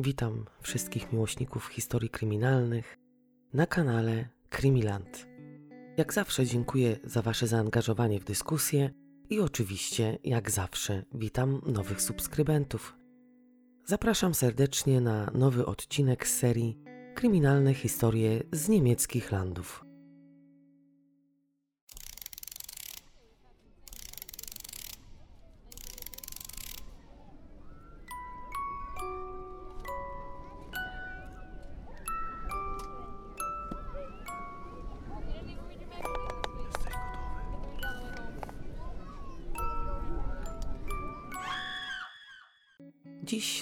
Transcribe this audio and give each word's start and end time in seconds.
Witam 0.00 0.44
wszystkich 0.60 1.12
miłośników 1.12 1.66
historii 1.66 2.10
kryminalnych 2.10 2.98
na 3.52 3.66
kanale 3.66 4.28
Krimiland. 4.48 5.26
Jak 5.96 6.12
zawsze 6.12 6.46
dziękuję 6.46 6.98
za 7.04 7.22
Wasze 7.22 7.46
zaangażowanie 7.46 8.20
w 8.20 8.24
dyskusję 8.24 8.90
i 9.30 9.40
oczywiście, 9.40 10.18
jak 10.24 10.50
zawsze, 10.50 11.04
witam 11.14 11.60
nowych 11.66 12.02
subskrybentów. 12.02 12.96
Zapraszam 13.84 14.34
serdecznie 14.34 15.00
na 15.00 15.30
nowy 15.34 15.66
odcinek 15.66 16.28
z 16.28 16.38
serii 16.38 16.78
Kryminalne 17.14 17.74
historie 17.74 18.42
z 18.52 18.68
niemieckich 18.68 19.32
landów. 19.32 19.87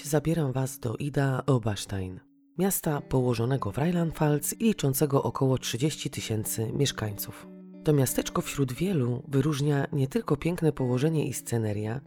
Zabieram 0.07 0.51
Was 0.51 0.79
do 0.79 0.95
Ida 0.95 1.43
Oberstein, 1.45 2.19
miasta 2.57 3.01
położonego 3.01 3.71
w 3.71 3.77
Rheinland-Pfalz 3.77 4.55
i 4.59 4.63
liczącego 4.63 5.23
około 5.23 5.57
30 5.57 6.09
tysięcy 6.09 6.71
mieszkańców. 6.73 7.47
To 7.83 7.93
miasteczko 7.93 8.41
wśród 8.41 8.73
wielu 8.73 9.23
wyróżnia 9.27 9.87
nie 9.93 10.07
tylko 10.07 10.37
piękne 10.37 10.71
położenie 10.71 11.27
i 11.27 11.33
sceneria, 11.33 12.01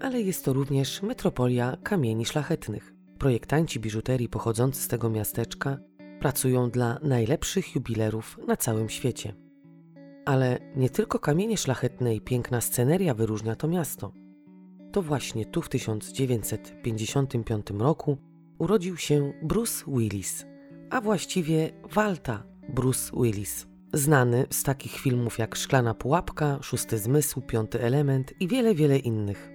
ale 0.00 0.20
jest 0.20 0.44
to 0.44 0.52
również 0.52 1.02
metropolia 1.02 1.76
kamieni 1.82 2.26
szlachetnych. 2.26 2.94
Projektanci 3.18 3.80
biżuterii 3.80 4.28
pochodzący 4.28 4.82
z 4.82 4.88
tego 4.88 5.10
miasteczka 5.10 5.78
pracują 6.20 6.70
dla 6.70 6.98
najlepszych 7.02 7.74
jubilerów 7.74 8.38
na 8.46 8.56
całym 8.56 8.88
świecie. 8.88 9.34
Ale 10.24 10.58
nie 10.76 10.90
tylko 10.90 11.18
kamienie 11.18 11.56
szlachetne 11.56 12.14
i 12.14 12.20
piękna 12.20 12.60
sceneria 12.60 13.14
wyróżnia 13.14 13.56
to 13.56 13.68
miasto– 13.68 14.12
to 14.94 15.02
właśnie 15.02 15.46
tu 15.46 15.62
w 15.62 15.68
1955 15.68 17.66
roku 17.78 18.18
urodził 18.58 18.96
się 18.96 19.32
Bruce 19.42 19.84
Willis, 19.88 20.46
a 20.90 21.00
właściwie 21.00 21.70
Walta 21.92 22.44
Bruce 22.68 23.12
Willis. 23.16 23.66
Znany 23.92 24.46
z 24.50 24.62
takich 24.62 24.92
filmów 24.92 25.38
jak 25.38 25.56
Szklana 25.56 25.94
Pułapka, 25.94 26.58
Szósty 26.62 26.98
Zmysł, 26.98 27.40
Piąty 27.40 27.80
Element 27.80 28.32
i 28.40 28.48
wiele, 28.48 28.74
wiele 28.74 28.98
innych. 28.98 29.50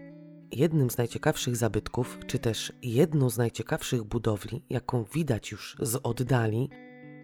Jednym 0.51 0.89
z 0.89 0.97
najciekawszych 0.97 1.55
zabytków, 1.55 2.19
czy 2.27 2.39
też 2.39 2.73
jedną 2.81 3.29
z 3.29 3.37
najciekawszych 3.37 4.03
budowli, 4.03 4.63
jaką 4.69 5.03
widać 5.03 5.51
już 5.51 5.77
z 5.81 5.99
oddali, 6.03 6.69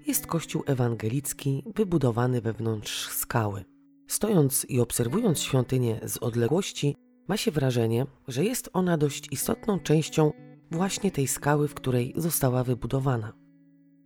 jest 0.08 0.27
kościół 0.27 0.63
ewangelicki 0.66 1.63
wybudowany 1.75 2.41
wewnątrz 2.41 3.08
skały. 3.08 3.66
Stojąc 4.08 4.66
i 4.69 4.80
obserwując 4.80 5.39
świątynię 5.39 5.99
z 6.03 6.17
odległości, 6.17 6.95
ma 7.28 7.38
się 7.38 7.52
wrażenie, 7.52 8.06
że 8.28 8.44
jest 8.44 8.70
ona 8.73 8.98
dość 8.98 9.31
istotną 9.31 9.80
częścią 9.80 10.31
właśnie 10.72 11.12
tej 11.12 11.28
skały, 11.28 11.67
w 11.67 11.73
której 11.73 12.14
została 12.16 12.64
wybudowana. 12.64 13.34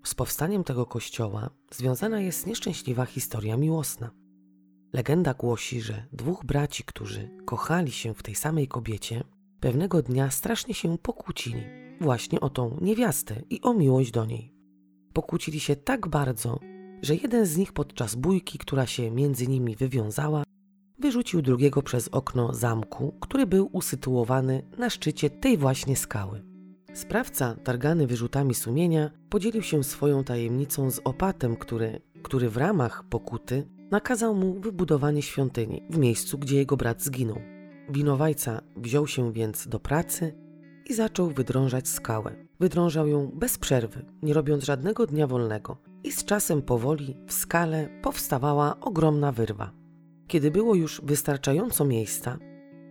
Z 0.03 0.16
powstaniem 0.16 0.64
tego 0.64 0.86
kościoła 0.86 1.50
związana 1.72 2.22
jest 2.22 2.48
nieszczęśliwa 2.48 3.06
historia 3.06 3.58
miłosna. 3.58 4.11
Legenda 4.94 5.34
głosi, 5.34 5.81
że 5.81 6.06
dwóch 6.14 6.45
braci, 6.45 6.84
którzy 6.84 7.30
kochali 7.45 7.92
się 7.92 8.14
w 8.14 8.23
tej 8.23 8.36
samej 8.36 8.67
kobiecie, 8.67 9.23
pewnego 9.59 10.02
dnia 10.02 10.31
strasznie 10.31 10.73
się 10.73 10.98
pokłócili 10.98 11.64
właśnie 12.02 12.39
o 12.39 12.50
tą 12.50 12.78
niewiastę 12.81 13.42
i 13.50 13.61
o 13.61 13.73
miłość 13.73 14.11
do 14.11 14.26
niej. 14.26 14.54
Pokłócili 15.14 15.59
się 15.59 15.76
tak 15.76 16.08
bardzo, 16.08 16.59
że 17.02 17.16
jeden 17.16 17.45
z 17.45 17.58
nich 17.58 17.73
podczas 17.73 18.16
bójki, 18.16 18.58
która 18.58 18.86
się 18.86 19.11
między 19.11 19.48
nimi 19.48 19.76
wywiązała, 19.76 20.44
wyrzucił 20.99 21.42
drugiego 21.42 21.82
przez 21.82 22.08
okno 22.08 22.54
zamku, 22.54 23.15
który 23.20 23.48
był 23.48 23.70
usytuowany 23.71 24.64
na 24.77 24.89
szczycie 24.89 25.30
tej 25.30 25.58
właśnie 25.58 25.95
skały. 25.95 26.43
Sprawca, 26.93 27.55
targany 27.64 28.08
wyrzutami 28.08 28.55
sumienia, 28.55 29.11
podzielił 29.30 29.61
się 29.61 29.83
swoją 29.83 30.23
tajemnicą 30.23 30.92
z 30.92 31.02
opatem, 31.04 31.55
który, 31.55 32.02
który 32.23 32.49
w 32.49 32.58
ramach 32.58 33.04
pokuty 33.10 33.67
nakazał 33.92 34.36
mu 34.36 34.60
wybudowanie 34.60 35.21
świątyni 35.21 35.83
w 35.89 35.98
miejscu, 35.98 36.37
gdzie 36.37 36.55
jego 36.55 36.77
brat 36.77 37.04
zginął. 37.04 37.37
Winowajca 37.89 38.61
wziął 38.77 39.08
się 39.08 39.33
więc 39.33 39.67
do 39.67 39.80
pracy 39.80 40.36
i 40.86 40.93
zaczął 40.93 41.30
wydrążać 41.30 41.87
skałę. 41.87 42.36
Wydrążał 42.60 43.08
ją 43.08 43.31
bez 43.33 43.58
przerwy, 43.58 44.05
nie 44.21 44.33
robiąc 44.33 44.64
żadnego 44.64 45.08
dnia 45.08 45.27
wolnego. 45.27 45.77
I 46.04 46.11
z 46.11 46.26
czasem 46.26 46.61
powoli 46.61 47.17
w 47.27 47.33
skale 47.33 47.89
powstawała 48.02 48.80
ogromna 48.80 49.31
wyrwa. 49.31 49.79
Kiedy 50.30 50.52
było 50.52 50.76
już 50.76 51.02
wystarczająco 51.04 51.86
miejsca, 51.86 52.38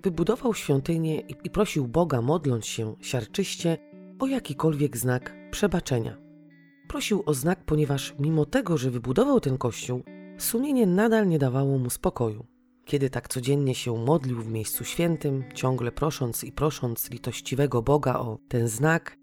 wybudował 0.03 0.55
świątynię 0.55 1.21
i 1.21 1.51
prosił 1.51 1.89
Boga, 1.89 2.23
modląc 2.23 2.67
się 2.67 2.95
siarczyście, 3.01 3.79
o 4.19 4.27
jakikolwiek 4.27 4.97
znak 4.97 5.37
przebaczenia. 5.51 6.17
Prosił 6.89 7.23
o 7.27 7.35
znak, 7.35 7.65
ponieważ 7.65 8.15
mimo 8.19 8.47
tego, 8.47 8.79
że 8.79 8.91
wybudował 8.91 9.41
ten 9.41 9.59
kościół, 9.59 10.03
sumienie 10.39 10.87
nadal 10.87 11.29
nie 11.29 11.39
dawało 11.39 11.79
mu 11.79 11.91
spokoju. 11.91 12.47
Kiedy 12.85 13.11
tak 13.11 13.29
codziennie 13.29 13.75
się 13.75 14.05
modlił 14.05 14.41
w 14.43 14.51
miejscu 14.51 14.85
świętym, 14.85 15.45
ciągle 15.55 15.93
prosząc 15.93 16.45
i 16.45 16.53
prosząc 16.53 17.11
litościwego 17.11 17.83
Boga 17.83 18.15
o 18.15 18.39
ten 18.49 18.69
znak, 18.69 19.17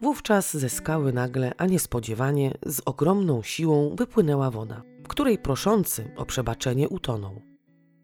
wówczas 0.00 0.56
ze 0.56 0.68
skały 0.68 1.12
nagle, 1.12 1.52
a 1.56 1.66
niespodziewanie, 1.66 2.58
z 2.66 2.80
ogromną 2.84 3.42
siłą 3.42 3.96
wypłynęła 3.96 4.50
woda, 4.50 4.82
w 5.04 5.08
której 5.08 5.38
proszący 5.38 6.10
o 6.16 6.26
przebaczenie 6.26 6.88
utonął. 6.88 7.45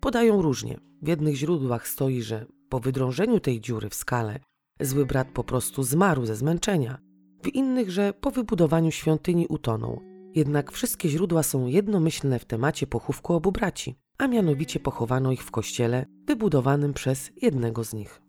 Podają 0.03 0.43
różnie. 0.43 0.81
W 1.03 1.09
jednych 1.09 1.37
źródłach 1.37 1.89
stoi, 1.89 2.23
że 2.23 2.47
po 2.69 2.81
wydrążeniu 2.81 3.41
tej 3.41 3.61
dziury 3.61 3.91
w 3.91 3.95
skale 3.95 4.41
zły 4.81 5.07
brat 5.07 5.29
po 5.29 5.45
prostu 5.45 5.83
zmarł 5.83 6.27
ze 6.27 6.37
zmęczenia, 6.37 6.99
w 7.43 7.49
innych, 7.55 7.91
że 7.91 8.13
po 8.13 8.31
wybudowaniu 8.31 8.91
świątyni 8.91 9.47
utonął. 9.47 10.01
Jednak 10.35 10.73
wszystkie 10.73 11.09
źródła 11.09 11.43
są 11.43 11.67
jednomyślne 11.67 12.39
w 12.39 12.45
temacie 12.45 12.87
pochówku 12.87 13.35
obu 13.35 13.53
braci, 13.53 13.99
a 14.19 14.27
mianowicie 14.27 14.81
pochowano 14.81 15.33
ich 15.33 15.43
w 15.43 15.51
kościele 15.51 16.07
wybudowanym 16.27 16.93
przez 16.93 17.31
jednego 17.43 17.85
z 17.85 17.93
nich. 17.93 18.23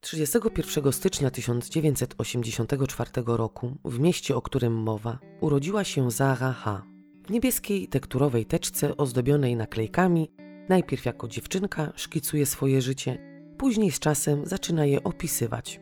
31 0.00 0.92
stycznia 0.92 1.30
1984 1.30 3.10
roku 3.26 3.76
w 3.84 3.98
mieście, 3.98 4.36
o 4.36 4.42
którym 4.42 4.74
mowa, 4.74 5.18
urodziła 5.40 5.84
się 5.84 6.10
Zara 6.10 6.52
H. 6.52 6.82
W 7.26 7.30
niebieskiej 7.30 7.88
tekturowej 7.88 8.46
teczce 8.46 8.96
ozdobionej 8.96 9.56
naklejkami 9.56 10.30
Najpierw 10.68 11.04
jako 11.04 11.28
dziewczynka 11.28 11.92
szkicuje 11.96 12.46
swoje 12.46 12.82
życie, 12.82 13.18
później 13.58 13.90
z 13.90 13.98
czasem 13.98 14.46
zaczyna 14.46 14.86
je 14.86 15.04
opisywać. 15.04 15.80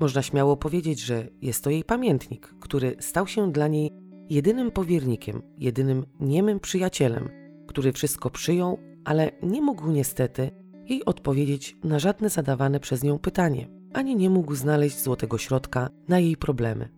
Można 0.00 0.22
śmiało 0.22 0.56
powiedzieć, 0.56 1.00
że 1.00 1.28
jest 1.42 1.64
to 1.64 1.70
jej 1.70 1.84
pamiętnik, 1.84 2.54
który 2.60 2.96
stał 3.00 3.26
się 3.26 3.52
dla 3.52 3.68
niej 3.68 3.90
jedynym 4.30 4.70
powiernikiem, 4.70 5.42
jedynym 5.58 6.06
niemym 6.20 6.60
przyjacielem, 6.60 7.28
który 7.66 7.92
wszystko 7.92 8.30
przyjął, 8.30 8.78
ale 9.04 9.30
nie 9.42 9.62
mógł 9.62 9.90
niestety 9.90 10.50
jej 10.88 11.04
odpowiedzieć 11.04 11.76
na 11.84 11.98
żadne 11.98 12.30
zadawane 12.30 12.80
przez 12.80 13.02
nią 13.02 13.18
pytanie, 13.18 13.68
ani 13.92 14.16
nie 14.16 14.30
mógł 14.30 14.54
znaleźć 14.54 15.02
złotego 15.02 15.38
środka 15.38 15.90
na 16.08 16.18
jej 16.18 16.36
problemy. 16.36 16.88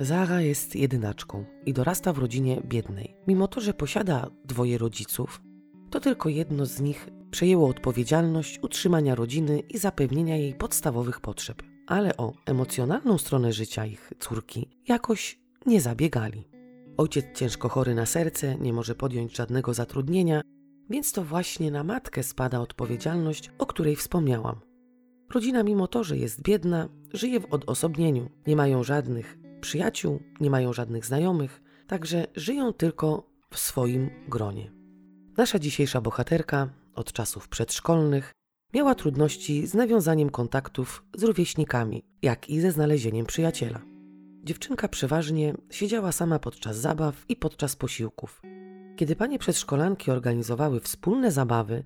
Zara 0.00 0.40
jest 0.40 0.76
jedynaczką 0.76 1.44
i 1.66 1.72
dorasta 1.72 2.12
w 2.12 2.18
rodzinie 2.18 2.62
biednej. 2.64 3.16
Mimo 3.26 3.48
to, 3.48 3.60
że 3.60 3.74
posiada 3.74 4.30
dwoje 4.44 4.78
rodziców, 4.78 5.42
to 5.90 6.00
tylko 6.00 6.28
jedno 6.28 6.66
z 6.66 6.80
nich 6.80 7.08
przejęło 7.30 7.68
odpowiedzialność 7.68 8.58
utrzymania 8.62 9.14
rodziny 9.14 9.60
i 9.60 9.78
zapewnienia 9.78 10.36
jej 10.36 10.54
podstawowych 10.54 11.20
potrzeb, 11.20 11.62
ale 11.86 12.16
o 12.16 12.32
emocjonalną 12.46 13.18
stronę 13.18 13.52
życia 13.52 13.86
ich 13.86 14.12
córki 14.18 14.68
jakoś 14.88 15.40
nie 15.66 15.80
zabiegali. 15.80 16.48
Ojciec 16.96 17.26
ciężko 17.34 17.68
chory 17.68 17.94
na 17.94 18.06
serce, 18.06 18.56
nie 18.58 18.72
może 18.72 18.94
podjąć 18.94 19.36
żadnego 19.36 19.74
zatrudnienia, 19.74 20.42
więc 20.90 21.12
to 21.12 21.24
właśnie 21.24 21.70
na 21.70 21.84
matkę 21.84 22.22
spada 22.22 22.60
odpowiedzialność, 22.60 23.50
o 23.58 23.66
której 23.66 23.96
wspomniałam. 23.96 24.60
Rodzina, 25.34 25.62
mimo 25.62 25.86
to, 25.86 26.04
że 26.04 26.16
jest 26.16 26.42
biedna, 26.42 26.88
żyje 27.12 27.40
w 27.40 27.52
odosobnieniu, 27.54 28.30
nie 28.46 28.56
mają 28.56 28.82
żadnych 28.82 29.38
przyjaciół, 29.60 30.20
nie 30.40 30.50
mają 30.50 30.72
żadnych 30.72 31.06
znajomych, 31.06 31.62
także 31.86 32.26
żyją 32.34 32.72
tylko 32.72 33.30
w 33.50 33.58
swoim 33.58 34.10
gronie. 34.28 34.75
Nasza 35.36 35.58
dzisiejsza 35.58 36.00
bohaterka 36.00 36.68
od 36.94 37.12
czasów 37.12 37.48
przedszkolnych 37.48 38.32
miała 38.74 38.94
trudności 38.94 39.66
z 39.66 39.74
nawiązaniem 39.74 40.30
kontaktów 40.30 41.04
z 41.14 41.22
rówieśnikami, 41.22 42.02
jak 42.22 42.50
i 42.50 42.60
ze 42.60 42.72
znalezieniem 42.72 43.26
przyjaciela. 43.26 43.80
Dziewczynka 44.44 44.88
przeważnie 44.88 45.54
siedziała 45.70 46.12
sama 46.12 46.38
podczas 46.38 46.76
zabaw 46.76 47.24
i 47.28 47.36
podczas 47.36 47.76
posiłków. 47.76 48.42
Kiedy 48.96 49.16
panie 49.16 49.38
przedszkolanki 49.38 50.10
organizowały 50.10 50.80
wspólne 50.80 51.32
zabawy, 51.32 51.84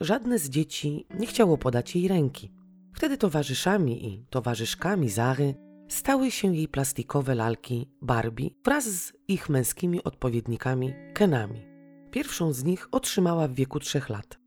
żadne 0.00 0.38
z 0.38 0.48
dzieci 0.48 1.06
nie 1.18 1.26
chciało 1.26 1.58
podać 1.58 1.96
jej 1.96 2.08
ręki. 2.08 2.52
Wtedy 2.94 3.16
towarzyszami 3.16 4.06
i 4.06 4.26
towarzyszkami 4.30 5.10
Zary 5.10 5.54
stały 5.88 6.30
się 6.30 6.54
jej 6.54 6.68
plastikowe 6.68 7.34
lalki 7.34 7.90
Barbie 8.02 8.50
wraz 8.64 8.84
z 8.84 9.12
ich 9.28 9.48
męskimi 9.48 10.04
odpowiednikami 10.04 10.94
Kenami. 11.14 11.69
Pierwszą 12.10 12.52
z 12.52 12.64
nich 12.64 12.88
otrzymała 12.92 13.48
w 13.48 13.54
wieku 13.54 13.80
trzech 13.80 14.08
lat. 14.08 14.38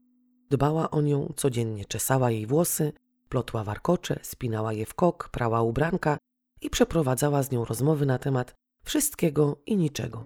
Dbała 0.50 0.92
o 0.92 1.02
nią, 1.02 1.34
codziennie 1.36 1.86
czesała 1.86 2.32
jej 2.32 2.48
włosy, 2.48 2.94
plotła 3.30 3.64
warkocze, 3.64 4.20
spinała 4.22 4.74
je 4.74 4.86
w 4.86 4.94
kok, 4.94 5.30
prała 5.30 5.62
ubranka 5.62 6.18
i 6.62 6.70
przeprowadzała 6.70 7.44
z 7.44 7.52
nią 7.52 7.66
rozmowy 7.66 8.06
na 8.06 8.18
temat 8.18 8.56
wszystkiego 8.84 9.62
i 9.66 9.76
niczego. 9.76 10.26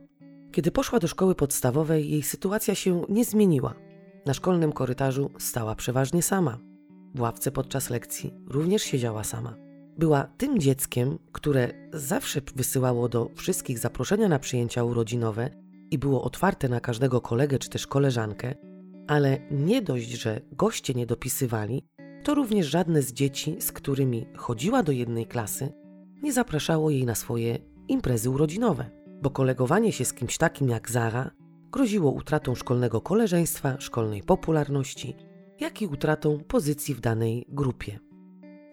Kiedy 0.51 0.72
poszła 0.72 1.00
do 1.00 1.07
szkoły 1.07 1.36
podstawowej, 1.36 2.10
jej 2.10 2.24
sytuacja 2.24 2.75
się 2.75 3.06
nie 3.10 3.25
zmieniła. 3.25 3.74
Na 4.25 4.34
szkolnym 4.34 4.72
korytarzu 4.72 5.31
stała 5.39 5.75
przeważnie 5.75 6.24
sama. 6.24 6.57
W 7.16 7.22
ławce 7.22 7.51
podczas 7.51 7.89
lekcji 7.89 8.34
również 8.48 8.84
siedziała 8.84 9.24
sama. 9.24 9.56
Była 9.98 10.24
tym 10.24 10.60
dzieckiem, 10.60 11.19
które 11.31 11.89
zawsze 11.94 12.42
wysyłało 12.56 13.10
do 13.10 13.30
wszystkich 13.36 13.80
zaproszenia 13.80 14.28
na 14.28 14.39
przyjęcia 14.39 14.84
urodzinowe 14.84 15.67
i 15.92 15.98
było 15.98 16.24
otwarte 16.24 16.69
na 16.69 16.80
każdego 16.80 17.22
kolegę 17.22 17.60
czy 17.60 17.69
też 17.69 17.88
koleżankę, 17.88 18.56
ale 19.07 19.38
nie 19.51 19.81
dość, 19.81 20.10
że 20.10 20.42
goście 20.51 20.94
nie 20.94 21.06
dopisywali, 21.06 21.86
to 22.24 22.36
również 22.36 22.68
żadne 22.68 23.01
z 23.01 23.13
dzieci, 23.13 23.56
z 23.60 23.72
którymi 23.72 24.25
chodziła 24.38 24.84
do 24.84 24.92
jednej 24.92 25.25
klasy, 25.25 25.74
nie 26.24 26.34
zapraszało 26.34 26.89
jej 26.89 27.06
na 27.06 27.16
swoje 27.16 27.57
imprezy 27.88 28.30
urodzinowe, 28.30 28.89
bo 29.22 29.30
kolegowanie 29.30 29.92
się 29.92 30.06
z 30.06 30.13
kimś 30.13 30.38
takim 30.38 30.69
jak 30.69 30.92
Zara 30.92 31.31
groziło 31.72 32.12
utratą 32.12 32.56
szkolnego 32.56 33.01
koleżeństwa, 33.01 33.80
szkolnej 33.80 34.24
popularności, 34.24 35.16
jak 35.60 35.81
i 35.81 35.88
utratą 35.88 36.39
pozycji 36.48 36.95
w 36.95 37.01
danej 37.01 37.45
grupie. 37.50 38.00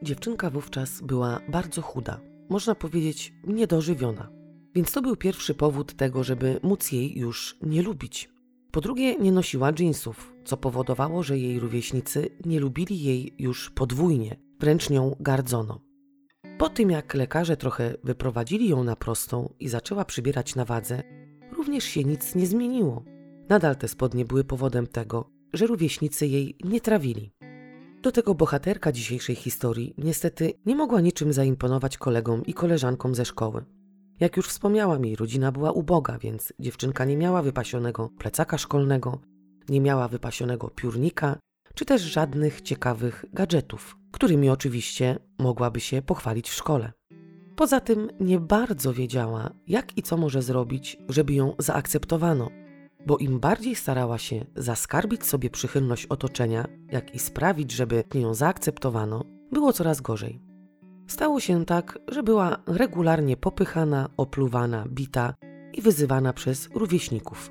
Dziewczynka 0.02 0.50
wówczas 0.50 1.00
była 1.00 1.40
bardzo 1.49 1.82
chuda, 1.82 2.20
można 2.49 2.75
powiedzieć 2.75 3.32
niedożywiona, 3.44 4.31
więc 4.75 4.93
to 4.93 5.03
był 5.03 5.17
pierwszy 5.17 5.55
powód 5.55 5.94
tego, 5.94 6.25
żeby 6.25 6.61
móc 6.62 6.93
jej 6.93 7.19
już 7.19 7.56
nie 7.62 7.82
lubić. 7.82 8.31
Po 8.71 8.81
drugie, 8.81 9.17
nie 9.17 9.32
nosiła 9.32 9.73
dżinsów, 9.73 10.35
co 10.44 10.56
powodowało, 10.56 11.23
że 11.23 11.38
jej 11.38 11.61
rówieśnicy 11.61 12.29
nie 12.44 12.61
lubili 12.61 13.03
jej 13.03 13.35
już 13.38 13.71
podwójnie, 13.71 14.37
wręcz 14.61 14.91
nią 14.91 15.17
gardzono. 15.21 15.81
Po 16.59 16.69
tym 16.69 16.91
jak 16.91 17.15
lekarze 17.15 17.56
trochę 17.56 17.94
wyprowadzili 18.05 18.69
ją 18.69 18.85
na 18.85 18.97
prostą 18.97 19.55
i 19.61 19.69
zaczęła 19.69 20.05
przybierać 20.05 20.55
na 20.55 20.65
wadze, 20.65 21.03
również 21.53 21.85
się 21.85 22.05
nic 22.05 22.35
nie 22.35 22.47
zmieniło. 22.47 23.05
Nadal 23.49 23.76
te 23.76 23.88
spodnie 23.88 24.25
były 24.25 24.44
powodem 24.44 24.87
tego, 24.87 25.31
że 25.53 25.67
rówieśnicy 25.67 26.26
jej 26.26 26.56
nie 26.65 26.81
trawili. 26.81 27.32
Do 28.03 28.12
tego 28.12 28.35
bohaterka 28.35 28.93
dzisiejszej 28.93 29.37
historii 29.37 29.94
niestety 29.99 30.53
nie 30.67 30.76
mogła 30.76 31.00
niczym 31.00 31.32
zaimponować 31.32 31.99
kolegom 31.99 32.47
i 32.47 32.55
koleżankom 32.55 33.15
ze 33.15 33.25
szkoły. 33.25 33.65
Jak 34.20 34.37
już 34.37 34.49
wspomniałam, 34.49 35.05
jej 35.05 35.16
rodzina 35.16 35.52
była 35.52 35.72
uboga, 35.72 36.19
więc 36.19 36.52
dziewczynka 36.58 37.05
nie 37.05 37.16
miała 37.16 37.43
wypasionego 37.43 38.11
plecaka 38.19 38.58
szkolnego, 38.58 39.19
nie 39.69 39.81
miała 39.81 40.08
wypasionego 40.08 40.69
piórnika, 40.70 41.38
czy 41.75 41.84
też 41.84 42.02
żadnych 42.02 42.61
ciekawych 42.61 43.25
gadżetów, 43.32 43.96
którymi 44.12 44.50
oczywiście 44.50 45.19
mogłaby 45.38 45.81
się 45.81 46.02
pochwalić 46.02 46.50
w 46.50 46.55
szkole. 46.55 46.93
Poza 47.56 47.81
tym 47.81 48.11
nie 48.20 48.40
bardzo 48.40 48.93
wiedziała, 48.93 49.50
jak 49.66 49.99
i 49.99 50.02
co 50.02 50.16
może 50.16 50.43
zrobić, 50.43 50.96
żeby 51.08 51.32
ją 51.32 51.55
zaakceptowano, 51.58 52.50
bo 53.06 53.16
im 53.16 53.40
bardziej 53.40 53.75
starała 53.75 54.19
się 54.19 54.46
zaskarbić 54.56 55.25
sobie 55.25 55.50
przychylność 55.50 56.06
otoczenia, 56.06 56.66
jak 56.93 57.14
i 57.14 57.19
sprawić, 57.19 57.72
żeby 57.72 58.05
ją 58.14 58.34
zaakceptowano, 58.34 59.25
było 59.52 59.72
coraz 59.72 60.00
gorzej. 60.00 60.44
Stało 61.06 61.40
się 61.40 61.64
tak, 61.64 61.98
że 62.08 62.22
była 62.22 62.56
regularnie 62.66 63.36
popychana, 63.36 64.08
opluwana, 64.16 64.84
bita 64.88 65.34
i 65.72 65.82
wyzywana 65.82 66.32
przez 66.32 66.68
rówieśników. 66.74 67.50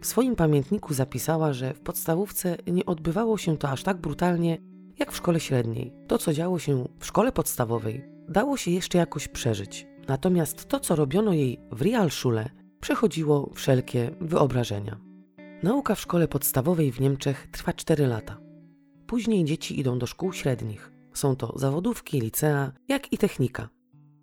W 0.00 0.06
swoim 0.06 0.36
pamiętniku 0.36 0.94
zapisała, 0.94 1.52
że 1.52 1.74
w 1.74 1.80
podstawówce 1.80 2.56
nie 2.66 2.86
odbywało 2.86 3.38
się 3.38 3.58
to 3.58 3.68
aż 3.68 3.82
tak 3.82 3.96
brutalnie 3.96 4.58
jak 4.98 5.12
w 5.12 5.16
szkole 5.16 5.40
średniej. 5.40 5.92
To, 6.06 6.18
co 6.18 6.32
działo 6.32 6.58
się 6.58 6.88
w 6.98 7.06
szkole 7.06 7.32
podstawowej, 7.32 8.04
dało 8.28 8.56
się 8.56 8.70
jeszcze 8.70 8.98
jakoś 8.98 9.28
przeżyć. 9.28 9.86
Natomiast 10.08 10.68
to, 10.68 10.80
co 10.80 10.96
robiono 10.96 11.32
jej 11.32 11.60
w 11.72 11.82
Realschule, 11.82 12.50
przechodziło 12.80 13.50
wszelkie 13.54 14.10
wyobrażenia. 14.20 15.00
Nauka 15.62 15.94
w 15.94 16.00
szkole 16.00 16.28
podstawowej 16.28 16.92
w 16.92 17.00
Niemczech 17.00 17.48
trwa 17.52 17.72
4 17.72 18.06
lata. 18.06 18.38
Później 19.06 19.44
dzieci 19.44 19.80
idą 19.80 19.98
do 19.98 20.06
szkół 20.06 20.32
średnich. 20.32 20.97
Są 21.14 21.36
to 21.36 21.58
zawodówki, 21.58 22.20
licea, 22.20 22.72
jak 22.88 23.12
i 23.12 23.18
technika. 23.18 23.68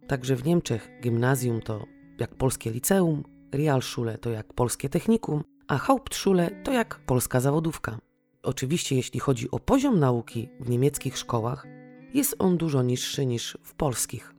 Także 0.07 0.35
w 0.35 0.45
Niemczech 0.45 0.89
gimnazjum 1.03 1.61
to 1.61 1.85
jak 2.19 2.35
polskie 2.35 2.71
liceum, 2.71 3.23
Realschule 3.51 4.17
to 4.17 4.29
jak 4.29 4.53
polskie 4.53 4.89
technikum, 4.89 5.43
a 5.67 5.77
Hauptschule 5.77 6.51
to 6.63 6.71
jak 6.71 6.99
polska 7.05 7.39
zawodówka. 7.39 7.99
Oczywiście, 8.43 8.95
jeśli 8.95 9.19
chodzi 9.19 9.51
o 9.51 9.59
poziom 9.59 9.99
nauki 9.99 10.49
w 10.59 10.69
niemieckich 10.69 11.17
szkołach, 11.17 11.67
jest 12.13 12.35
on 12.39 12.57
dużo 12.57 12.83
niższy 12.83 13.25
niż 13.25 13.57
w 13.63 13.73
polskich. 13.73 14.35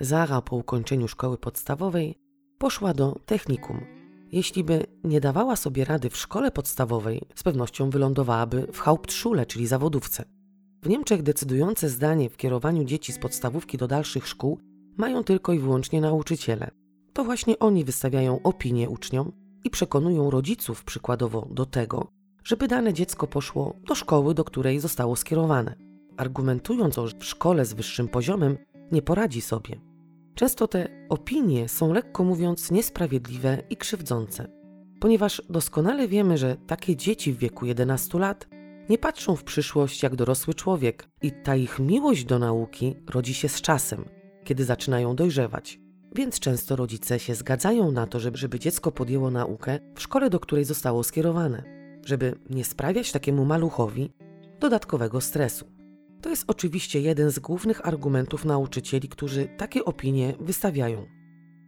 Zara 0.00 0.42
po 0.42 0.56
ukończeniu 0.56 1.08
szkoły 1.08 1.38
podstawowej 1.38 2.14
poszła 2.58 2.94
do 2.94 3.16
technikum. 3.26 3.80
Jeśli 4.32 4.64
by 4.64 4.86
nie 5.04 5.20
dawała 5.20 5.56
sobie 5.56 5.84
rady 5.84 6.10
w 6.10 6.16
szkole 6.16 6.50
podstawowej, 6.50 7.22
z 7.34 7.42
pewnością 7.42 7.90
wylądowałaby 7.90 8.66
w 8.72 8.78
Hauptschule, 8.78 9.46
czyli 9.46 9.66
zawodówce. 9.66 10.24
W 10.82 10.88
Niemczech 10.88 11.22
decydujące 11.22 11.88
zdanie 11.88 12.30
w 12.30 12.36
kierowaniu 12.36 12.84
dzieci 12.84 13.12
z 13.12 13.18
podstawówki 13.18 13.78
do 13.78 13.88
dalszych 13.88 14.28
szkół 14.28 14.58
mają 14.96 15.24
tylko 15.24 15.52
i 15.52 15.58
wyłącznie 15.58 16.00
nauczyciele. 16.00 16.70
To 17.12 17.24
właśnie 17.24 17.58
oni 17.58 17.84
wystawiają 17.84 18.42
opinie 18.42 18.90
uczniom 18.90 19.32
i 19.64 19.70
przekonują 19.70 20.30
rodziców 20.30 20.84
przykładowo 20.84 21.48
do 21.50 21.66
tego, 21.66 22.06
żeby 22.44 22.68
dane 22.68 22.92
dziecko 22.92 23.26
poszło 23.26 23.76
do 23.86 23.94
szkoły, 23.94 24.34
do 24.34 24.44
której 24.44 24.80
zostało 24.80 25.16
skierowane, 25.16 25.74
argumentując, 26.16 26.94
że 26.94 27.18
w 27.18 27.24
szkole 27.24 27.64
z 27.64 27.72
wyższym 27.72 28.08
poziomem 28.08 28.58
nie 28.92 29.02
poradzi 29.02 29.40
sobie. 29.40 29.80
Często 30.34 30.68
te 30.68 31.06
opinie 31.08 31.68
są 31.68 31.92
lekko 31.92 32.24
mówiąc 32.24 32.70
niesprawiedliwe 32.70 33.62
i 33.70 33.76
krzywdzące, 33.76 34.46
ponieważ 35.00 35.42
doskonale 35.50 36.08
wiemy, 36.08 36.38
że 36.38 36.56
takie 36.66 36.96
dzieci 36.96 37.32
w 37.32 37.38
wieku 37.38 37.66
11 37.66 38.18
lat 38.18 38.48
nie 38.90 38.98
patrzą 38.98 39.36
w 39.36 39.44
przyszłość 39.44 40.02
jak 40.02 40.16
dorosły 40.16 40.54
człowiek 40.54 41.08
i 41.22 41.32
ta 41.32 41.56
ich 41.56 41.78
miłość 41.78 42.24
do 42.24 42.38
nauki 42.38 42.94
rodzi 43.10 43.34
się 43.34 43.48
z 43.48 43.60
czasem, 43.60 44.04
kiedy 44.44 44.64
zaczynają 44.64 45.16
dojrzewać. 45.16 45.80
Więc 46.14 46.40
często 46.40 46.76
rodzice 46.76 47.18
się 47.18 47.34
zgadzają 47.34 47.92
na 47.92 48.06
to, 48.06 48.20
żeby, 48.20 48.38
żeby 48.38 48.58
dziecko 48.58 48.92
podjęło 48.92 49.30
naukę 49.30 49.78
w 49.94 50.02
szkole, 50.02 50.30
do 50.30 50.40
której 50.40 50.64
zostało 50.64 51.02
skierowane, 51.02 51.62
żeby 52.04 52.34
nie 52.50 52.64
sprawiać 52.64 53.12
takiemu 53.12 53.44
maluchowi 53.44 54.12
dodatkowego 54.60 55.20
stresu. 55.20 55.66
To 56.22 56.30
jest 56.30 56.44
oczywiście 56.46 57.00
jeden 57.00 57.30
z 57.30 57.38
głównych 57.38 57.88
argumentów 57.88 58.44
nauczycieli, 58.44 59.08
którzy 59.08 59.48
takie 59.56 59.84
opinie 59.84 60.34
wystawiają. 60.40 61.06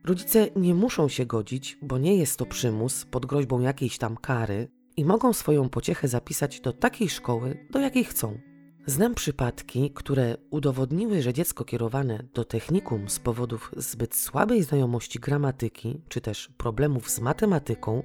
Rodzice 0.04 0.48
nie 0.56 0.74
muszą 0.74 1.08
się 1.08 1.26
godzić, 1.26 1.78
bo 1.82 1.98
nie 1.98 2.16
jest 2.16 2.38
to 2.38 2.46
przymus 2.46 3.04
pod 3.04 3.26
groźbą 3.26 3.60
jakiejś 3.60 3.98
tam 3.98 4.16
kary 4.16 4.81
i 4.96 5.04
mogą 5.04 5.32
swoją 5.32 5.68
pociechę 5.68 6.08
zapisać 6.08 6.60
do 6.60 6.72
takiej 6.72 7.08
szkoły, 7.08 7.66
do 7.70 7.78
jakiej 7.78 8.04
chcą. 8.04 8.38
Znam 8.86 9.14
przypadki, 9.14 9.90
które 9.94 10.36
udowodniły, 10.50 11.22
że 11.22 11.32
dziecko 11.32 11.64
kierowane 11.64 12.24
do 12.34 12.44
technikum 12.44 13.08
z 13.08 13.18
powodów 13.18 13.70
zbyt 13.76 14.14
słabej 14.14 14.62
znajomości 14.62 15.18
gramatyki 15.18 16.02
czy 16.08 16.20
też 16.20 16.48
problemów 16.56 17.10
z 17.10 17.20
matematyką 17.20 18.02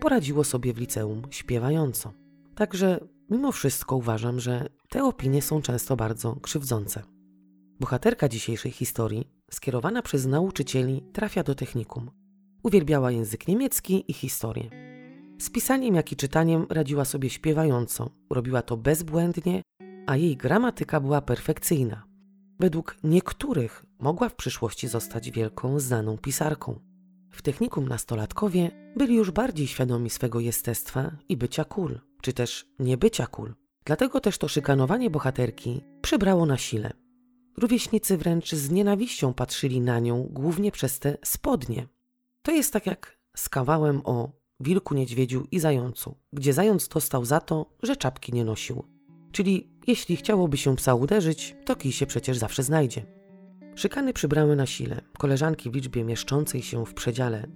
poradziło 0.00 0.44
sobie 0.44 0.72
w 0.72 0.78
liceum 0.78 1.22
śpiewająco. 1.30 2.12
Także 2.54 3.00
mimo 3.30 3.52
wszystko 3.52 3.96
uważam, 3.96 4.40
że 4.40 4.68
te 4.88 5.04
opinie 5.04 5.42
są 5.42 5.62
często 5.62 5.96
bardzo 5.96 6.36
krzywdzące. 6.36 7.02
Bohaterka 7.80 8.28
dzisiejszej 8.28 8.72
historii, 8.72 9.30
skierowana 9.50 10.02
przez 10.02 10.26
nauczycieli, 10.26 11.02
trafia 11.12 11.42
do 11.42 11.54
technikum. 11.54 12.10
Uwielbiała 12.62 13.10
język 13.10 13.48
niemiecki 13.48 14.04
i 14.08 14.12
historię. 14.12 14.85
Z 15.38 15.50
pisaniem, 15.50 15.94
jak 15.94 16.12
i 16.12 16.16
czytaniem 16.16 16.66
radziła 16.70 17.04
sobie 17.04 17.30
śpiewająco. 17.30 18.10
Robiła 18.30 18.62
to 18.62 18.76
bezbłędnie 18.76 19.62
a 20.06 20.16
jej 20.16 20.36
gramatyka 20.36 21.00
była 21.00 21.20
perfekcyjna. 21.20 22.04
Według 22.60 22.96
niektórych 23.04 23.84
mogła 23.98 24.28
w 24.28 24.34
przyszłości 24.34 24.88
zostać 24.88 25.30
wielką, 25.30 25.80
znaną 25.80 26.18
pisarką. 26.18 26.80
W 27.30 27.42
technikum 27.42 27.88
nastolatkowie 27.88 28.70
byli 28.96 29.14
już 29.14 29.30
bardziej 29.30 29.66
świadomi 29.66 30.10
swego 30.10 30.40
jestestwa 30.40 31.16
i 31.28 31.36
bycia 31.36 31.64
cool, 31.64 32.00
czy 32.22 32.32
też 32.32 32.66
niebycia 32.78 33.26
cool. 33.26 33.54
Dlatego 33.84 34.20
też 34.20 34.38
to 34.38 34.48
szykanowanie 34.48 35.10
bohaterki 35.10 35.84
przybrało 36.02 36.46
na 36.46 36.56
sile. 36.56 36.92
Rówieśnicy 37.56 38.16
wręcz 38.16 38.52
z 38.52 38.70
nienawiścią 38.70 39.34
patrzyli 39.34 39.80
na 39.80 40.00
nią 40.00 40.28
głównie 40.30 40.72
przez 40.72 40.98
te 40.98 41.16
spodnie. 41.24 41.86
To 42.42 42.52
jest 42.52 42.72
tak 42.72 42.86
jak 42.86 43.18
z 43.36 43.48
kawałem 43.48 44.00
o 44.04 44.32
wilku, 44.60 44.94
niedźwiedziu 44.94 45.46
i 45.50 45.60
zającu, 45.60 46.16
gdzie 46.32 46.52
zając 46.52 46.88
dostał 46.88 47.24
za 47.24 47.40
to, 47.40 47.66
że 47.82 47.96
czapki 47.96 48.32
nie 48.32 48.44
nosił. 48.44 48.84
Czyli 49.32 49.70
jeśli 49.86 50.16
chciałoby 50.16 50.56
się 50.56 50.76
psa 50.76 50.94
uderzyć, 50.94 51.56
to 51.64 51.76
kij 51.76 51.92
się 51.92 52.06
przecież 52.06 52.38
zawsze 52.38 52.62
znajdzie. 52.62 53.06
Szykany 53.74 54.12
przybrały 54.12 54.56
na 54.56 54.66
sile. 54.66 55.00
Koleżanki 55.18 55.70
w 55.70 55.74
liczbie 55.74 56.04
mieszczącej 56.04 56.62
się 56.62 56.86
w 56.86 56.94
przedziale 56.94 57.46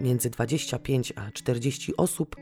między 0.00 0.30
25 0.30 1.12
a 1.16 1.30
40 1.30 1.96
osób 1.96 2.36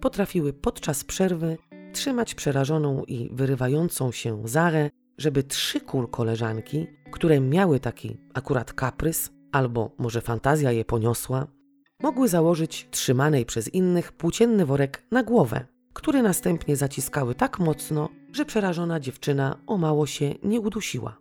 potrafiły 0.00 0.52
podczas 0.52 1.04
przerwy 1.04 1.56
trzymać 1.92 2.34
przerażoną 2.34 3.04
i 3.04 3.30
wyrywającą 3.32 4.12
się 4.12 4.42
Zarę, 4.44 4.90
żeby 5.18 5.42
trzy 5.42 5.80
kul 5.80 6.08
koleżanki, 6.08 6.86
które 7.12 7.40
miały 7.40 7.80
taki 7.80 8.16
akurat 8.34 8.72
kaprys, 8.72 9.30
albo 9.52 9.90
może 9.98 10.20
fantazja 10.20 10.72
je 10.72 10.84
poniosła, 10.84 11.46
mogły 12.02 12.28
założyć 12.28 12.88
trzymanej 12.90 13.46
przez 13.46 13.74
innych 13.74 14.12
płócienny 14.12 14.66
worek 14.66 15.02
na 15.10 15.22
głowę, 15.22 15.66
który 15.92 16.22
następnie 16.22 16.76
zaciskały 16.76 17.34
tak 17.34 17.58
mocno, 17.58 18.08
że 18.32 18.44
przerażona 18.44 19.00
dziewczyna 19.00 19.56
o 19.66 19.78
mało 19.78 20.06
się 20.06 20.34
nie 20.42 20.60
udusiła. 20.60 21.18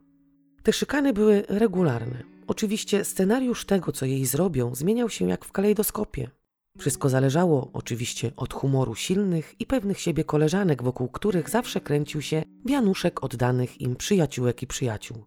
Te 0.63 0.73
szykany 0.73 1.13
były 1.13 1.43
regularne. 1.47 2.23
Oczywiście 2.47 3.05
scenariusz 3.05 3.65
tego, 3.65 3.91
co 3.91 4.05
jej 4.05 4.25
zrobią, 4.25 4.75
zmieniał 4.75 5.09
się 5.09 5.27
jak 5.29 5.45
w 5.45 5.51
kalejdoskopie. 5.51 6.29
Wszystko 6.77 7.09
zależało 7.09 7.69
oczywiście 7.73 8.31
od 8.37 8.53
humoru 8.53 8.95
silnych 8.95 9.55
i 9.59 9.65
pewnych 9.65 9.99
siebie 9.99 10.23
koleżanek, 10.23 10.83
wokół 10.83 11.09
których 11.09 11.49
zawsze 11.49 11.81
kręcił 11.81 12.21
się 12.21 12.43
wianuszek 12.65 13.23
oddanych 13.23 13.81
im 13.81 13.95
przyjaciółek 13.95 14.63
i 14.63 14.67
przyjaciół. 14.67 15.25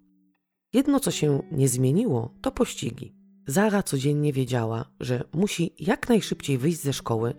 Jedno, 0.73 1.01
co 1.01 1.11
się 1.11 1.43
nie 1.53 1.69
zmieniło, 1.69 2.35
to 2.43 2.53
pościgi. 2.53 3.22
Zara 3.47 3.83
codziennie 3.83 4.33
wiedziała, 4.33 4.85
że 5.01 5.25
musi 5.35 5.75
jak 5.79 6.09
najszybciej 6.09 6.59
wyjść 6.59 6.81
ze 6.81 6.93
szkoły, 6.93 7.35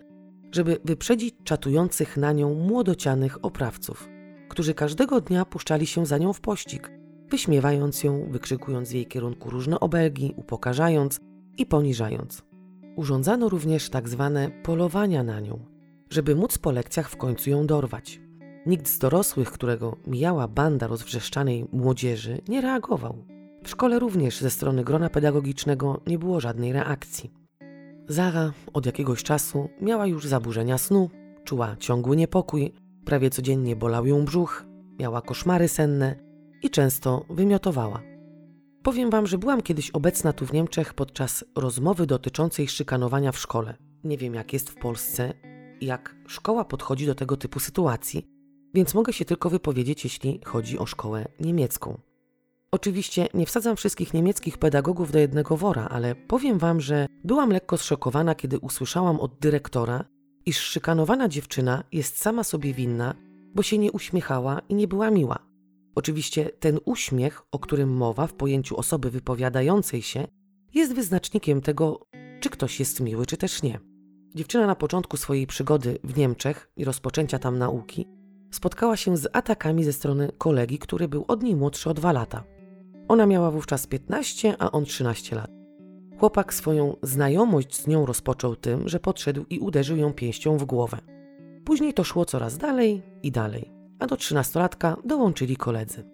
żeby 0.52 0.78
wyprzedzić 0.84 1.34
czatujących 1.44 2.16
na 2.16 2.32
nią 2.32 2.54
młodocianych 2.54 3.44
oprawców, 3.44 4.08
którzy 4.48 4.74
każdego 4.74 5.20
dnia 5.20 5.44
puszczali 5.44 5.86
się 5.86 6.06
za 6.06 6.18
nią 6.18 6.32
w 6.32 6.40
pościg, 6.40 6.90
wyśmiewając 7.30 8.04
ją, 8.04 8.28
wykrzykując 8.30 8.90
w 8.90 8.94
jej 8.94 9.06
kierunku 9.06 9.50
różne 9.50 9.80
obelgi, 9.80 10.34
upokarzając 10.36 11.20
i 11.58 11.66
poniżając. 11.66 12.42
Urządzano 12.96 13.48
również 13.48 13.90
tak 13.90 14.08
zwane 14.08 14.50
polowania 14.62 15.22
na 15.22 15.40
nią, 15.40 15.64
żeby 16.10 16.36
móc 16.36 16.58
po 16.58 16.72
lekcjach 16.72 17.10
w 17.10 17.16
końcu 17.16 17.50
ją 17.50 17.66
dorwać. 17.66 18.20
Nikt 18.66 18.88
z 18.88 18.98
dorosłych, 18.98 19.50
którego 19.50 19.96
mijała 20.06 20.48
banda 20.48 20.86
rozwrzeszczanej 20.86 21.66
młodzieży, 21.72 22.40
nie 22.48 22.60
reagował. 22.60 23.33
W 23.64 23.68
szkole 23.70 23.98
również 23.98 24.40
ze 24.40 24.50
strony 24.50 24.84
grona 24.84 25.10
pedagogicznego 25.10 26.00
nie 26.06 26.18
było 26.18 26.40
żadnej 26.40 26.72
reakcji. 26.72 27.30
Zara 28.08 28.52
od 28.72 28.86
jakiegoś 28.86 29.22
czasu 29.22 29.68
miała 29.80 30.06
już 30.06 30.26
zaburzenia 30.26 30.78
snu, 30.78 31.10
czuła 31.44 31.76
ciągły 31.76 32.16
niepokój, 32.16 32.72
prawie 33.04 33.30
codziennie 33.30 33.76
bolał 33.76 34.06
ją 34.06 34.24
brzuch, 34.24 34.64
miała 34.98 35.22
koszmary 35.22 35.68
senne 35.68 36.16
i 36.62 36.70
często 36.70 37.24
wymiotowała. 37.30 38.02
Powiem 38.82 39.10
wam, 39.10 39.26
że 39.26 39.38
byłam 39.38 39.62
kiedyś 39.62 39.90
obecna 39.90 40.32
tu 40.32 40.46
w 40.46 40.52
Niemczech 40.52 40.94
podczas 40.94 41.44
rozmowy 41.56 42.06
dotyczącej 42.06 42.68
szykanowania 42.68 43.32
w 43.32 43.38
szkole. 43.38 43.76
Nie 44.04 44.18
wiem, 44.18 44.34
jak 44.34 44.52
jest 44.52 44.70
w 44.70 44.74
Polsce, 44.74 45.34
jak 45.80 46.16
szkoła 46.26 46.64
podchodzi 46.64 47.06
do 47.06 47.14
tego 47.14 47.36
typu 47.36 47.60
sytuacji, 47.60 48.26
więc 48.74 48.94
mogę 48.94 49.12
się 49.12 49.24
tylko 49.24 49.50
wypowiedzieć, 49.50 50.04
jeśli 50.04 50.40
chodzi 50.44 50.78
o 50.78 50.86
szkołę 50.86 51.28
niemiecką. 51.40 51.98
Oczywiście 52.74 53.28
nie 53.34 53.46
wsadzam 53.46 53.76
wszystkich 53.76 54.14
niemieckich 54.14 54.58
pedagogów 54.58 55.12
do 55.12 55.18
jednego 55.18 55.56
wora, 55.56 55.88
ale 55.88 56.14
powiem 56.14 56.58
wam, 56.58 56.80
że 56.80 57.06
byłam 57.24 57.50
lekko 57.50 57.76
zszokowana, 57.76 58.34
kiedy 58.34 58.58
usłyszałam 58.58 59.20
od 59.20 59.38
dyrektora, 59.38 60.04
iż 60.46 60.58
szykanowana 60.58 61.28
dziewczyna 61.28 61.84
jest 61.92 62.20
sama 62.20 62.44
sobie 62.44 62.74
winna, 62.74 63.14
bo 63.54 63.62
się 63.62 63.78
nie 63.78 63.92
uśmiechała 63.92 64.60
i 64.68 64.74
nie 64.74 64.88
była 64.88 65.10
miła. 65.10 65.38
Oczywiście 65.94 66.50
ten 66.60 66.78
uśmiech, 66.84 67.42
o 67.52 67.58
którym 67.58 67.96
mowa 67.96 68.26
w 68.26 68.34
pojęciu 68.34 68.76
osoby 68.76 69.10
wypowiadającej 69.10 70.02
się, 70.02 70.26
jest 70.74 70.94
wyznacznikiem 70.94 71.60
tego, 71.60 72.00
czy 72.40 72.50
ktoś 72.50 72.80
jest 72.80 73.00
miły, 73.00 73.26
czy 73.26 73.36
też 73.36 73.62
nie. 73.62 73.80
Dziewczyna 74.34 74.66
na 74.66 74.74
początku 74.74 75.16
swojej 75.16 75.46
przygody 75.46 75.98
w 76.04 76.16
Niemczech 76.16 76.70
i 76.76 76.84
rozpoczęcia 76.84 77.38
tam 77.38 77.58
nauki 77.58 78.08
spotkała 78.50 78.96
się 78.96 79.16
z 79.16 79.28
atakami 79.32 79.84
ze 79.84 79.92
strony 79.92 80.32
kolegi, 80.38 80.78
który 80.78 81.08
był 81.08 81.24
od 81.28 81.42
niej 81.42 81.56
młodszy 81.56 81.90
o 81.90 81.94
dwa 81.94 82.12
lata. 82.12 82.53
Ona 83.08 83.26
miała 83.26 83.50
wówczas 83.50 83.86
15, 83.86 84.56
a 84.58 84.70
on 84.70 84.84
13 84.84 85.36
lat. 85.36 85.50
Chłopak 86.18 86.54
swoją 86.54 86.96
znajomość 87.02 87.76
z 87.76 87.86
nią 87.86 88.06
rozpoczął 88.06 88.56
tym, 88.56 88.88
że 88.88 89.00
podszedł 89.00 89.44
i 89.50 89.58
uderzył 89.58 89.96
ją 89.96 90.12
pięścią 90.12 90.58
w 90.58 90.64
głowę. 90.64 90.98
Później 91.64 91.94
to 91.94 92.04
szło 92.04 92.24
coraz 92.24 92.58
dalej 92.58 93.02
i 93.22 93.32
dalej, 93.32 93.70
a 93.98 94.06
do 94.06 94.16
trzynastolatka 94.16 94.96
dołączyli 95.04 95.56
koledzy. 95.56 96.04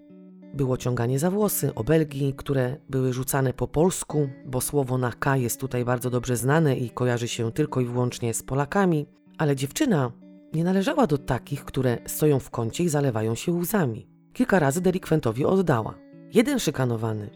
Było 0.54 0.76
ciąganie 0.76 1.18
za 1.18 1.30
włosy, 1.30 1.74
obelgi, 1.74 2.34
które 2.36 2.76
były 2.88 3.12
rzucane 3.12 3.52
po 3.52 3.68
polsku, 3.68 4.28
bo 4.46 4.60
słowo 4.60 4.98
na 4.98 5.12
K 5.12 5.36
jest 5.36 5.60
tutaj 5.60 5.84
bardzo 5.84 6.10
dobrze 6.10 6.36
znane 6.36 6.76
i 6.76 6.90
kojarzy 6.90 7.28
się 7.28 7.52
tylko 7.52 7.80
i 7.80 7.84
wyłącznie 7.84 8.34
z 8.34 8.42
Polakami, 8.42 9.06
ale 9.38 9.56
dziewczyna 9.56 10.12
nie 10.52 10.64
należała 10.64 11.06
do 11.06 11.18
takich, 11.18 11.64
które 11.64 11.98
stoją 12.06 12.38
w 12.38 12.50
kącie 12.50 12.84
i 12.84 12.88
zalewają 12.88 13.34
się 13.34 13.52
łzami. 13.52 14.06
Kilka 14.32 14.58
razy 14.58 14.80
delikwentowi 14.80 15.44
oddała. 15.44 16.09
Jeden 16.34 16.58
szykanowany 16.58 17.30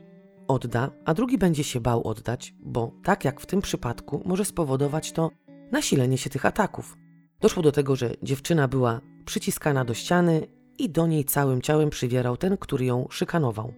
odda, 0.48 0.90
a 1.04 1.14
drugi 1.14 1.38
będzie 1.38 1.64
się 1.64 1.80
bał 1.80 2.08
oddać, 2.08 2.54
bo 2.60 2.92
tak 3.04 3.24
jak 3.24 3.40
w 3.40 3.46
tym 3.46 3.62
przypadku 3.62 4.22
może 4.24 4.44
spowodować 4.44 5.12
to 5.12 5.30
nasilenie 5.72 6.18
się 6.18 6.30
tych 6.30 6.46
ataków. 6.46 6.96
Doszło 7.40 7.62
do 7.62 7.72
tego, 7.72 7.96
że 7.96 8.14
dziewczyna 8.22 8.68
była 8.68 9.00
przyciskana 9.24 9.84
do 9.84 9.94
ściany 9.94 10.46
i 10.78 10.90
do 10.90 11.06
niej 11.06 11.24
całym 11.24 11.62
ciałem 11.62 11.90
przywierał 11.90 12.36
ten, 12.36 12.56
który 12.56 12.84
ją 12.84 13.06
szykanował. 13.10 13.74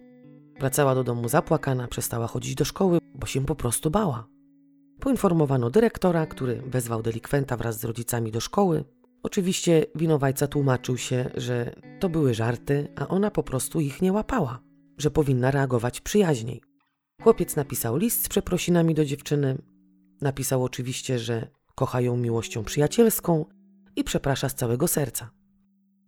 Wracała 0.59 0.95
do 0.95 1.03
domu 1.03 1.29
zapłakana, 1.29 1.87
przestała 1.87 2.27
chodzić 2.27 2.55
do 2.55 2.65
szkoły, 2.65 2.99
bo 3.15 3.27
się 3.27 3.45
po 3.45 3.55
prostu 3.55 3.91
bała. 3.91 4.27
Poinformowano 4.99 5.69
dyrektora, 5.69 6.25
który 6.25 6.61
wezwał 6.61 7.01
delikwenta 7.01 7.57
wraz 7.57 7.79
z 7.79 7.83
rodzicami 7.83 8.31
do 8.31 8.39
szkoły. 8.39 8.83
Oczywiście 9.23 9.85
winowajca 9.95 10.47
tłumaczył 10.47 10.97
się, 10.97 11.31
że 11.35 11.75
to 11.99 12.09
były 12.09 12.33
żarty, 12.33 12.87
a 12.95 13.07
ona 13.07 13.31
po 13.31 13.43
prostu 13.43 13.79
ich 13.79 14.01
nie 14.01 14.13
łapała 14.13 14.66
że 14.97 15.11
powinna 15.11 15.51
reagować 15.51 16.01
przyjaźniej. 16.01 16.61
Chłopiec 17.23 17.55
napisał 17.55 17.97
list 17.97 18.23
z 18.23 18.29
przeprosinami 18.29 18.93
do 18.93 19.05
dziewczyny. 19.05 19.57
Napisał 20.21 20.63
oczywiście, 20.63 21.19
że 21.19 21.47
kocha 21.75 22.01
ją 22.01 22.17
miłością 22.17 22.63
przyjacielską 22.63 23.45
i 23.95 24.03
przeprasza 24.03 24.49
z 24.49 24.55
całego 24.55 24.87
serca. 24.87 25.29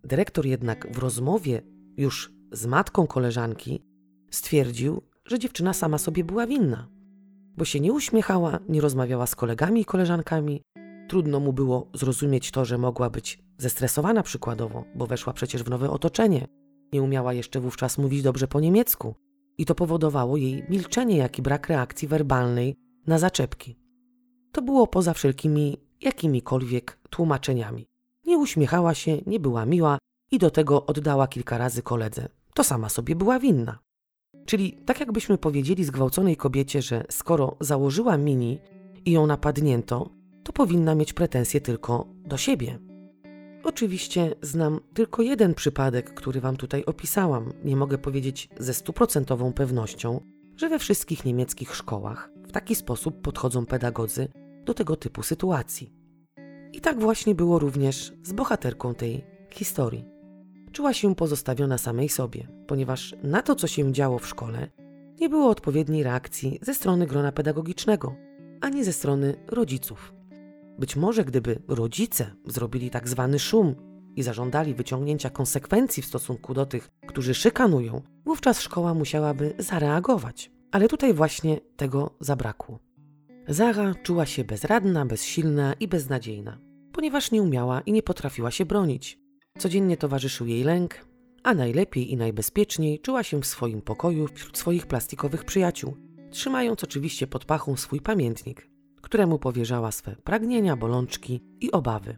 Dyrektor 0.04 0.46
jednak 0.46 0.94
w 0.94 0.98
rozmowie 0.98 1.62
już 1.98 2.32
z 2.52 2.66
matką 2.66 3.08
koleżanki 3.08 3.84
stwierdził, 4.32 5.02
że 5.26 5.40
dziewczyna 5.40 5.74
sama 5.74 5.98
sobie 5.98 6.24
była 6.24 6.48
winna, 6.48 6.88
bo 7.58 7.66
się 7.66 7.80
nie 7.80 7.94
uśmiechała, 7.94 8.60
nie 8.70 8.82
rozmawiała 8.82 9.28
z 9.28 9.36
kolegami 9.36 9.82
i 9.82 9.86
koleżankami. 9.86 10.62
Trudno 11.10 11.40
mu 11.40 11.54
było 11.54 11.92
zrozumieć 11.94 12.52
to, 12.52 12.66
że 12.66 12.78
mogła 12.78 13.10
być 13.10 13.40
zestresowana 13.58 14.24
przykładowo, 14.24 14.86
bo 14.96 15.08
weszła 15.08 15.34
przecież 15.34 15.64
w 15.64 15.70
nowe 15.70 15.90
otoczenie, 15.90 16.48
nie 16.94 17.02
umiała 17.02 17.34
jeszcze 17.34 17.60
wówczas 17.60 17.98
mówić 17.98 18.22
dobrze 18.22 18.48
po 18.48 18.60
niemiecku 18.60 19.16
i 19.58 19.66
to 19.66 19.76
powodowało 19.76 20.38
jej 20.38 20.64
milczenie, 20.70 21.18
jak 21.18 21.40
i 21.40 21.42
brak 21.42 21.68
reakcji 21.68 22.08
werbalnej 22.08 22.76
na 23.08 23.20
zaczepki. 23.20 23.76
To 24.52 24.62
było 24.62 24.88
poza 24.88 25.14
wszelkimi 25.14 25.78
jakimikolwiek 26.02 27.00
tłumaczeniami. 27.10 27.86
Nie 28.26 28.38
uśmiechała 28.38 28.94
się, 28.94 29.18
nie 29.26 29.40
była 29.40 29.66
miła 29.66 29.98
i 30.32 30.40
do 30.40 30.52
tego 30.52 30.86
oddała 30.86 31.28
kilka 31.28 31.58
razy 31.58 31.82
koledze. 31.82 32.30
To 32.54 32.64
sama 32.64 32.90
sobie 32.90 33.16
była 33.16 33.40
winna. 33.40 33.80
Czyli 34.46 34.72
tak 34.86 35.00
jakbyśmy 35.00 35.38
powiedzieli 35.38 35.84
zgwałconej 35.84 36.38
kobiecie, 36.38 36.82
że 36.82 37.06
skoro 37.10 37.58
założyła 37.60 38.18
mini 38.18 38.60
i 39.06 39.12
ją 39.12 39.28
napadnięto, 39.28 40.10
to 40.44 40.54
powinna 40.54 40.96
mieć 40.96 41.14
pretensje 41.14 41.62
tylko 41.62 42.08
do 42.26 42.38
siebie. 42.38 42.89
Oczywiście 43.64 44.36
znam 44.42 44.80
tylko 44.94 45.22
jeden 45.22 45.54
przypadek, 45.54 46.14
który 46.14 46.42
Wam 46.42 46.58
tutaj 46.58 46.84
opisałam. 46.86 47.54
Nie 47.64 47.76
mogę 47.76 47.98
powiedzieć 47.98 48.50
ze 48.60 48.74
stuprocentową 48.74 49.54
pewnością, 49.54 50.22
że 50.56 50.70
we 50.70 50.80
wszystkich 50.80 51.26
niemieckich 51.26 51.76
szkołach 51.76 52.30
w 52.48 52.52
taki 52.52 52.76
sposób 52.76 53.22
podchodzą 53.22 53.66
pedagodzy 53.66 54.28
do 54.66 54.74
tego 54.74 54.96
typu 54.96 55.24
sytuacji. 55.24 55.94
I 56.74 56.82
tak 56.82 57.00
właśnie 57.00 57.36
było 57.36 57.60
również 57.60 58.14
z 58.24 58.34
bohaterką 58.34 58.96
tej 58.96 59.26
historii. 59.50 60.06
Czuła 60.72 60.94
się 60.94 61.16
pozostawiona 61.16 61.78
samej 61.78 62.10
sobie, 62.10 62.48
ponieważ 62.68 63.16
na 63.24 63.42
to, 63.42 63.56
co 63.56 63.68
się 63.68 63.94
działo 63.94 64.20
w 64.20 64.28
szkole, 64.28 64.70
nie 65.20 65.30
było 65.30 65.50
odpowiedniej 65.50 66.04
reakcji 66.04 66.60
ze 66.62 66.74
strony 66.74 67.08
grona 67.08 67.32
pedagogicznego, 67.32 68.16
ani 68.62 68.84
ze 68.84 68.94
strony 68.94 69.36
rodziców. 69.48 70.19
Być 70.80 70.96
może 70.96 71.26
gdyby 71.26 71.62
rodzice 71.68 72.32
zrobili 72.46 72.90
tak 72.90 73.10
zwany 73.10 73.40
szum 73.40 73.76
i 74.16 74.24
zażądali 74.24 74.74
wyciągnięcia 74.74 75.30
konsekwencji 75.30 76.04
w 76.04 76.06
stosunku 76.06 76.54
do 76.54 76.66
tych, 76.66 76.90
którzy 77.08 77.34
szykanują, 77.34 78.02
wówczas 78.26 78.62
szkoła 78.62 78.94
musiałaby 78.94 79.54
zareagować. 79.58 80.52
Ale 80.72 80.88
tutaj 80.88 81.14
właśnie 81.14 81.60
tego 81.78 82.16
zabrakło. 82.20 82.80
Zara 83.48 83.96
czuła 84.04 84.26
się 84.26 84.44
bezradna, 84.44 85.06
bezsilna 85.06 85.74
i 85.74 85.88
beznadziejna, 85.88 86.60
ponieważ 86.92 87.32
nie 87.32 87.42
umiała 87.42 87.82
i 87.82 87.92
nie 87.92 88.04
potrafiła 88.04 88.52
się 88.52 88.66
bronić. 88.66 89.20
Codziennie 89.58 89.98
towarzyszył 89.98 90.48
jej 90.48 90.64
lęk, 90.64 91.06
a 91.44 91.54
najlepiej 91.54 92.12
i 92.12 92.18
najbezpieczniej 92.18 93.00
czuła 93.00 93.24
się 93.24 93.42
w 93.42 93.46
swoim 93.46 93.82
pokoju 93.82 94.28
wśród 94.28 94.58
swoich 94.58 94.88
plastikowych 94.88 95.46
przyjaciół, 95.46 95.98
trzymając 96.32 96.84
oczywiście 96.84 97.28
pod 97.28 97.46
pachą 97.46 97.78
swój 97.78 98.02
pamiętnik, 98.02 98.69
któremu 99.02 99.40
powierzała 99.40 99.92
swe 99.92 100.16
pragnienia, 100.24 100.76
bolączki 100.76 101.42
i 101.62 101.72
obawy. 101.72 102.18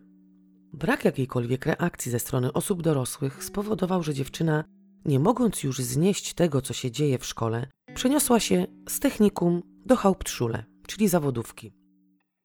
Brak 0.73 1.05
jakiejkolwiek 1.05 1.65
reakcji 1.65 2.11
ze 2.11 2.19
strony 2.19 2.53
osób 2.53 2.81
dorosłych 2.81 3.43
spowodował, 3.43 4.03
że 4.03 4.13
dziewczyna, 4.13 4.63
nie 5.05 5.19
mogąc 5.19 5.63
już 5.63 5.77
znieść 5.77 6.33
tego, 6.33 6.61
co 6.61 6.73
się 6.73 6.91
dzieje 6.91 7.17
w 7.17 7.25
szkole, 7.25 7.67
przeniosła 7.93 8.39
się 8.39 8.67
z 8.89 9.00
technikum 9.00 9.61
do 9.85 9.95
Hauptschule, 9.95 10.63
czyli 10.88 11.07
zawodówki. 11.07 11.73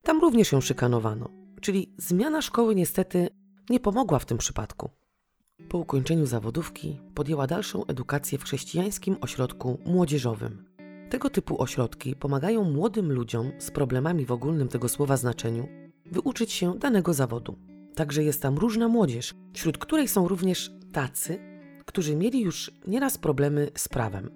Tam 0.02 0.21
również 0.21 0.52
ją 0.52 0.61
szykanowano, 0.61 1.28
czyli 1.61 1.95
zmiana 1.99 2.43
szkoły 2.43 2.75
niestety 2.75 3.28
nie 3.71 3.81
pomogła 3.81 4.19
w 4.19 4.26
tym 4.26 4.38
przypadku. 4.38 4.90
Po 5.69 5.78
ukończeniu 5.78 6.26
zawodówki 6.26 7.00
podjęła 7.14 7.47
dalszą 7.47 7.87
edukację 7.87 8.38
w 8.38 8.45
chrześcijańskim 8.45 9.16
ośrodku 9.21 9.78
młodzieżowym. 9.87 10.75
Tego 11.11 11.31
typu 11.31 11.63
ośrodki 11.63 12.17
pomagają 12.17 12.65
młodym 12.65 13.13
ludziom 13.13 13.53
z 13.59 13.71
problemami 13.71 14.27
w 14.27 14.33
ogólnym 14.33 14.69
tego 14.69 14.89
słowa 14.89 15.17
znaczeniu 15.17 15.69
wyuczyć 16.13 16.53
się 16.53 16.79
danego 16.79 17.15
zawodu. 17.15 17.59
Także 17.95 18.25
jest 18.25 18.43
tam 18.43 18.59
różna 18.59 18.89
młodzież, 18.89 19.35
wśród 19.55 19.79
której 19.79 20.09
są 20.09 20.29
również 20.29 20.71
tacy, 20.93 21.39
którzy 21.85 22.17
mieli 22.17 22.41
już 22.41 22.71
nieraz 22.87 23.19
problemy 23.19 23.71
z 23.75 23.89
prawem. 23.89 24.31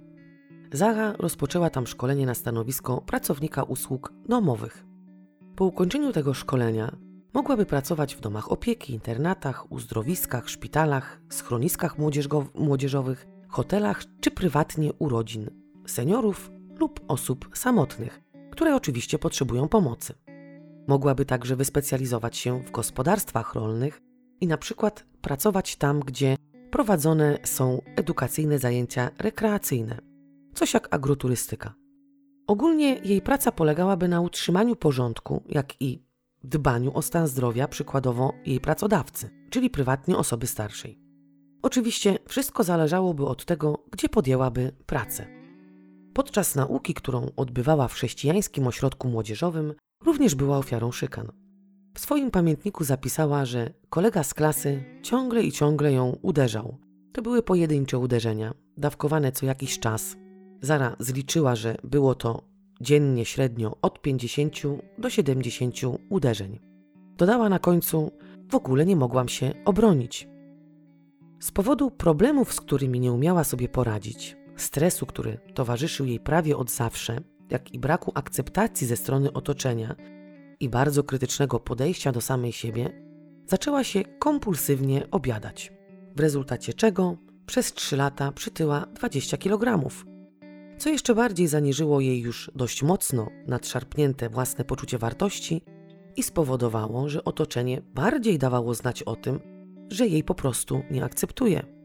Zara 0.73 1.12
rozpoczęła 1.19 1.71
tam 1.71 1.87
szkolenie 1.87 2.27
na 2.27 2.35
stanowisko 2.35 3.00
pracownika 3.00 3.62
usług 3.62 4.12
domowych. 4.29 4.85
Po 5.57 5.65
ukończeniu 5.65 6.12
tego 6.12 6.35
szkolenia 6.35 6.97
mogłaby 7.35 7.67
pracować 7.67 8.15
w 8.15 8.21
domach 8.21 8.53
opieki, 8.53 8.93
internatach, 8.93 9.73
uzdrowiskach, 9.73 10.49
szpitalach, 10.49 11.21
schroniskach 11.29 11.97
młodzieżowych, 12.55 13.27
hotelach 13.49 14.03
czy 14.21 14.31
prywatnie 14.31 14.93
u 14.93 15.09
rodzin, 15.09 15.50
seniorów 15.87 16.50
lub 16.80 17.00
osób 17.08 17.49
samotnych, 17.54 18.20
które 18.50 18.76
oczywiście 18.76 19.18
potrzebują 19.18 19.68
pomocy. 19.68 20.14
Mogłaby 20.88 21.25
także 21.25 21.56
wyspecjalizować 21.56 22.37
się 22.37 22.62
w 22.62 22.70
gospodarstwach 22.70 23.54
rolnych 23.54 24.00
i 24.40 24.46
na 24.46 24.56
przykład 24.56 25.06
pracować 25.20 25.76
tam, 25.76 26.00
gdzie 26.00 26.37
prowadzone 26.70 27.38
są 27.44 27.82
edukacyjne 27.96 28.58
zajęcia 28.58 29.10
rekreacyjne, 29.18 29.99
coś 30.54 30.75
jak 30.75 30.94
agroturystyka. 30.94 31.75
Ogólnie 32.46 32.94
jej 33.04 33.22
praca 33.22 33.52
polegałaby 33.52 34.08
na 34.08 34.20
utrzymaniu 34.20 34.76
porządku, 34.76 35.42
jak 35.49 35.82
i 35.82 36.04
dbaniu 36.44 36.94
o 36.94 37.02
stan 37.02 37.26
zdrowia 37.26 37.68
przykładowo 37.68 38.32
jej 38.46 38.60
pracodawcy, 38.60 39.30
czyli 39.50 39.70
prywatnie 39.70 40.16
osoby 40.16 40.46
starszej. 40.46 41.00
Oczywiście 41.62 42.18
wszystko 42.28 42.64
zależałoby 42.64 43.26
od 43.26 43.44
tego, 43.44 43.84
gdzie 43.90 44.08
podjęłaby 44.08 44.72
pracę. 44.87 45.39
Podczas 46.14 46.55
nauki, 46.55 46.95
którą 46.95 47.26
odbywała 47.37 47.88
w 47.88 47.95
chrześcijańskim 47.95 48.67
ośrodku 48.67 49.09
młodzieżowym, 49.09 49.75
również 50.05 50.35
była 50.35 50.59
ofiarą 50.59 50.93
szykan. 50.93 51.33
W 51.95 52.00
swoim 52.00 52.31
pamiętniku 52.31 52.85
zapisała, 52.85 53.45
że 53.45 53.71
kolega 53.88 54.23
z 54.23 54.35
klasy 54.35 54.85
ciągle 55.02 55.43
i 55.43 55.52
ciągle 55.52 55.93
ją 55.93 56.17
uderzał. 56.23 56.79
To 57.12 57.23
były 57.23 57.43
pojedyncze 57.43 57.99
uderzenia, 57.99 58.55
dawkowane 58.76 59.33
co 59.33 59.47
jakiś 59.47 59.79
czas. 59.79 60.17
Zara 60.61 60.97
zliczyła, 60.99 61.57
że 61.57 61.76
było 61.85 62.14
to 62.14 62.43
dziennie 62.81 63.25
średnio 63.25 63.76
od 63.83 64.02
50 64.02 64.55
do 64.99 65.11
70 65.11 65.75
uderzeń. 66.09 66.59
Dodała 67.17 67.49
na 67.49 67.59
końcu: 67.59 68.11
W 68.49 68.55
ogóle 68.55 68.87
nie 68.87 68.97
mogłam 68.97 69.29
się 69.29 69.52
obronić. 69.64 70.29
Z 71.40 71.50
powodu 71.50 71.90
problemów, 71.90 72.52
z 72.52 72.61
którymi 72.61 73.00
nie 73.00 73.12
umiała 73.12 73.45
sobie 73.45 73.69
poradzić, 73.69 74.37
stresu, 74.62 75.07
który 75.07 75.38
towarzyszył 75.55 76.07
jej 76.07 76.21
prawie 76.21 76.57
od 76.57 76.71
zawsze, 76.71 77.21
jak 77.50 77.75
i 77.75 77.79
braku 77.79 78.12
akceptacji 78.14 78.87
ze 78.87 78.97
strony 78.97 79.33
otoczenia 79.33 79.97
i 80.61 80.69
bardzo 80.69 81.05
krytycznego 81.05 81.61
podejścia 81.61 82.12
do 82.12 82.21
samej 82.21 82.52
siebie, 82.52 83.02
zaczęła 83.47 83.84
się 83.84 84.02
kompulsywnie 84.19 85.11
obiadać. 85.11 85.73
W 86.17 86.21
rezultacie 86.21 86.75
czego 86.75 87.17
przez 87.47 87.73
3 87.73 87.97
lata 87.97 88.32
przytyła 88.32 88.87
20 88.95 89.37
kg, 89.37 89.89
co 90.78 90.91
jeszcze 90.91 91.15
bardziej 91.15 91.47
zaniżyło 91.47 92.00
jej 92.00 92.21
już 92.21 92.50
dość 92.54 92.82
mocno 92.82 93.28
nadszarpnięte 93.47 94.28
własne 94.28 94.65
poczucie 94.65 94.99
wartości 94.99 95.63
i 96.17 96.23
spowodowało, 96.23 97.08
że 97.08 97.25
otoczenie 97.25 97.82
bardziej 97.95 98.39
dawało 98.39 98.75
znać 98.75 99.02
o 99.02 99.17
tym, 99.17 99.41
że 99.91 100.06
jej 100.06 100.25
po 100.25 100.34
prostu 100.34 100.82
nie 100.91 101.04
akceptuje. 101.04 101.79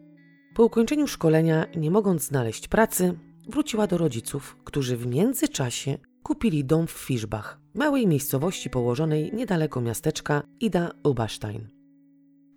Po 0.55 0.63
ukończeniu 0.63 1.07
szkolenia, 1.07 1.65
nie 1.77 1.91
mogąc 1.91 2.23
znaleźć 2.23 2.67
pracy, 2.67 3.19
wróciła 3.47 3.87
do 3.87 3.97
rodziców, 3.97 4.57
którzy 4.63 4.97
w 4.97 5.07
międzyczasie 5.07 5.97
kupili 6.23 6.65
dom 6.65 6.87
w 6.87 6.91
Fischbach, 6.91 7.59
małej 7.73 8.07
miejscowości 8.07 8.69
położonej 8.69 9.31
niedaleko 9.33 9.81
miasteczka 9.81 10.43
Ida 10.59 10.91
Oberstein. 11.03 11.69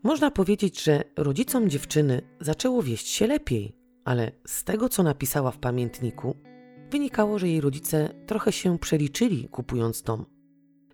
Można 0.02 0.30
powiedzieć, 0.30 0.82
że 0.82 1.04
rodzicom 1.16 1.70
dziewczyny 1.70 2.22
zaczęło 2.40 2.82
wieść 2.82 3.08
się 3.08 3.26
lepiej, 3.26 3.76
ale 4.04 4.32
z 4.46 4.64
tego, 4.64 4.88
co 4.88 5.02
napisała 5.02 5.50
w 5.50 5.58
pamiętniku, 5.58 6.36
wynikało, 6.90 7.38
że 7.38 7.48
jej 7.48 7.60
rodzice 7.60 8.08
trochę 8.26 8.52
się 8.52 8.78
przeliczyli 8.78 9.48
kupując 9.48 10.02
dom, 10.02 10.24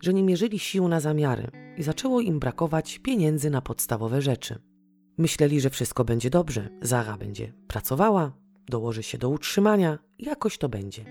że 0.00 0.14
nie 0.14 0.22
mierzyli 0.22 0.58
sił 0.58 0.88
na 0.88 1.00
zamiary 1.00 1.50
i 1.76 1.82
zaczęło 1.82 2.20
im 2.20 2.38
brakować 2.38 2.98
pieniędzy 2.98 3.50
na 3.50 3.60
podstawowe 3.60 4.22
rzeczy. 4.22 4.73
Myśleli, 5.18 5.60
że 5.60 5.70
wszystko 5.70 6.04
będzie 6.04 6.30
dobrze, 6.30 6.68
Zara 6.82 7.16
będzie 7.16 7.52
pracowała, 7.68 8.32
dołoży 8.68 9.02
się 9.02 9.18
do 9.18 9.28
utrzymania 9.28 9.98
jakoś 10.18 10.58
to 10.58 10.68
będzie. 10.68 11.04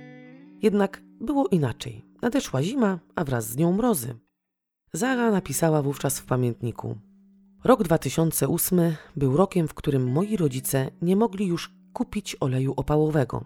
Jednak 0.62 1.02
było 1.22 1.48
inaczej. 1.48 2.06
Nadeszła 2.22 2.64
zima, 2.64 3.00
a 3.16 3.24
wraz 3.24 3.50
z 3.50 3.58
nią 3.58 3.74
mrozy. 3.74 4.16
Zara 4.94 5.32
napisała 5.32 5.82
wówczas 5.82 6.20
w 6.20 6.26
pamiętniku: 6.26 6.98
Rok 7.64 7.84
2008 7.84 8.80
był 9.16 9.38
rokiem, 9.38 9.68
w 9.68 9.74
którym 9.74 10.12
moi 10.12 10.38
rodzice 10.38 10.92
nie 11.02 11.16
mogli 11.16 11.48
już 11.48 11.74
kupić 11.94 12.36
oleju 12.40 12.74
opałowego. 12.78 13.46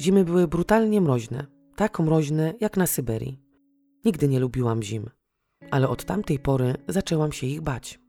Zimy 0.00 0.24
były 0.24 0.48
brutalnie 0.48 1.00
mroźne, 1.00 1.46
tak 1.76 2.00
mroźne 2.00 2.54
jak 2.60 2.76
na 2.76 2.86
Syberii. 2.86 3.40
Nigdy 4.04 4.28
nie 4.28 4.40
lubiłam 4.40 4.82
zim, 4.82 5.10
ale 5.70 5.88
od 5.88 6.04
tamtej 6.04 6.38
pory 6.38 6.74
zaczęłam 6.88 7.32
się 7.32 7.46
ich 7.46 7.60
bać. 7.60 8.01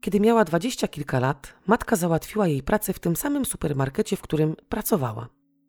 Kiedy 0.00 0.20
miała 0.20 0.44
dwadzieścia 0.44 0.88
kilka 0.88 1.20
lat, 1.20 1.54
matka 1.66 1.96
załatwiła 1.96 2.48
jej 2.48 2.62
pracę 2.62 2.92
w 2.92 2.98
tym 2.98 3.16
samym 3.16 3.44
supermarkecie, 3.44 4.16
w 4.16 4.22
którym 4.22 4.56
pracowała. 4.68 5.28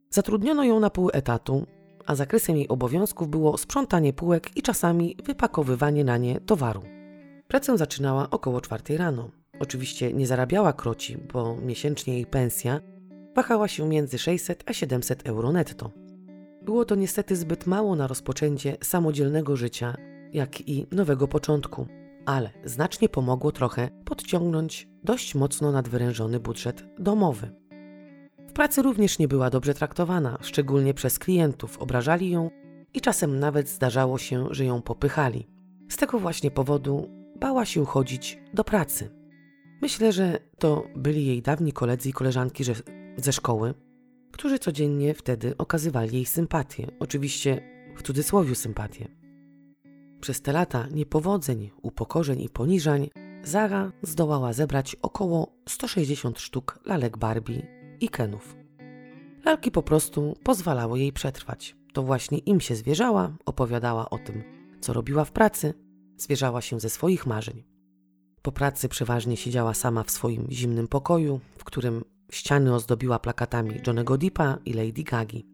Zatrudniono 0.09 0.63
ją 0.63 0.79
na 0.79 0.89
pół 0.89 1.09
etatu, 1.13 1.65
a 2.05 2.15
zakresem 2.15 2.57
jej 2.57 2.67
obowiązków 2.67 3.29
było 3.29 3.57
sprzątanie 3.57 4.13
półek 4.13 4.57
i 4.57 4.61
czasami 4.61 5.15
wypakowywanie 5.23 6.03
na 6.03 6.17
nie 6.17 6.41
towaru. 6.41 6.81
Pracę 7.47 7.77
zaczynała 7.77 8.29
około 8.29 8.61
czwartej 8.61 8.97
rano. 8.97 9.29
Oczywiście 9.59 10.13
nie 10.13 10.27
zarabiała 10.27 10.73
kroci, 10.73 11.17
bo 11.33 11.55
miesięcznie 11.55 12.13
jej 12.13 12.25
pensja 12.25 12.81
wahała 13.35 13.67
się 13.67 13.87
między 13.87 14.17
600 14.17 14.63
a 14.65 14.73
700 14.73 15.27
euro 15.27 15.51
netto. 15.51 15.91
Było 16.61 16.85
to 16.85 16.95
niestety 16.95 17.35
zbyt 17.35 17.67
mało 17.67 17.95
na 17.95 18.07
rozpoczęcie 18.07 18.77
samodzielnego 18.83 19.55
życia, 19.55 19.95
jak 20.33 20.69
i 20.69 20.87
nowego 20.91 21.27
początku, 21.27 21.87
ale 22.29 22.49
znacznie 22.63 23.09
pomogło 23.09 23.51
trochę 23.51 23.89
podciągnąć 24.05 24.87
dość 25.03 25.35
mocno 25.35 25.71
nadwyrężony 25.71 26.39
budżet 26.39 26.85
domowy. 26.99 27.55
W 28.49 28.53
pracy 28.53 28.81
również 28.81 29.19
nie 29.19 29.27
była 29.27 29.49
dobrze 29.49 29.73
traktowana, 29.73 30.37
szczególnie 30.41 30.93
przez 30.93 31.19
klientów, 31.19 31.77
obrażali 31.77 32.29
ją 32.29 32.49
i 32.93 33.01
czasem 33.01 33.39
nawet 33.39 33.69
zdarzało 33.69 34.17
się, 34.17 34.47
że 34.51 34.65
ją 34.65 34.81
popychali. 34.81 35.47
Z 35.89 35.97
tego 35.97 36.19
właśnie 36.19 36.51
powodu 36.51 37.09
bała 37.39 37.65
się 37.65 37.85
chodzić 37.85 38.39
do 38.53 38.63
pracy. 38.63 39.09
Myślę, 39.81 40.11
że 40.11 40.39
to 40.59 40.87
byli 40.95 41.25
jej 41.25 41.41
dawni 41.41 41.73
koledzy 41.73 42.09
i 42.09 42.13
koleżanki 42.13 42.63
ze 43.17 43.33
szkoły, 43.33 43.73
którzy 44.31 44.59
codziennie 44.59 45.13
wtedy 45.13 45.57
okazywali 45.57 46.15
jej 46.15 46.25
sympatię, 46.25 46.87
oczywiście 46.99 47.61
w 47.95 48.01
cudzysłowie 48.01 48.55
sympatię. 48.55 49.18
Przez 50.21 50.41
te 50.41 50.51
lata 50.51 50.87
niepowodzeń, 50.91 51.71
upokorzeń 51.81 52.41
i 52.41 52.49
poniżań 52.49 53.09
Zara 53.43 53.91
zdołała 54.01 54.53
zebrać 54.53 54.95
około 55.01 55.47
160 55.69 56.39
sztuk 56.39 56.79
lalek 56.85 57.17
Barbie 57.17 57.67
i 58.01 58.09
Kenów. 58.09 58.55
Lalki 59.45 59.71
po 59.71 59.83
prostu 59.83 60.33
pozwalały 60.43 60.99
jej 60.99 61.13
przetrwać. 61.13 61.75
To 61.93 62.03
właśnie 62.03 62.37
im 62.37 62.61
się 62.61 62.75
zwierzała, 62.75 63.37
opowiadała 63.45 64.09
o 64.09 64.17
tym, 64.17 64.43
co 64.81 64.93
robiła 64.93 65.25
w 65.25 65.31
pracy, 65.31 65.73
zwierzała 66.17 66.61
się 66.61 66.79
ze 66.79 66.89
swoich 66.89 67.25
marzeń. 67.25 67.63
Po 68.41 68.51
pracy 68.51 68.89
przeważnie 68.89 69.37
siedziała 69.37 69.73
sama 69.73 70.03
w 70.03 70.11
swoim 70.11 70.47
zimnym 70.51 70.87
pokoju, 70.87 71.39
w 71.57 71.63
którym 71.63 72.03
ściany 72.31 72.75
ozdobiła 72.75 73.19
plakatami 73.19 73.81
Johnego 73.87 74.17
Deepa 74.17 74.57
i 74.65 74.73
Lady 74.73 75.03
Gagi. 75.03 75.47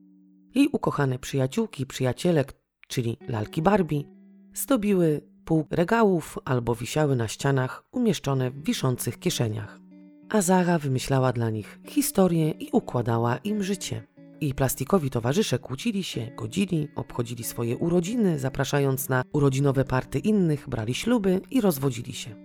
Jej 0.56 0.68
ukochane 0.72 1.20
przyjaciółki 1.20 1.84
i 1.84 1.86
przyjaciele, 1.86 2.46
czyli 2.88 3.18
lalki 3.28 3.62
Barbie, 3.62 4.15
zdobiły 4.56 5.22
pół 5.46 5.66
regałów 5.72 6.38
albo 6.46 6.76
wisiały 6.76 7.16
na 7.16 7.28
ścianach 7.28 7.84
umieszczone 7.92 8.52
w 8.52 8.64
wiszących 8.64 9.20
kieszeniach. 9.20 9.80
a 10.30 10.42
Zara 10.42 10.80
wymyślała 10.80 11.34
dla 11.34 11.50
nich 11.50 11.80
historie 11.88 12.52
i 12.52 12.70
układała 12.72 13.38
im 13.38 13.64
życie. 13.64 14.08
I 14.42 14.54
plastikowi 14.54 15.10
towarzysze 15.10 15.60
kłócili 15.60 16.04
się, 16.04 16.32
godzili, 16.38 16.88
obchodzili 16.96 17.44
swoje 17.44 17.78
urodziny, 17.78 18.40
zapraszając 18.40 19.10
na 19.10 19.24
urodzinowe 19.34 19.84
party 19.84 20.20
innych, 20.20 20.70
brali 20.70 20.94
śluby 20.94 21.42
i 21.52 21.62
rozwodzili 21.62 22.14
się. 22.14 22.36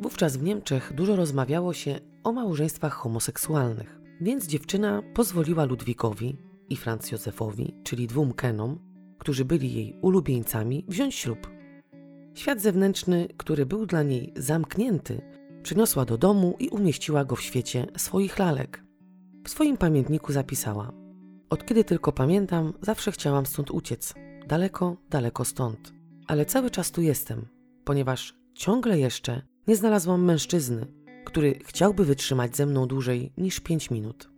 Wówczas 0.00 0.36
w 0.36 0.42
Niemczech 0.42 0.92
dużo 0.94 1.16
rozmawiało 1.16 1.72
się 1.72 2.00
o 2.24 2.32
małżeństwach 2.32 2.92
homoseksualnych, 2.92 4.00
więc 4.20 4.46
dziewczyna 4.46 5.02
pozwoliła 5.14 5.64
Ludwikowi 5.64 6.36
i 6.68 6.76
Franz 6.76 7.12
Józefowi, 7.12 7.74
czyli 7.84 8.06
dwóm 8.06 8.32
Kenom, 8.32 8.78
którzy 9.18 9.44
byli 9.44 9.74
jej 9.74 9.98
ulubieńcami, 10.02 10.84
wziąć 10.88 11.14
ślub. 11.14 11.50
Świat 12.34 12.60
zewnętrzny, 12.60 13.28
który 13.36 13.66
był 13.66 13.86
dla 13.86 14.02
niej 14.02 14.32
zamknięty, 14.36 15.20
przyniosła 15.62 16.04
do 16.04 16.18
domu 16.18 16.56
i 16.58 16.68
umieściła 16.68 17.24
go 17.24 17.36
w 17.36 17.42
świecie 17.42 17.86
swoich 17.96 18.38
lalek. 18.38 18.84
W 19.44 19.50
swoim 19.50 19.76
pamiętniku 19.76 20.32
zapisała: 20.32 20.92
Od 21.50 21.66
kiedy 21.66 21.84
tylko 21.84 22.12
pamiętam, 22.12 22.72
zawsze 22.82 23.12
chciałam 23.12 23.46
stąd 23.46 23.70
uciec. 23.70 24.14
Daleko, 24.46 24.96
daleko 25.10 25.44
stąd. 25.44 25.92
Ale 26.26 26.46
cały 26.46 26.70
czas 26.70 26.90
tu 26.90 27.02
jestem, 27.02 27.46
ponieważ 27.84 28.34
ciągle 28.54 28.98
jeszcze 28.98 29.42
nie 29.66 29.76
znalazłam 29.76 30.24
mężczyzny, 30.24 30.86
który 31.24 31.58
chciałby 31.64 32.04
wytrzymać 32.04 32.56
ze 32.56 32.66
mną 32.66 32.86
dłużej 32.86 33.32
niż 33.36 33.60
pięć 33.60 33.90
minut. 33.90 34.30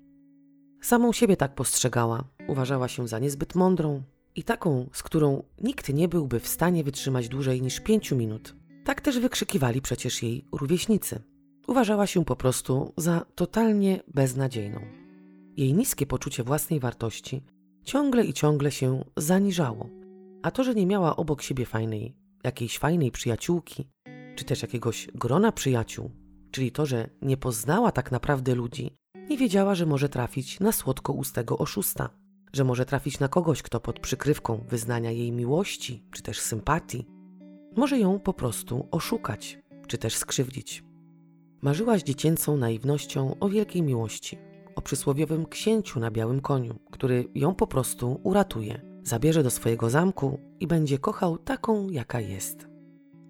Samą 0.81 1.13
siebie 1.13 1.37
tak 1.37 1.55
postrzegała, 1.55 2.25
uważała 2.49 2.89
się 2.89 3.09
za 3.09 3.19
niezbyt 3.19 3.55
mądrą 3.55 4.03
i 4.37 4.45
taką, 4.45 4.91
z 4.93 5.03
którą 5.03 5.43
nikt 5.63 5.89
nie 5.89 6.09
byłby 6.09 6.41
w 6.41 6.49
stanie 6.49 6.85
wytrzymać 6.85 7.29
dłużej 7.29 7.63
niż 7.63 7.81
pięciu 7.81 8.17
minut. 8.17 8.55
Tak 8.85 9.01
też 9.01 9.19
wykrzykiwali 9.19 9.83
przecież 9.83 10.23
jej 10.23 10.45
rówieśnicy. 10.53 11.23
Uważała 11.67 12.07
się 12.07 12.25
po 12.25 12.37
prostu 12.37 12.93
za 12.97 13.27
totalnie 13.35 14.03
beznadziejną. 14.15 14.81
Jej 15.57 15.75
niskie 15.75 16.07
poczucie 16.07 16.43
własnej 16.43 16.81
wartości 16.81 17.43
ciągle 17.85 18.25
i 18.25 18.33
ciągle 18.33 18.71
się 18.71 19.05
zaniżało, 19.17 19.89
a 20.43 20.51
to, 20.51 20.65
że 20.65 20.75
nie 20.75 20.87
miała 20.87 21.17
obok 21.17 21.43
siebie 21.43 21.67
fajnej, 21.67 22.17
jakiejś 22.45 22.79
fajnej 22.79 23.11
przyjaciółki, 23.11 23.89
czy 24.37 24.45
też 24.45 24.63
jakiegoś 24.63 25.09
grona 25.15 25.53
przyjaciół, 25.53 26.11
czyli 26.51 26.73
to, 26.73 26.87
że 26.87 27.11
nie 27.23 27.37
poznała 27.37 27.93
tak 27.93 28.13
naprawdę 28.13 28.55
ludzi, 28.55 28.97
nie 29.31 29.37
wiedziała, 29.37 29.75
że 29.75 29.87
może 29.87 30.09
trafić 30.09 30.61
na 30.61 30.73
słodko-ustego 30.73 31.59
oszusta, 31.59 32.11
że 32.53 32.65
może 32.65 32.87
trafić 32.87 33.21
na 33.21 33.29
kogoś, 33.29 33.63
kto 33.63 33.81
pod 33.81 34.01
przykrywką 34.01 34.65
wyznania 34.69 35.11
jej 35.11 35.33
miłości 35.33 36.05
czy 36.13 36.23
też 36.23 36.41
sympatii 36.41 37.07
może 37.77 37.99
ją 37.99 38.19
po 38.19 38.33
prostu 38.33 38.89
oszukać 38.91 39.59
czy 39.87 39.99
też 39.99 40.17
skrzywdzić. 40.17 40.85
Marzyła 41.63 41.99
z 41.99 42.03
dziecięcą 42.03 42.57
naiwnością 42.57 43.37
o 43.41 43.49
wielkiej 43.49 43.83
miłości, 43.83 44.39
o 44.77 44.83
przysłowiowym 44.83 45.47
księciu 45.47 46.01
na 46.01 46.11
białym 46.11 46.41
koniu, 46.41 46.79
który 46.91 47.25
ją 47.35 47.55
po 47.55 47.67
prostu 47.67 48.21
uratuje, 48.23 48.81
zabierze 49.03 49.43
do 49.43 49.51
swojego 49.51 49.91
zamku 49.91 50.39
i 50.61 50.67
będzie 50.67 50.99
kochał 50.99 51.39
taką, 51.39 51.89
jaka 51.89 52.21
jest. 52.21 52.69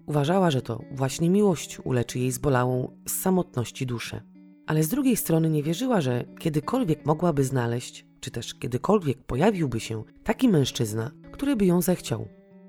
Uważała, 0.05 0.51
że 0.51 0.61
to 0.61 0.81
właśnie 0.91 1.29
miłość 1.29 1.79
uleczy 1.83 2.19
jej 2.19 2.31
zbolałą 2.31 2.97
z 3.07 3.11
samotności 3.11 3.85
duszę. 3.85 4.21
Ale 4.67 4.83
z 4.83 4.89
drugiej 4.89 5.15
strony 5.15 5.49
nie 5.49 5.63
wierzyła, 5.63 6.01
że 6.01 6.25
kiedykolwiek 6.39 7.05
mogłaby 7.05 7.43
znaleźć, 7.43 8.05
czy 8.21 8.31
też 8.31 8.53
kiedykolwiek 8.53 9.23
pojawiłby 9.23 9.79
się 9.79 10.03
taki 10.23 10.49
mężczyzna, 10.49 11.11
który 11.31 11.55
by 11.55 11.65
ją 11.65 11.81
zechciał. 11.81 12.27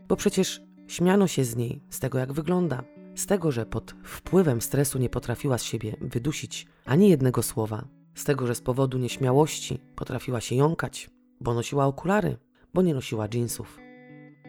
Bo 0.09 0.17
przecież 0.17 0.63
śmiano 0.87 1.27
się 1.27 1.45
z 1.45 1.57
niej, 1.57 1.83
z 1.91 2.01
tego 2.01 2.19
jak 2.19 2.33
wygląda, 2.33 2.83
z 3.15 3.27
tego, 3.27 3.53
że 3.53 3.67
pod 3.67 3.95
wpływem 4.05 4.61
stresu 4.61 4.99
nie 4.99 5.09
potrafiła 5.09 5.59
z 5.59 5.63
siebie 5.63 5.97
wydusić 6.01 6.67
ani 6.85 7.09
jednego 7.09 7.43
słowa, 7.43 7.89
z 8.15 8.25
tego, 8.25 8.47
że 8.47 8.55
z 8.55 8.61
powodu 8.61 8.99
nieśmiałości 8.99 9.79
potrafiła 9.97 10.41
się 10.41 10.55
jąkać, 10.55 11.11
bo 11.41 11.55
nosiła 11.55 11.87
okulary, 11.87 12.37
bo 12.75 12.83
nie 12.83 12.95
nosiła 12.95 13.29
dżinsów. 13.29 13.79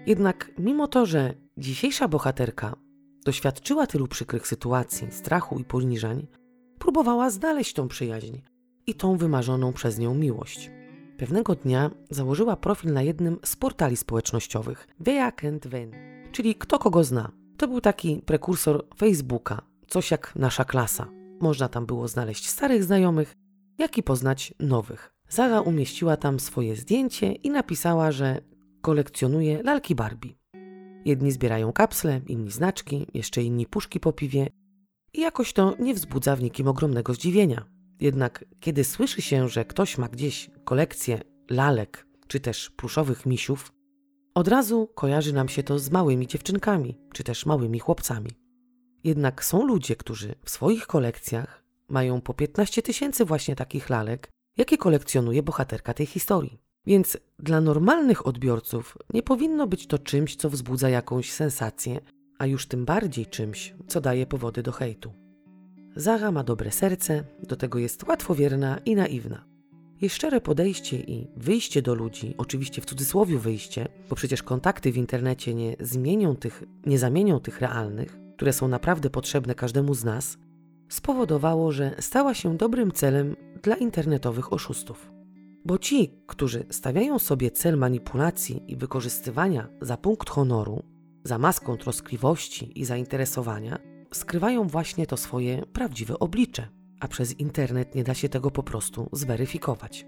Jednak 0.05 0.51
mimo 0.57 0.87
to, 0.87 1.05
że 1.05 1.33
dzisiejsza 1.57 2.07
bohaterka 2.07 2.75
doświadczyła 3.25 3.87
tylu 3.87 4.07
przykrych 4.07 4.47
sytuacji, 4.47 5.11
strachu 5.11 5.59
i 5.59 5.63
poniżań, 5.63 6.27
próbowała 6.79 7.29
znaleźć 7.29 7.73
tą 7.73 7.87
przyjaźń 7.87 8.37
i 8.87 8.95
tą 8.95 9.17
wymarzoną 9.17 9.73
przez 9.73 9.99
nią 9.99 10.15
miłość. 10.15 10.71
Pewnego 11.23 11.55
dnia 11.55 11.91
założyła 12.09 12.55
profil 12.55 12.93
na 12.93 13.01
jednym 13.01 13.37
z 13.45 13.55
portali 13.55 13.97
społecznościowych, 13.97 14.87
Wer 14.99 15.35
kennt 15.35 15.67
wen, 15.67 15.91
czyli 16.31 16.55
kto 16.55 16.79
kogo 16.79 17.03
zna. 17.03 17.31
To 17.57 17.67
był 17.67 17.81
taki 17.81 18.21
prekursor 18.25 18.85
Facebooka, 18.97 19.61
coś 19.87 20.11
jak 20.11 20.35
nasza 20.35 20.65
klasa. 20.65 21.07
Można 21.39 21.69
tam 21.69 21.85
było 21.85 22.07
znaleźć 22.07 22.49
starych 22.49 22.83
znajomych, 22.83 23.35
jak 23.77 23.97
i 23.97 24.03
poznać 24.03 24.53
nowych. 24.59 25.13
Zara 25.29 25.61
umieściła 25.61 26.17
tam 26.17 26.39
swoje 26.39 26.75
zdjęcie 26.75 27.31
i 27.31 27.49
napisała, 27.49 28.11
że 28.11 28.41
kolekcjonuje 28.81 29.63
lalki 29.63 29.95
Barbie. 29.95 30.33
Jedni 31.05 31.31
zbierają 31.31 31.73
kapsle, 31.73 32.21
inni 32.27 32.51
znaczki, 32.51 33.07
jeszcze 33.13 33.43
inni 33.43 33.65
puszki 33.65 33.99
po 33.99 34.13
piwie 34.13 34.49
i 35.13 35.21
jakoś 35.21 35.53
to 35.53 35.75
nie 35.79 35.93
wzbudza 35.93 36.35
w 36.35 36.41
nikim 36.41 36.67
ogromnego 36.67 37.13
zdziwienia. 37.13 37.72
Jednak 37.99 38.45
kiedy 38.59 38.83
słyszy 38.83 39.21
się, 39.21 39.49
że 39.49 39.65
ktoś 39.65 39.97
ma 39.97 40.07
gdzieś 40.07 40.49
kolekcję 40.63 41.21
lalek 41.49 42.07
czy 42.27 42.39
też 42.39 42.69
pluszowych 42.69 43.25
misiów, 43.25 43.73
od 44.35 44.47
razu 44.47 44.87
kojarzy 44.95 45.33
nam 45.33 45.49
się 45.49 45.63
to 45.63 45.79
z 45.79 45.91
małymi 45.91 46.27
dziewczynkami 46.27 46.99
czy 47.13 47.23
też 47.23 47.45
małymi 47.45 47.79
chłopcami. 47.79 48.29
Jednak 49.03 49.45
są 49.45 49.65
ludzie, 49.65 49.95
którzy 49.95 50.35
w 50.45 50.49
swoich 50.49 50.87
kolekcjach 50.87 51.63
mają 51.87 52.21
po 52.21 52.33
15 52.33 52.81
tysięcy 52.81 53.25
właśnie 53.25 53.55
takich 53.55 53.89
lalek, 53.89 54.29
jakie 54.57 54.77
kolekcjonuje 54.77 55.43
bohaterka 55.43 55.93
tej 55.93 56.05
historii. 56.05 56.59
Więc 56.85 57.17
dla 57.39 57.61
normalnych 57.61 58.27
odbiorców 58.27 58.97
nie 59.13 59.23
powinno 59.23 59.67
być 59.67 59.87
to 59.87 59.99
czymś, 59.99 60.35
co 60.35 60.49
wzbudza 60.49 60.89
jakąś 60.89 61.31
sensację, 61.31 61.99
a 62.39 62.45
już 62.45 62.67
tym 62.67 62.85
bardziej 62.85 63.25
czymś, 63.25 63.75
co 63.87 64.01
daje 64.01 64.25
powody 64.25 64.63
do 64.63 64.71
hejtu. 64.71 65.22
Zara 65.95 66.31
ma 66.31 66.43
dobre 66.43 66.71
serce, 66.71 67.23
do 67.43 67.55
tego 67.55 67.79
jest 67.79 68.07
łatwowierna 68.07 68.77
i 68.77 68.95
naiwna. 68.95 69.45
Jej 70.01 70.09
szczere 70.09 70.41
podejście 70.41 70.99
i 70.99 71.27
wyjście 71.37 71.81
do 71.81 71.95
ludzi, 71.95 72.35
oczywiście 72.37 72.81
w 72.81 72.85
cudzysłowie 72.85 73.39
wyjście, 73.39 73.87
bo 74.09 74.15
przecież 74.15 74.43
kontakty 74.43 74.91
w 74.91 74.97
internecie 74.97 75.53
nie 75.53 75.75
zmienią 75.79 76.35
tych, 76.35 76.63
nie 76.85 76.99
zamienią 76.99 77.39
tych 77.39 77.61
realnych, 77.61 78.19
które 78.35 78.53
są 78.53 78.67
naprawdę 78.67 79.09
potrzebne 79.09 79.55
każdemu 79.55 79.93
z 79.93 80.03
nas, 80.03 80.37
spowodowało, 80.89 81.71
że 81.71 81.95
stała 81.99 82.33
się 82.33 82.57
dobrym 82.57 82.91
celem 82.91 83.35
dla 83.63 83.75
internetowych 83.75 84.53
oszustów. 84.53 85.11
Bo 85.65 85.77
ci, 85.77 86.13
którzy 86.27 86.65
stawiają 86.69 87.19
sobie 87.19 87.51
cel 87.51 87.77
manipulacji 87.77 88.63
i 88.67 88.75
wykorzystywania 88.75 89.67
za 89.81 89.97
punkt 89.97 90.29
honoru, 90.29 90.83
za 91.23 91.37
maską 91.37 91.77
troskliwości 91.77 92.79
i 92.79 92.85
zainteresowania, 92.85 93.92
skrywają 94.13 94.67
właśnie 94.67 95.07
to 95.07 95.17
swoje 95.17 95.65
prawdziwe 95.65 96.19
oblicze, 96.19 96.67
a 96.99 97.07
przez 97.07 97.39
internet 97.39 97.95
nie 97.95 98.03
da 98.03 98.13
się 98.13 98.29
tego 98.29 98.51
po 98.51 98.63
prostu 98.63 99.09
zweryfikować. 99.11 100.05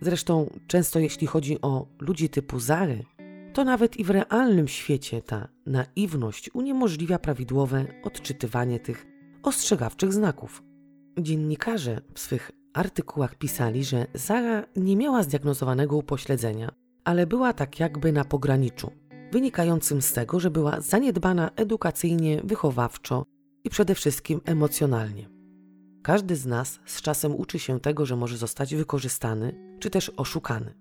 Zresztą 0.00 0.50
często 0.66 0.98
jeśli 0.98 1.26
chodzi 1.26 1.60
o 1.60 1.86
ludzi 2.00 2.28
typu 2.28 2.60
Zary, 2.60 3.04
to 3.52 3.64
nawet 3.64 3.96
i 3.96 4.04
w 4.04 4.10
realnym 4.10 4.68
świecie 4.68 5.22
ta 5.22 5.48
naiwność 5.66 6.50
uniemożliwia 6.54 7.18
prawidłowe 7.18 7.86
odczytywanie 8.04 8.80
tych 8.80 9.06
ostrzegawczych 9.42 10.12
znaków. 10.12 10.62
Dziennikarze 11.20 12.00
w 12.14 12.20
swych 12.20 12.50
artykułach 12.74 13.34
pisali, 13.34 13.84
że 13.84 14.06
Zara 14.14 14.66
nie 14.76 14.96
miała 14.96 15.22
zdiagnozowanego 15.22 15.96
upośledzenia, 15.96 16.72
ale 17.04 17.26
była 17.26 17.52
tak 17.52 17.80
jakby 17.80 18.12
na 18.12 18.24
pograniczu, 18.24 18.90
wynikającym 19.34 20.02
z 20.02 20.12
tego, 20.12 20.40
że 20.40 20.50
była 20.50 20.80
zaniedbana 20.80 21.50
edukacyjnie, 21.56 22.40
wychowawczo 22.44 23.26
i 23.64 23.70
przede 23.70 23.94
wszystkim 23.94 24.40
emocjonalnie. 24.44 25.28
Każdy 26.02 26.36
z 26.36 26.46
nas 26.46 26.80
z 26.86 27.02
czasem 27.02 27.34
uczy 27.34 27.58
się 27.58 27.80
tego, 27.80 28.06
że 28.06 28.16
może 28.16 28.36
zostać 28.36 28.74
wykorzystany 28.74 29.76
czy 29.80 29.90
też 29.90 30.12
oszukany, 30.16 30.74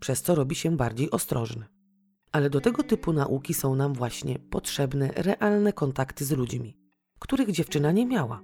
przez 0.00 0.22
co 0.22 0.34
robi 0.34 0.54
się 0.54 0.76
bardziej 0.76 1.10
ostrożny. 1.10 1.64
Ale 2.32 2.50
do 2.50 2.60
tego 2.60 2.82
typu 2.82 3.12
nauki 3.12 3.54
są 3.54 3.74
nam 3.74 3.94
właśnie 3.94 4.38
potrzebne 4.38 5.10
realne 5.16 5.72
kontakty 5.72 6.24
z 6.24 6.30
ludźmi, 6.30 6.76
których 7.18 7.50
dziewczyna 7.50 7.92
nie 7.92 8.06
miała. 8.06 8.42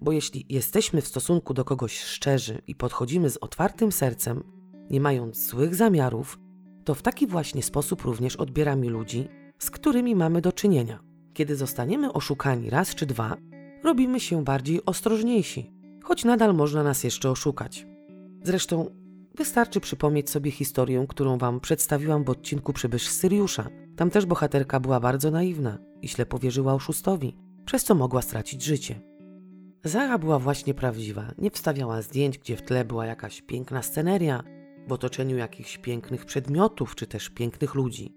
Bo 0.00 0.12
jeśli 0.12 0.46
jesteśmy 0.48 1.02
w 1.02 1.08
stosunku 1.08 1.54
do 1.54 1.64
kogoś 1.64 2.00
szczerzy 2.00 2.62
i 2.66 2.74
podchodzimy 2.74 3.30
z 3.30 3.36
otwartym 3.36 3.92
sercem, 3.92 4.42
nie 4.90 5.00
mając 5.00 5.46
złych 5.46 5.74
zamiarów, 5.74 6.38
to 6.84 6.94
w 6.94 7.02
taki 7.02 7.26
właśnie 7.26 7.62
sposób 7.62 8.02
również 8.02 8.36
odbieramy 8.36 8.90
ludzi, 8.90 9.28
z 9.58 9.70
którymi 9.70 10.14
mamy 10.14 10.40
do 10.40 10.52
czynienia. 10.52 10.98
Kiedy 11.34 11.56
zostaniemy 11.56 12.12
oszukani 12.12 12.70
raz 12.70 12.94
czy 12.94 13.06
dwa, 13.06 13.36
robimy 13.84 14.20
się 14.20 14.44
bardziej 14.44 14.84
ostrożniejsi, 14.86 15.72
choć 16.02 16.24
nadal 16.24 16.54
można 16.54 16.82
nas 16.82 17.04
jeszcze 17.04 17.30
oszukać. 17.30 17.86
Zresztą 18.42 18.90
wystarczy 19.34 19.80
przypomnieć 19.80 20.30
sobie 20.30 20.50
historię, 20.50 21.06
którą 21.08 21.38
Wam 21.38 21.60
przedstawiłam 21.60 22.24
w 22.24 22.30
odcinku 22.30 22.72
Przybysz 22.72 23.08
z 23.08 23.18
Syriusza. 23.18 23.68
Tam 23.96 24.10
też 24.10 24.26
bohaterka 24.26 24.80
była 24.80 25.00
bardzo 25.00 25.30
naiwna 25.30 25.78
i 26.02 26.08
ślepo 26.08 26.38
wierzyła 26.38 26.74
oszustowi, 26.74 27.36
przez 27.64 27.84
co 27.84 27.94
mogła 27.94 28.22
stracić 28.22 28.62
życie. 28.62 29.00
Zara 29.84 30.18
była 30.18 30.38
właśnie 30.38 30.74
prawdziwa. 30.74 31.32
Nie 31.38 31.50
wstawiała 31.50 32.02
zdjęć, 32.02 32.38
gdzie 32.38 32.56
w 32.56 32.62
tle 32.62 32.84
była 32.84 33.06
jakaś 33.06 33.42
piękna 33.42 33.82
sceneria, 33.82 34.42
w 34.88 34.92
otoczeniu 34.92 35.36
jakichś 35.36 35.78
pięknych 35.78 36.24
przedmiotów 36.24 36.94
czy 36.94 37.06
też 37.06 37.30
pięknych 37.30 37.74
ludzi. 37.74 38.14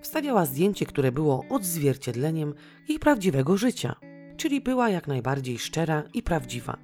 Wstawiała 0.00 0.46
zdjęcie, 0.46 0.86
które 0.86 1.12
było 1.12 1.44
odzwierciedleniem 1.50 2.54
jej 2.88 2.98
prawdziwego 2.98 3.56
życia, 3.56 3.94
czyli 4.36 4.60
była 4.60 4.90
jak 4.90 5.08
najbardziej 5.08 5.58
szczera 5.58 6.02
i 6.14 6.22
prawdziwa. 6.22 6.78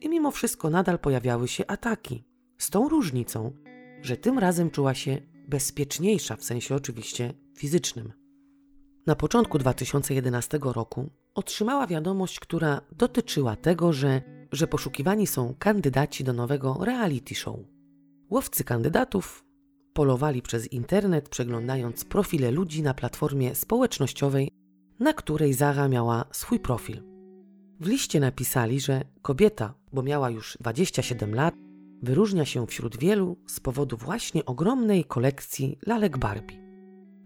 I 0.00 0.08
mimo 0.08 0.30
wszystko 0.30 0.70
nadal 0.70 0.98
pojawiały 0.98 1.48
się 1.48 1.66
ataki. 1.66 2.24
Z 2.58 2.70
tą 2.70 2.88
różnicą, 2.88 3.52
że 4.02 4.16
tym 4.16 4.38
razem 4.38 4.70
czuła 4.70 4.94
się 4.94 5.18
bezpieczniejsza, 5.48 6.36
w 6.36 6.44
sensie 6.44 6.74
oczywiście 6.74 7.34
fizycznym. 7.56 8.12
Na 9.06 9.16
początku 9.16 9.58
2011 9.58 10.58
roku 10.62 11.10
otrzymała 11.34 11.86
wiadomość, 11.86 12.40
która 12.40 12.80
dotyczyła 12.92 13.56
tego, 13.56 13.92
że, 13.92 14.22
że 14.52 14.66
poszukiwani 14.66 15.26
są 15.26 15.54
kandydaci 15.58 16.24
do 16.24 16.32
nowego 16.32 16.78
reality 16.80 17.34
show. 17.34 17.56
Łowcy 18.30 18.64
kandydatów 18.64 19.44
polowali 19.92 20.42
przez 20.42 20.72
internet, 20.72 21.28
przeglądając 21.28 22.04
profile 22.04 22.50
ludzi 22.50 22.82
na 22.82 22.94
platformie 22.94 23.54
społecznościowej, 23.54 24.50
na 25.00 25.12
której 25.12 25.54
Zara 25.54 25.88
miała 25.88 26.24
swój 26.32 26.60
profil. 26.60 27.02
W 27.80 27.86
liście 27.86 28.20
napisali, 28.20 28.80
że 28.80 29.02
kobieta, 29.22 29.74
bo 29.92 30.02
miała 30.02 30.30
już 30.30 30.58
27 30.60 31.34
lat, 31.34 31.54
wyróżnia 32.02 32.44
się 32.44 32.66
wśród 32.66 32.98
wielu 32.98 33.36
z 33.46 33.60
powodu 33.60 33.96
właśnie 33.96 34.44
ogromnej 34.44 35.04
kolekcji 35.04 35.78
lalek 35.86 36.18
Barbie. 36.18 36.56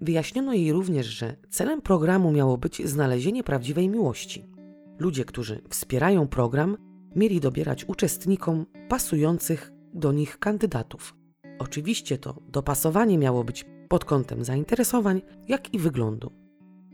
Wyjaśniono 0.00 0.52
jej 0.52 0.72
również, 0.72 1.06
że 1.06 1.36
celem 1.50 1.82
programu 1.82 2.32
miało 2.32 2.58
być 2.58 2.88
znalezienie 2.88 3.44
prawdziwej 3.44 3.88
miłości. 3.88 4.46
Ludzie, 4.98 5.24
którzy 5.24 5.62
wspierają 5.70 6.28
program, 6.28 6.76
mieli 7.16 7.40
dobierać 7.40 7.84
uczestnikom 7.88 8.66
pasujących 8.88 9.73
do 9.94 10.12
nich 10.12 10.38
kandydatów. 10.38 11.14
Oczywiście 11.58 12.18
to 12.18 12.34
dopasowanie 12.48 13.18
miało 13.18 13.44
być 13.44 13.64
pod 13.88 14.04
kątem 14.04 14.44
zainteresowań, 14.44 15.22
jak 15.48 15.74
i 15.74 15.78
wyglądu. 15.78 16.32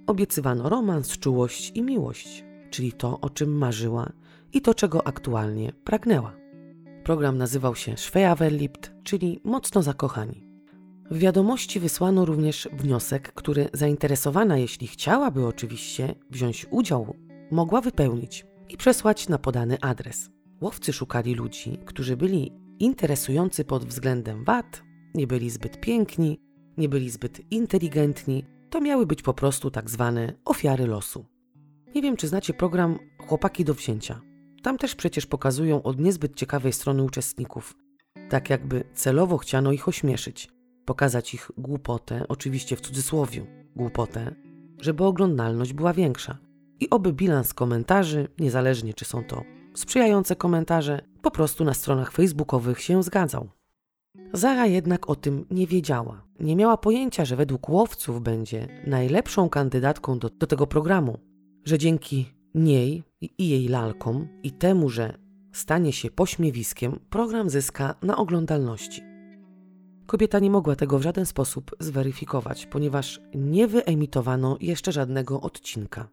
Obiecywano 0.07 0.69
romans, 0.69 1.19
czułość 1.19 1.73
i 1.75 1.83
miłość, 1.83 2.45
czyli 2.71 2.93
to, 2.93 3.21
o 3.21 3.31
czym 3.31 3.59
marzyła 3.59 4.13
i 4.53 4.61
to, 4.61 4.75
czego 4.75 5.07
aktualnie 5.07 5.73
pragnęła. 5.85 6.37
Program 7.05 7.39
nazywał 7.39 7.77
się 7.77 7.97
Schwerverliebt, 7.97 8.93
czyli 9.05 9.41
mocno 9.45 9.83
zakochani. 9.83 10.47
W 11.11 11.19
wiadomości 11.19 11.81
wysłano 11.81 12.25
również 12.25 12.69
wniosek, 12.73 13.33
który 13.33 13.69
zainteresowana, 13.73 14.59
jeśli 14.59 14.87
chciałaby 14.87 15.47
oczywiście 15.47 16.15
wziąć 16.31 16.67
udział, 16.71 17.17
mogła 17.51 17.81
wypełnić 17.81 18.47
i 18.69 18.77
przesłać 18.77 19.29
na 19.29 19.39
podany 19.39 19.81
adres. 19.81 20.31
Łowcy 20.61 20.93
szukali 20.93 21.35
ludzi, 21.35 21.79
którzy 21.85 22.17
byli 22.17 22.53
interesujący 22.81 23.65
pod 23.65 23.85
względem 23.85 24.45
wad, 24.45 24.83
nie 25.15 25.27
byli 25.27 25.51
zbyt 25.51 25.81
piękni, 25.81 26.41
nie 26.77 26.89
byli 26.89 27.11
zbyt 27.11 27.53
inteligentni, 27.53 28.45
to 28.71 28.81
miały 28.81 29.07
być 29.07 29.23
po 29.23 29.35
prostu 29.35 29.71
tak 29.71 29.91
zwane 29.91 30.33
ofiary 30.45 30.87
losu. 30.87 31.27
Nie 31.95 32.03
wiem, 32.03 32.17
czy 32.17 32.29
znacie 32.29 32.55
program 32.55 32.99
Chłopaki 33.19 33.65
do 33.65 33.75
wzięcia. 33.75 34.21
Tam 34.63 34.79
też 34.79 34.95
przecież 34.95 35.27
pokazują 35.27 35.83
od 35.83 36.01
niezbyt 36.01 36.37
ciekawej 36.37 36.73
strony 36.73 37.03
uczestników. 37.03 37.75
Tak 38.29 38.51
jakby 38.51 38.85
celowo 38.95 39.39
chciano 39.39 39.73
ich 39.73 39.89
ośmieszyć, 39.89 40.49
pokazać 40.85 41.35
ich 41.35 41.51
głupotę, 41.59 42.25
oczywiście 42.29 42.77
w 42.77 42.81
cudzysłowiu 42.81 43.47
głupotę, 43.77 44.35
żeby 44.79 45.05
oglądalność 45.05 45.73
była 45.73 45.93
większa. 45.93 46.39
I 46.81 46.91
oby 46.91 47.13
bilans 47.13 47.55
komentarzy, 47.55 48.29
niezależnie 48.39 48.95
czy 48.95 49.05
są 49.05 49.25
to 49.25 49.43
sprzyjające 49.75 50.37
komentarze, 50.37 51.01
po 51.23 51.31
prostu 51.31 51.65
na 51.65 51.75
stronach 51.75 52.13
facebookowych 52.13 52.81
się 52.81 53.03
zgadzał. 53.03 53.49
Zara 54.33 54.67
jednak 54.67 55.11
o 55.11 55.17
tym 55.17 55.47
nie 55.51 55.67
wiedziała. 55.67 56.23
Nie 56.41 56.57
miała 56.57 56.77
pojęcia, 56.77 57.25
że 57.25 57.37
według 57.37 57.69
łowców 57.69 58.23
będzie 58.23 58.69
najlepszą 58.87 59.49
kandydatką 59.49 60.19
do, 60.19 60.31
do 60.31 60.47
tego 60.47 60.67
programu, 60.67 61.19
że 61.65 61.79
dzięki 61.79 62.27
niej 62.55 63.03
i 63.39 63.49
jej 63.49 63.69
lalkom 63.69 64.29
i 64.43 64.53
temu, 64.53 64.89
że 64.89 65.19
stanie 65.53 65.93
się 65.93 66.11
pośmiewiskiem, 66.11 67.01
program 67.11 67.51
zyska 67.51 67.95
na 68.03 68.17
oglądalności. 68.17 69.03
Kobieta 70.07 70.39
nie 70.39 70.51
mogła 70.51 70.77
tego 70.77 70.99
w 70.99 71.03
żaden 71.03 71.27
sposób 71.27 71.71
zweryfikować, 71.81 72.67
ponieważ 72.67 73.21
nie 73.35 73.67
wyemitowano 73.69 74.57
jeszcze 74.61 74.93
żadnego 74.93 75.41
odcinka. 75.41 76.09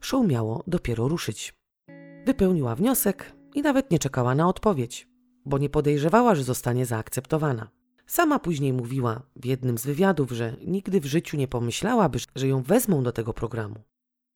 Show 0.00 0.26
miało 0.26 0.62
dopiero 0.66 1.08
ruszyć. 1.08 1.54
Wypełniła 2.26 2.74
wniosek 2.74 3.32
i 3.54 3.62
nawet 3.62 3.90
nie 3.90 3.98
czekała 3.98 4.34
na 4.34 4.48
odpowiedź, 4.48 5.08
bo 5.44 5.58
nie 5.58 5.70
podejrzewała, 5.70 6.34
że 6.34 6.44
zostanie 6.44 6.86
zaakceptowana. 6.86 7.70
Sama 8.06 8.38
później 8.38 8.72
mówiła 8.72 9.22
w 9.36 9.44
jednym 9.44 9.78
z 9.78 9.86
wywiadów, 9.86 10.30
że 10.30 10.56
nigdy 10.66 11.00
w 11.00 11.06
życiu 11.06 11.36
nie 11.36 11.48
pomyślałaby, 11.48 12.18
że 12.34 12.48
ją 12.48 12.62
wezmą 12.62 13.02
do 13.02 13.12
tego 13.12 13.32
programu. 13.32 13.76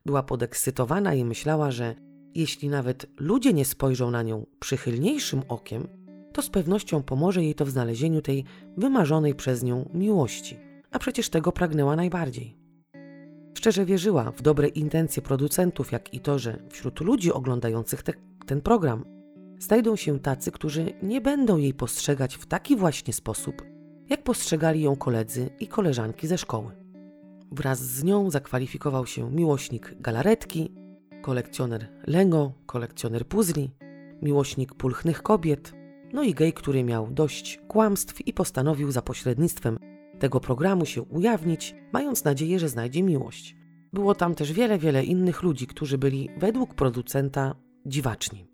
Była 0.06 0.22
podekscytowana 0.22 1.14
i 1.14 1.24
myślała, 1.24 1.70
że 1.70 1.94
jeśli 2.34 2.68
nawet 2.68 3.06
ludzie 3.18 3.52
nie 3.52 3.64
spojrzą 3.64 4.10
na 4.10 4.22
nią 4.22 4.46
przychylniejszym 4.60 5.42
okiem, 5.48 5.88
to 6.32 6.42
z 6.42 6.50
pewnością 6.50 7.02
pomoże 7.02 7.42
jej 7.42 7.54
to 7.54 7.64
w 7.64 7.70
znalezieniu 7.70 8.22
tej 8.22 8.44
wymarzonej 8.76 9.34
przez 9.34 9.62
nią 9.62 9.90
miłości. 9.94 10.56
A 10.90 10.98
przecież 10.98 11.28
tego 11.28 11.52
pragnęła 11.52 11.96
najbardziej. 11.96 12.56
Szczerze 13.54 13.84
wierzyła 13.84 14.30
w 14.30 14.42
dobre 14.42 14.68
intencje 14.68 15.22
producentów, 15.22 15.92
jak 15.92 16.14
i 16.14 16.20
to, 16.20 16.38
że 16.38 16.58
wśród 16.70 17.00
ludzi 17.00 17.32
oglądających 17.32 18.02
te, 18.02 18.12
ten 18.46 18.60
program 18.60 19.04
znajdą 19.58 19.96
się 19.96 20.20
tacy, 20.20 20.50
którzy 20.52 20.92
nie 21.02 21.20
będą 21.20 21.56
jej 21.56 21.74
postrzegać 21.74 22.36
w 22.36 22.46
taki 22.46 22.76
właśnie 22.76 23.12
sposób, 23.12 23.62
jak 24.08 24.22
postrzegali 24.22 24.82
ją 24.82 24.96
koledzy 24.96 25.50
i 25.60 25.68
koleżanki 25.68 26.26
ze 26.26 26.38
szkoły. 26.38 26.72
Wraz 27.52 27.80
z 27.80 28.04
nią 28.04 28.30
zakwalifikował 28.30 29.06
się 29.06 29.30
miłośnik 29.30 29.94
galaretki, 30.00 30.74
kolekcjoner 31.22 31.88
Lego, 32.06 32.52
kolekcjoner 32.66 33.26
puzli, 33.26 33.70
miłośnik 34.22 34.74
pulchnych 34.74 35.22
kobiet, 35.22 35.72
no 36.12 36.22
i 36.22 36.34
gej, 36.34 36.52
który 36.52 36.84
miał 36.84 37.10
dość 37.10 37.60
kłamstw 37.68 38.26
i 38.26 38.32
postanowił 38.32 38.90
za 38.90 39.02
pośrednictwem 39.02 39.78
tego 40.18 40.40
programu 40.40 40.86
się 40.86 41.02
ujawnić, 41.02 41.74
mając 41.92 42.24
nadzieję, 42.24 42.58
że 42.58 42.68
znajdzie 42.68 43.02
miłość. 43.02 43.56
Było 43.92 44.14
tam 44.14 44.34
też 44.34 44.52
wiele, 44.52 44.78
wiele 44.78 45.04
innych 45.04 45.42
ludzi, 45.42 45.66
którzy 45.66 45.98
byli 45.98 46.28
według 46.36 46.74
producenta 46.74 47.54
dziwaczni. 47.86 48.46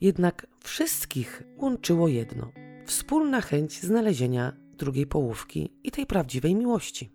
Jednak 0.00 0.46
wszystkich 0.60 1.42
łączyło 1.56 2.08
jedno 2.08 2.52
wspólna 2.86 3.40
chęć 3.40 3.80
znalezienia 3.80 4.52
drugiej 4.78 5.06
połówki 5.06 5.72
i 5.84 5.90
tej 5.90 6.06
prawdziwej 6.06 6.54
miłości. 6.54 7.10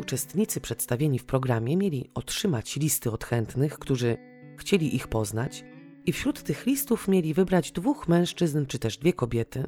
Uczestnicy 0.00 0.60
przedstawieni 0.60 1.18
w 1.18 1.24
programie 1.24 1.76
mieli 1.76 2.10
otrzymać 2.14 2.76
listy 2.76 3.10
od 3.10 3.24
chętnych, 3.24 3.78
którzy 3.78 4.16
chcieli 4.58 4.96
ich 4.96 5.08
poznać, 5.08 5.64
i 6.06 6.12
wśród 6.12 6.42
tych 6.42 6.66
listów 6.66 7.08
mieli 7.08 7.34
wybrać 7.34 7.72
dwóch 7.72 8.08
mężczyzn 8.08 8.66
czy 8.66 8.78
też 8.78 8.98
dwie 8.98 9.12
kobiety. 9.12 9.64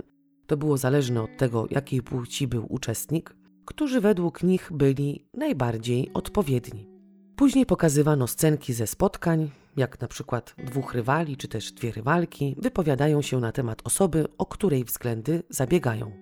To 0.46 0.56
było 0.56 0.76
zależne 0.76 1.22
od 1.22 1.36
tego, 1.36 1.66
jakiej 1.70 2.02
płci 2.02 2.46
był 2.46 2.66
uczestnik, 2.68 3.36
którzy 3.64 4.00
według 4.00 4.42
nich 4.42 4.70
byli 4.72 5.28
najbardziej 5.34 6.10
odpowiedni. 6.14 6.88
Później 7.36 7.66
pokazywano 7.66 8.26
scenki 8.26 8.72
ze 8.72 8.86
spotkań, 8.86 9.50
jak 9.78 10.00
na 10.00 10.08
przykład 10.08 10.54
dwóch 10.64 10.94
rywali 10.94 11.36
czy 11.36 11.48
też 11.48 11.72
dwie 11.72 11.92
rywalki 11.92 12.56
wypowiadają 12.58 13.22
się 13.22 13.40
na 13.40 13.52
temat 13.52 13.80
osoby, 13.84 14.26
o 14.38 14.46
której 14.46 14.84
względy 14.84 15.42
zabiegają. 15.50 16.12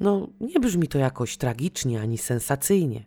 No, 0.00 0.28
nie 0.40 0.60
brzmi 0.60 0.88
to 0.88 0.98
jakoś 0.98 1.36
tragicznie 1.36 2.00
ani 2.00 2.18
sensacyjnie. 2.18 3.04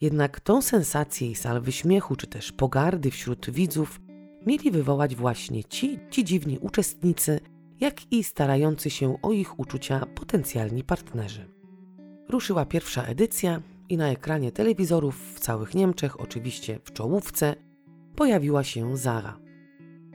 Jednak 0.00 0.40
tą 0.40 0.62
sensację 0.62 1.30
i 1.30 1.34
salwy 1.34 1.72
śmiechu 1.72 2.16
czy 2.16 2.26
też 2.26 2.52
pogardy 2.52 3.10
wśród 3.10 3.50
widzów 3.50 4.00
mieli 4.46 4.70
wywołać 4.70 5.16
właśnie 5.16 5.64
ci, 5.64 5.98
ci 6.10 6.24
dziwni 6.24 6.58
uczestnicy, 6.58 7.40
jak 7.80 8.12
i 8.12 8.24
starający 8.24 8.90
się 8.90 9.22
o 9.22 9.32
ich 9.32 9.58
uczucia 9.58 10.06
potencjalni 10.06 10.84
partnerzy. 10.84 11.48
Ruszyła 12.28 12.64
pierwsza 12.64 13.02
edycja 13.02 13.62
i 13.88 13.96
na 13.96 14.08
ekranie 14.08 14.52
telewizorów 14.52 15.34
w 15.34 15.40
całych 15.40 15.74
Niemczech, 15.74 16.20
oczywiście 16.20 16.78
w 16.84 16.92
czołówce, 16.92 17.54
pojawiła 18.16 18.64
się 18.64 18.96
Zara. 18.96 19.45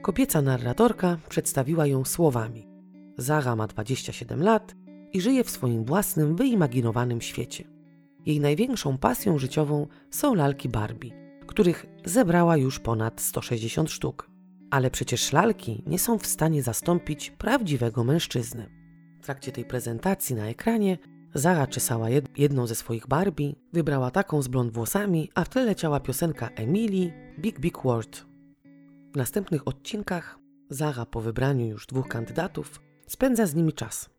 Kobieca 0.02 0.42
narratorka 0.42 1.18
przedstawiła 1.28 1.86
ją 1.86 2.04
słowami: 2.04 2.68
Zara 3.18 3.56
ma 3.56 3.66
27 3.66 4.42
lat 4.42 4.74
i 5.12 5.20
żyje 5.20 5.44
w 5.44 5.50
swoim 5.50 5.84
własnym, 5.84 6.36
wyimaginowanym 6.36 7.20
świecie. 7.20 7.64
Jej 8.26 8.40
największą 8.40 8.98
pasją 8.98 9.38
życiową 9.38 9.86
są 10.10 10.34
lalki 10.34 10.68
Barbie, 10.68 11.10
których 11.46 11.86
zebrała 12.04 12.56
już 12.56 12.78
ponad 12.78 13.20
160 13.20 13.90
sztuk. 13.90 14.30
Ale 14.70 14.90
przecież 14.90 15.32
lalki 15.32 15.82
nie 15.86 15.98
są 15.98 16.18
w 16.18 16.26
stanie 16.26 16.62
zastąpić 16.62 17.30
prawdziwego 17.30 18.04
mężczyzny. 18.04 18.70
W 19.20 19.24
trakcie 19.24 19.52
tej 19.52 19.64
prezentacji 19.64 20.36
na 20.36 20.46
ekranie 20.46 20.98
Zara 21.34 21.66
czesała 21.66 22.08
jedną 22.36 22.66
ze 22.66 22.74
swoich 22.74 23.06
Barbie, 23.06 23.52
wybrała 23.72 24.10
taką 24.10 24.42
z 24.42 24.48
blond 24.48 24.72
włosami, 24.72 25.30
a 25.34 25.44
w 25.44 25.48
tle 25.48 25.64
leciała 25.64 26.00
piosenka 26.00 26.48
Emily 26.48 27.12
Big 27.38 27.60
Big 27.60 27.82
World. 27.84 28.31
W 29.12 29.16
następnych 29.16 29.68
odcinkach 29.68 30.38
Zara 30.70 31.06
po 31.06 31.20
wybraniu 31.20 31.66
już 31.66 31.86
dwóch 31.86 32.08
kandydatów 32.08 32.80
spędza 33.06 33.46
z 33.46 33.54
nimi 33.54 33.72
czas. 33.72 34.10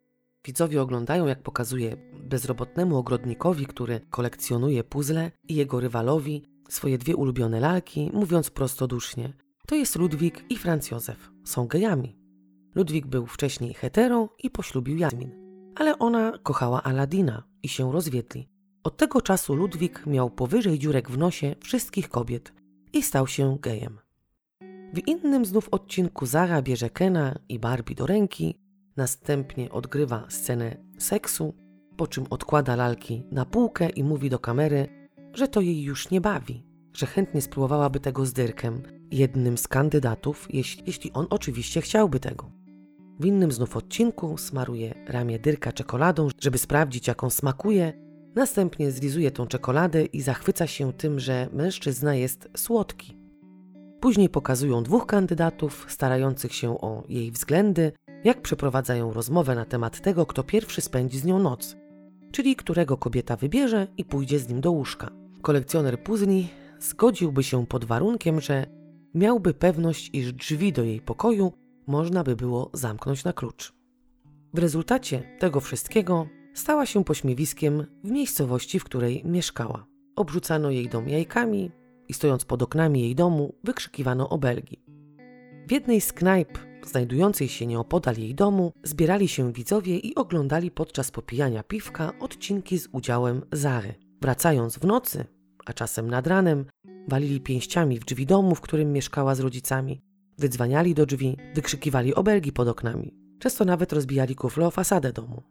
Widzowie 0.46 0.82
oglądają, 0.82 1.28
jak 1.28 1.44
pokazuje 1.44 1.98
bezrobotnemu 2.24 2.98
ogrodnikowi, 2.98 3.66
który 3.66 4.00
kolekcjonuje 4.10 4.84
puzzle, 4.84 5.32
i 5.48 5.56
jego 5.56 5.80
rywalowi 5.80 6.44
swoje 6.70 6.98
dwie 6.98 7.16
ulubione 7.16 7.60
lalki, 7.60 8.10
mówiąc 8.14 8.50
prostodusznie: 8.50 9.34
To 9.68 9.76
jest 9.76 9.96
Ludwik 9.96 10.46
i 10.50 10.58
Franz 10.58 10.92
Józef. 10.92 11.32
Są 11.44 11.68
gejami. 11.68 12.18
Ludwik 12.76 13.08
był 13.08 13.26
wcześniej 13.26 13.74
hetero 13.74 14.30
i 14.44 14.50
poślubił 14.50 14.98
Jasmin, 14.98 15.32
ale 15.76 16.00
ona 16.00 16.38
kochała 16.44 16.84
Aladina 16.84 17.44
i 17.64 17.70
się 17.70 17.92
rozwiedli. 17.92 18.50
Od 18.84 18.98
tego 18.98 19.22
czasu 19.22 19.56
Ludwik 19.56 20.06
miał 20.06 20.30
powyżej 20.30 20.80
dziurek 20.80 21.12
w 21.12 21.18
nosie 21.18 21.56
wszystkich 21.64 22.10
kobiet 22.10 22.54
i 22.94 23.04
stał 23.04 23.28
się 23.28 23.58
gejem. 23.62 24.03
W 24.94 25.08
innym 25.08 25.46
znów 25.46 25.70
odcinku 25.72 26.26
Zara 26.26 26.62
bierze 26.62 26.90
Kena 26.90 27.36
i 27.50 27.60
Barbie 27.60 27.96
do 27.96 28.06
ręki, 28.06 28.56
następnie 28.98 29.72
odgrywa 29.72 30.26
scenę 30.30 30.78
seksu, 30.98 31.54
po 31.98 32.08
czym 32.08 32.26
odkłada 32.30 32.76
lalki 32.76 33.24
na 33.32 33.46
półkę 33.46 33.90
i 33.90 34.04
mówi 34.04 34.30
do 34.30 34.40
kamery, 34.40 34.88
że 35.34 35.48
to 35.48 35.62
jej 35.62 35.82
już 35.82 36.12
nie 36.12 36.22
bawi, 36.22 36.66
że 36.94 37.06
chętnie 37.06 37.42
spróbowałaby 37.42 38.00
tego 38.00 38.26
z 38.26 38.34
Dyrkiem, 38.34 38.82
jednym 39.12 39.58
z 39.58 39.68
kandydatów, 39.68 40.48
jeśli, 40.50 40.84
jeśli 40.88 41.14
on 41.14 41.28
oczywiście 41.30 41.82
chciałby 41.82 42.20
tego. 42.20 42.52
W 43.20 43.26
innym 43.26 43.52
znów 43.52 43.78
odcinku 43.78 44.38
smaruje 44.38 44.94
ramię 45.08 45.40
Dyrka 45.40 45.72
czekoladą, 45.72 46.28
żeby 46.40 46.58
sprawdzić, 46.58 47.08
jaką 47.08 47.30
smakuje. 47.30 47.94
Następnie 48.36 48.92
zlizuje 48.92 49.32
tą 49.32 49.48
czekoladę 49.48 50.06
i 50.06 50.22
zachwyca 50.22 50.68
się 50.68 50.94
tym, 50.94 51.20
że 51.20 51.50
mężczyzna 51.54 52.16
jest 52.16 52.50
słodki. 52.58 53.23
Później 54.04 54.30
pokazują 54.30 54.84
dwóch 54.84 55.06
kandydatów 55.06 55.86
starających 55.90 56.56
się 56.56 56.82
o 56.82 57.04
jej 57.10 57.32
względy, 57.32 57.92
jak 58.24 58.42
przeprowadzają 58.42 59.14
rozmowę 59.14 59.56
na 59.56 59.66
temat 59.66 60.02
tego, 60.02 60.26
kto 60.26 60.44
pierwszy 60.44 60.82
spędzi 60.82 61.20
z 61.20 61.26
nią 61.26 61.40
noc, 61.40 61.78
czyli 62.32 62.56
którego 62.56 62.98
kobieta 62.98 63.36
wybierze 63.36 63.88
i 63.98 64.06
pójdzie 64.06 64.40
z 64.40 64.50
nim 64.50 64.62
do 64.62 64.72
łóżka. 64.72 65.10
Kolekcjoner 65.42 66.04
puzli 66.04 66.48
zgodziłby 66.80 67.44
się 67.44 67.66
pod 67.66 67.86
warunkiem, 67.86 68.42
że 68.42 68.66
miałby 69.14 69.54
pewność, 69.54 70.10
iż 70.14 70.34
drzwi 70.34 70.74
do 70.74 70.84
jej 70.84 71.02
pokoju 71.02 71.54
można 71.88 72.24
by 72.24 72.36
było 72.36 72.70
zamknąć 72.74 73.24
na 73.24 73.34
klucz. 73.34 73.74
W 74.54 74.60
rezultacie 74.60 75.24
tego 75.40 75.60
wszystkiego 75.60 76.28
stała 76.54 76.86
się 76.86 77.04
pośmiewiskiem 77.04 77.86
w 78.04 78.12
miejscowości, 78.12 78.80
w 78.80 78.84
której 78.84 79.22
mieszkała. 79.26 79.86
Obrzucano 80.16 80.72
jej 80.72 80.90
dom 80.90 81.10
jajkami 81.10 81.72
i 82.10 82.14
stojąc 82.14 82.46
pod 82.46 82.62
oknami 82.62 83.02
jej 83.02 83.16
domu 83.16 83.56
wykrzykiwano 83.64 84.30
obelgi. 84.30 84.84
W 85.68 85.72
jednej 85.72 86.02
z 86.02 86.14
knajp 86.14 86.58
znajdującej 86.86 87.48
się 87.48 87.66
nieopodal 87.66 88.16
jej 88.18 88.36
domu 88.36 88.72
zbierali 88.84 89.28
się 89.28 89.54
widzowie 89.54 89.98
i 89.98 90.16
oglądali 90.16 90.72
podczas 90.72 91.12
popijania 91.12 91.64
piwka 91.64 92.14
odcinki 92.20 92.80
z 92.80 92.88
udziałem 92.92 93.42
Zary. 93.52 93.94
Wracając 94.22 94.78
w 94.78 94.86
nocy, 94.86 95.26
a 95.66 95.74
czasem 95.74 96.10
nad 96.10 96.28
ranem, 96.28 96.66
walili 97.08 97.42
pięściami 97.42 98.00
w 98.00 98.06
drzwi 98.06 98.26
domu, 98.26 98.56
w 98.56 98.62
którym 98.62 98.94
mieszkała 98.94 99.36
z 99.36 99.40
rodzicami, 99.40 100.02
wydzwaniali 100.38 100.94
do 100.94 101.06
drzwi, 101.06 101.38
wykrzykiwali 101.56 102.16
obelgi 102.16 102.52
pod 102.52 102.68
oknami. 102.68 103.14
Często 103.40 103.66
nawet 103.66 103.94
rozbijali 103.94 104.36
kufle 104.36 104.68
o 104.68 104.72
fasadę 104.72 105.14
domu. 105.14 105.44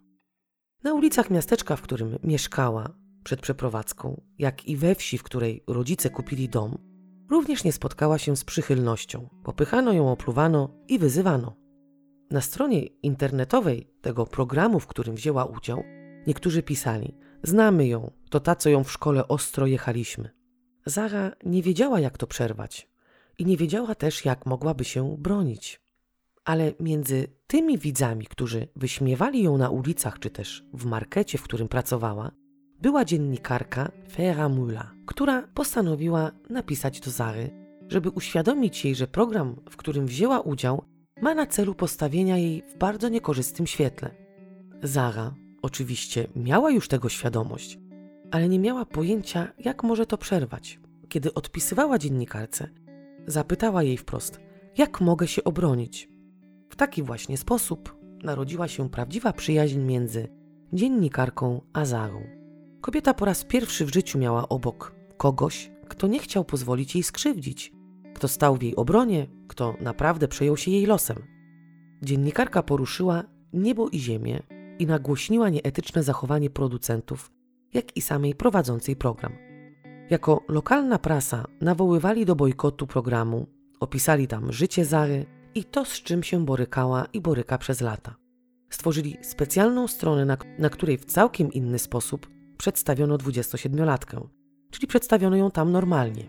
Na 0.85 0.95
ulicach 0.95 1.31
miasteczka, 1.31 1.77
w 1.77 1.83
którym 1.83 2.19
mieszkała 2.25 2.95
przed 3.23 3.41
przeprowadzką, 3.41 4.21
jak 4.39 4.65
i 4.69 4.77
we 4.77 4.95
wsi, 4.95 5.19
w 5.19 5.23
której 5.23 5.65
rodzice 5.67 6.11
kupili 6.11 6.49
dom, 6.49 6.79
również 7.31 7.65
nie 7.65 7.73
spotkała 7.73 8.19
się 8.19 8.37
z 8.37 8.45
przychylnością. 8.45 9.29
Popychano 9.45 9.93
ją, 9.93 10.13
opluwano 10.13 10.75
i 10.89 10.99
wyzywano. 10.99 11.57
Na 12.31 12.41
stronie 12.41 12.87
internetowej 12.87 13.93
tego 14.01 14.27
programu, 14.27 14.81
w 14.81 14.87
którym 14.87 15.15
wzięła 15.15 15.45
udział, 15.45 15.83
niektórzy 16.27 16.63
pisali: 16.63 17.17
Znamy 17.43 17.87
ją, 17.87 18.11
to 18.31 18.41
ta, 18.41 18.57
co 18.57 18.71
ją 18.71 18.85
w 18.85 18.93
szkole 18.93 19.29
ostro 19.29 19.67
jechaliśmy. 19.67 20.31
Zara 20.87 21.33
nie 21.45 21.63
wiedziała, 21.63 22.01
jak 22.01 22.19
to 22.19 22.27
przerwać 22.27 22.93
i 23.39 23.45
nie 23.47 23.57
wiedziała 23.57 23.95
też, 23.95 24.25
jak 24.25 24.47
mogłaby 24.47 24.85
się 24.85 25.17
bronić. 25.19 25.81
Ale 26.45 26.73
między 26.81 27.27
tymi 27.47 27.79
widzami, 27.79 28.27
którzy 28.27 28.69
wyśmiewali 28.77 29.43
ją 29.43 29.59
na 29.59 29.71
ulicach 29.71 30.19
czy 30.19 30.31
też 30.31 30.65
w 30.75 30.85
markecie, 30.85 31.39
w 31.39 31.43
którym 31.43 31.69
pracowała, 31.69 32.31
była 32.83 33.05
dziennikarka 33.05 33.91
Fera 34.13 34.49
Mula, 34.49 34.95
która 35.07 35.43
postanowiła 35.55 36.31
napisać 36.51 37.01
do 37.01 37.11
Zary, 37.11 37.51
żeby 37.89 38.11
uświadomić 38.11 38.85
jej, 38.85 38.95
że 38.95 39.07
program, 39.07 39.57
w 39.71 39.77
którym 39.77 40.07
wzięła 40.07 40.41
udział, 40.41 40.85
ma 41.21 41.35
na 41.35 41.47
celu 41.47 41.75
postawienia 41.75 42.39
jej 42.39 42.63
w 42.63 42.79
bardzo 42.79 43.09
niekorzystnym 43.09 43.67
świetle. 43.67 44.11
Zara 44.83 45.35
oczywiście 45.63 46.27
miała 46.37 46.71
już 46.71 46.89
tego 46.89 47.09
świadomość, 47.09 47.79
ale 48.31 48.49
nie 48.49 48.59
miała 48.59 48.85
pojęcia, 48.85 49.53
jak 49.59 49.83
może 49.83 50.07
to 50.07 50.19
przerwać. 50.19 50.81
Kiedy 51.09 51.35
odpisywała 51.35 51.99
dziennikarce, 51.99 52.69
zapytała 53.27 53.83
jej 53.83 53.97
wprost, 53.97 54.41
jak 54.79 55.01
mogę 55.01 55.27
się 55.29 55.45
obronić. 55.45 56.09
W 56.71 56.77
taki 56.77 57.03
właśnie 57.03 57.37
sposób 57.37 57.97
narodziła 58.23 58.69
się 58.69 58.91
prawdziwa 58.91 59.33
przyjaźń 59.33 59.81
między 59.81 60.29
dziennikarką 60.73 61.61
a 61.73 61.85
Zarą. 61.85 62.42
Kobieta 62.83 63.15
po 63.15 63.25
raz 63.25 63.45
pierwszy 63.45 63.85
w 63.85 63.95
życiu 63.95 64.19
miała 64.19 64.49
obok 64.49 64.95
kogoś, 65.17 65.71
kto 65.89 66.07
nie 66.07 66.19
chciał 66.19 66.45
pozwolić 66.45 66.95
jej 66.95 67.03
skrzywdzić, 67.03 67.73
kto 68.15 68.29
stał 68.29 68.57
w 68.57 68.63
jej 68.63 68.77
obronie, 68.77 69.27
kto 69.49 69.75
naprawdę 69.81 70.29
przejął 70.29 70.57
się 70.57 70.71
jej 70.71 70.87
losem. 70.87 71.17
Dziennikarka 72.03 72.63
poruszyła 72.63 73.25
niebo 73.53 73.89
i 73.89 73.99
ziemię 73.99 74.43
i 74.79 74.87
nagłośniła 74.87 75.49
nieetyczne 75.49 76.03
zachowanie 76.03 76.51
producentów, 76.51 77.31
jak 77.75 77.97
i 77.97 78.01
samej 78.01 78.35
prowadzącej 78.35 78.97
program. 78.97 79.33
Jako 80.11 80.45
lokalna 80.49 80.99
prasa 80.99 81.45
nawoływali 81.61 82.27
do 82.27 82.37
bojkotu 82.37 82.87
programu, 82.87 83.47
opisali 83.81 84.29
tam 84.29 84.53
życie 84.53 84.85
Zary 84.85 85.27
i 85.55 85.65
to, 85.65 85.85
z 85.85 85.93
czym 86.03 86.23
się 86.23 86.45
borykała 86.45 87.07
i 87.13 87.21
boryka 87.21 87.59
przez 87.59 87.81
lata. 87.81 88.15
Stworzyli 88.71 89.17
specjalną 89.23 89.89
stronę, 89.89 90.25
na, 90.25 90.37
na 90.59 90.71
której 90.71 90.99
w 90.99 91.05
całkiem 91.05 91.53
inny 91.53 91.79
sposób 91.79 92.32
przedstawiono 92.63 93.17
27-latkę, 93.17 94.29
czyli 94.71 94.87
przedstawiono 94.87 95.37
ją 95.37 95.51
tam 95.51 95.73
normalnie. 95.73 96.29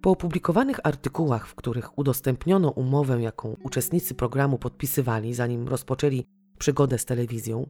Po 0.00 0.10
opublikowanych 0.10 0.80
artykułach, 0.84 1.48
w 1.48 1.54
których 1.54 1.98
udostępniono 1.98 2.70
umowę, 2.70 3.22
jaką 3.22 3.56
uczestnicy 3.62 4.14
programu 4.14 4.58
podpisywali, 4.58 5.34
zanim 5.34 5.68
rozpoczęli 5.68 6.24
przygodę 6.58 6.98
z 6.98 7.04
telewizją, 7.04 7.66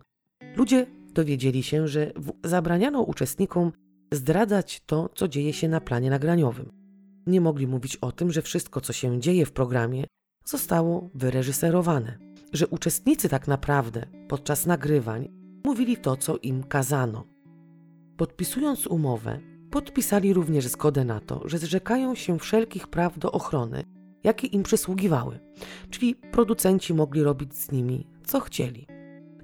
ludzie 0.56 0.86
dowiedzieli 1.14 1.62
się, 1.62 1.88
że 1.88 2.12
zabraniano 2.44 3.00
uczestnikom 3.00 3.72
zdradzać 4.12 4.82
to, 4.86 5.10
co 5.14 5.28
dzieje 5.28 5.52
się 5.52 5.68
na 5.68 5.80
planie 5.80 6.10
nagraniowym. 6.10 6.72
Nie 7.26 7.40
mogli 7.40 7.66
mówić 7.66 7.96
o 7.96 8.12
tym, 8.12 8.32
że 8.32 8.42
wszystko, 8.42 8.80
co 8.80 8.92
się 8.92 9.20
dzieje 9.20 9.46
w 9.46 9.52
programie, 9.52 10.04
zostało 10.44 11.10
wyreżyserowane, 11.14 12.18
że 12.52 12.66
uczestnicy 12.66 13.28
tak 13.28 13.48
naprawdę 13.48 14.06
podczas 14.28 14.66
nagrywań 14.66 15.28
mówili 15.64 15.96
to, 15.96 16.16
co 16.16 16.36
im 16.36 16.64
kazano. 16.64 17.33
Podpisując 18.16 18.86
umowę, 18.86 19.40
podpisali 19.70 20.32
również 20.34 20.66
zgodę 20.66 21.04
na 21.04 21.20
to, 21.20 21.42
że 21.44 21.58
zrzekają 21.58 22.14
się 22.14 22.38
wszelkich 22.38 22.88
praw 22.88 23.18
do 23.18 23.32
ochrony, 23.32 23.84
jakie 24.24 24.46
im 24.46 24.62
przysługiwały, 24.62 25.40
czyli 25.90 26.14
producenci 26.14 26.94
mogli 26.94 27.22
robić 27.22 27.54
z 27.54 27.72
nimi 27.72 28.06
co 28.26 28.40
chcieli. 28.40 28.86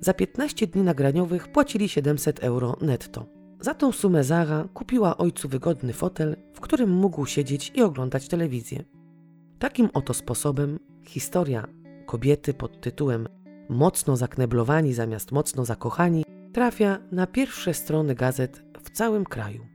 Za 0.00 0.14
15 0.14 0.66
dni 0.66 0.82
nagraniowych 0.82 1.48
płacili 1.48 1.88
700 1.88 2.40
euro 2.40 2.76
netto. 2.80 3.26
Za 3.60 3.74
tą 3.74 3.92
sumę 3.92 4.24
Zara 4.24 4.68
kupiła 4.74 5.16
ojcu 5.16 5.48
wygodny 5.48 5.92
fotel, 5.92 6.36
w 6.54 6.60
którym 6.60 6.90
mógł 6.90 7.26
siedzieć 7.26 7.72
i 7.74 7.82
oglądać 7.82 8.28
telewizję. 8.28 8.84
Takim 9.58 9.88
oto 9.94 10.14
sposobem 10.14 10.78
historia 11.06 11.66
kobiety 12.06 12.54
pod 12.54 12.80
tytułem 12.80 13.28
Mocno 13.68 14.16
zakneblowani 14.16 14.94
zamiast 14.94 15.32
mocno 15.32 15.64
zakochani 15.64 16.24
trafia 16.52 16.98
na 17.12 17.26
pierwsze 17.26 17.74
strony 17.74 18.14
gazet 18.14 18.62
w 18.82 18.90
całym 18.90 19.24
kraju. 19.24 19.66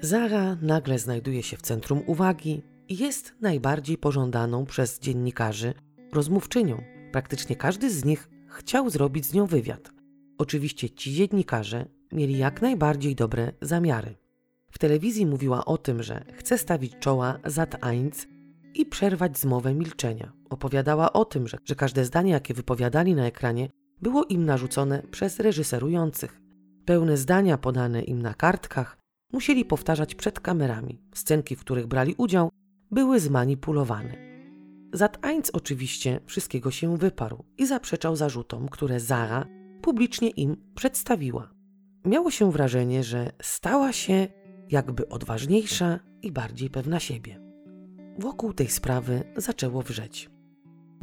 Zara 0.00 0.56
nagle 0.62 0.98
znajduje 0.98 1.42
się 1.42 1.56
w 1.56 1.62
centrum 1.62 2.02
uwagi 2.06 2.62
i 2.88 2.96
jest 2.96 3.34
najbardziej 3.40 3.98
pożądaną 3.98 4.66
przez 4.66 5.00
dziennikarzy 5.00 5.74
rozmówczynią. 6.12 6.82
Praktycznie 7.12 7.56
każdy 7.56 7.90
z 7.90 8.04
nich 8.04 8.30
chciał 8.48 8.90
zrobić 8.90 9.26
z 9.26 9.34
nią 9.34 9.46
wywiad. 9.46 9.92
Oczywiście 10.38 10.90
ci 10.90 11.14
dziennikarze 11.14 11.86
mieli 12.12 12.38
jak 12.38 12.62
najbardziej 12.62 13.14
dobre 13.14 13.52
zamiary. 13.60 14.16
W 14.70 14.78
telewizji 14.78 15.26
mówiła 15.26 15.64
o 15.64 15.78
tym, 15.78 16.02
że 16.02 16.24
chce 16.32 16.58
stawić 16.58 16.92
czoła 17.00 17.38
Zat 17.44 17.84
Eins 17.84 18.26
i 18.74 18.86
przerwać 18.86 19.38
zmowę 19.38 19.74
milczenia. 19.74 20.32
Opowiadała 20.50 21.12
o 21.12 21.24
tym, 21.24 21.48
że, 21.48 21.58
że 21.64 21.74
każde 21.74 22.04
zdanie, 22.04 22.32
jakie 22.32 22.54
wypowiadali 22.54 23.14
na 23.14 23.26
ekranie, 23.26 23.68
było 24.02 24.24
im 24.24 24.44
narzucone 24.44 25.02
przez 25.10 25.40
reżyserujących. 25.40 26.40
Pełne 26.84 27.16
zdania 27.16 27.58
podane 27.58 28.02
im 28.02 28.22
na 28.22 28.34
kartkach 28.34 28.98
musieli 29.32 29.64
powtarzać 29.64 30.14
przed 30.14 30.40
kamerami. 30.40 31.02
Scenki, 31.14 31.56
w 31.56 31.60
których 31.60 31.86
brali 31.86 32.14
udział, 32.18 32.50
były 32.90 33.20
zmanipulowane. 33.20 34.16
Zat-Eins 34.92 35.50
oczywiście 35.52 36.20
wszystkiego 36.26 36.70
się 36.70 36.96
wyparł 36.96 37.44
i 37.58 37.66
zaprzeczał 37.66 38.16
zarzutom, 38.16 38.68
które 38.68 39.00
Zara 39.00 39.46
publicznie 39.82 40.30
im 40.30 40.56
przedstawiła. 40.74 41.50
Miało 42.04 42.30
się 42.30 42.52
wrażenie, 42.52 43.04
że 43.04 43.32
stała 43.42 43.92
się 43.92 44.26
jakby 44.70 45.08
odważniejsza 45.08 46.00
i 46.22 46.32
bardziej 46.32 46.70
pewna 46.70 47.00
siebie. 47.00 47.40
Wokół 48.18 48.52
tej 48.52 48.68
sprawy 48.68 49.22
zaczęło 49.36 49.82
wrzeć. 49.82 50.33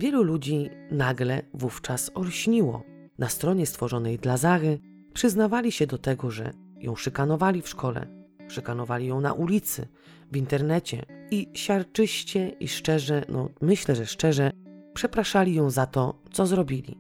Wielu 0.02 0.24
ludzi 0.24 0.70
nagle 0.92 1.42
wówczas 1.54 2.12
olśniło. 2.14 2.84
Na 3.20 3.30
stronie 3.30 3.66
stworzonej 3.66 4.18
dla 4.18 4.38
Zary 4.38 4.80
przyznawali 5.14 5.72
się 5.72 5.88
do 5.88 5.98
tego, 5.98 6.32
że 6.32 6.54
ją 6.80 6.96
szykanowali 6.96 7.62
w 7.62 7.70
szkole, 7.70 8.08
szykanowali 8.48 9.08
ją 9.08 9.22
na 9.22 9.34
ulicy, 9.34 9.88
w 10.32 10.38
internecie 10.38 11.06
i 11.32 11.50
siarczyście 11.54 12.50
i 12.50 12.68
szczerze, 12.68 13.26
no 13.30 13.50
myślę, 13.62 13.96
że 13.96 14.06
szczerze, 14.06 14.52
przepraszali 14.94 15.54
ją 15.54 15.70
za 15.70 15.86
to, 15.86 16.22
co 16.32 16.46
zrobili. 16.46 16.98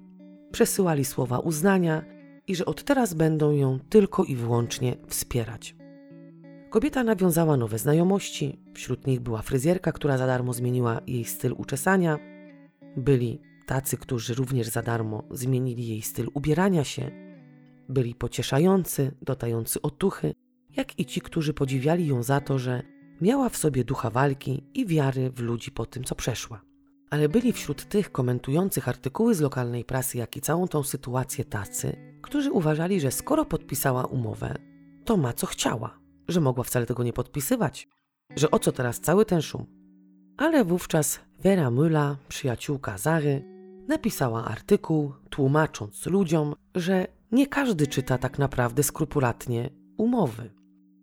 Przesyłali 0.51 1.05
słowa 1.05 1.39
uznania 1.39 2.03
i 2.47 2.55
że 2.55 2.65
od 2.65 2.83
teraz 2.83 3.13
będą 3.13 3.51
ją 3.51 3.79
tylko 3.89 4.23
i 4.23 4.35
wyłącznie 4.35 4.95
wspierać. 5.07 5.75
Kobieta 6.69 7.03
nawiązała 7.03 7.57
nowe 7.57 7.77
znajomości, 7.77 8.59
wśród 8.73 9.07
nich 9.07 9.19
była 9.19 9.41
fryzjerka, 9.41 9.91
która 9.91 10.17
za 10.17 10.27
darmo 10.27 10.53
zmieniła 10.53 11.01
jej 11.07 11.25
styl 11.25 11.53
uczesania. 11.57 12.30
Byli 12.97 13.41
tacy, 13.65 13.97
którzy 13.97 14.33
również 14.33 14.67
za 14.67 14.81
darmo 14.81 15.23
zmienili 15.31 15.87
jej 15.87 16.01
styl 16.01 16.27
ubierania 16.33 16.83
się. 16.83 17.11
Byli 17.89 18.15
pocieszający, 18.15 19.11
dodający 19.21 19.81
otuchy, 19.81 20.33
jak 20.77 20.99
i 20.99 21.05
ci, 21.05 21.21
którzy 21.21 21.53
podziwiali 21.53 22.07
ją 22.07 22.23
za 22.23 22.41
to, 22.41 22.59
że 22.59 22.83
miała 23.21 23.49
w 23.49 23.57
sobie 23.57 23.83
ducha 23.83 24.09
walki 24.09 24.63
i 24.73 24.85
wiary 24.85 25.29
w 25.29 25.39
ludzi 25.39 25.71
po 25.71 25.85
tym, 25.85 26.03
co 26.03 26.15
przeszła. 26.15 26.61
Ale 27.09 27.29
byli 27.29 27.53
wśród 27.53 27.89
tych 27.89 28.11
komentujących 28.11 28.87
artykuły 28.89 29.35
z 29.35 29.41
lokalnej 29.41 29.85
prasy, 29.85 30.17
jak 30.17 30.37
i 30.37 30.41
całą 30.41 30.67
tą 30.67 30.83
sytuację 30.83 31.45
tacy, 31.45 31.95
którzy 32.21 32.51
uważali, 32.51 32.99
że 32.99 33.11
skoro 33.11 33.45
podpisała 33.45 34.05
umowę, 34.05 34.55
to 35.05 35.17
ma 35.17 35.33
co 35.33 35.47
chciała, 35.47 35.99
że 36.27 36.41
mogła 36.41 36.63
wcale 36.63 36.85
tego 36.85 37.03
nie 37.03 37.13
podpisywać, 37.13 37.87
że 38.35 38.51
o 38.51 38.59
co 38.59 38.71
teraz 38.71 38.99
cały 38.99 39.25
ten 39.25 39.41
szum. 39.41 39.65
Ale 40.37 40.65
wówczas 40.65 41.19
Vera 41.43 41.71
Müller, 41.71 42.15
przyjaciółka 42.27 42.97
Zary, 42.97 43.43
napisała 43.87 44.45
artykuł, 44.45 45.13
tłumacząc 45.29 46.05
ludziom, 46.05 46.55
że 46.75 47.07
nie 47.31 47.47
każdy 47.47 47.87
czyta 47.87 48.17
tak 48.17 48.39
naprawdę 48.39 48.83
skrupulatnie 48.83 49.69
umowy 49.97 50.61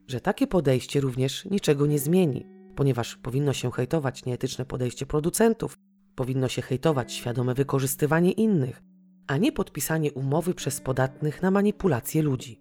że 0.09 0.21
takie 0.21 0.47
podejście 0.47 1.01
również 1.01 1.45
niczego 1.45 1.87
nie 1.87 1.99
zmieni, 1.99 2.47
ponieważ 2.77 3.17
powinno 3.17 3.53
się 3.53 3.71
hejtować 3.71 4.25
nieetyczne 4.25 4.65
podejście 4.65 5.07
producentów, 5.07 5.79
powinno 6.15 6.49
się 6.49 6.63
hejtować 6.63 7.13
świadome 7.13 7.55
wykorzystywanie 7.55 8.33
innych, 8.33 8.83
a 9.27 9.37
nie 9.37 9.53
podpisanie 9.53 10.13
umowy 10.13 10.55
przez 10.55 10.81
podatnych 10.81 11.43
na 11.43 11.51
manipulację 11.51 12.23
ludzi. 12.23 12.61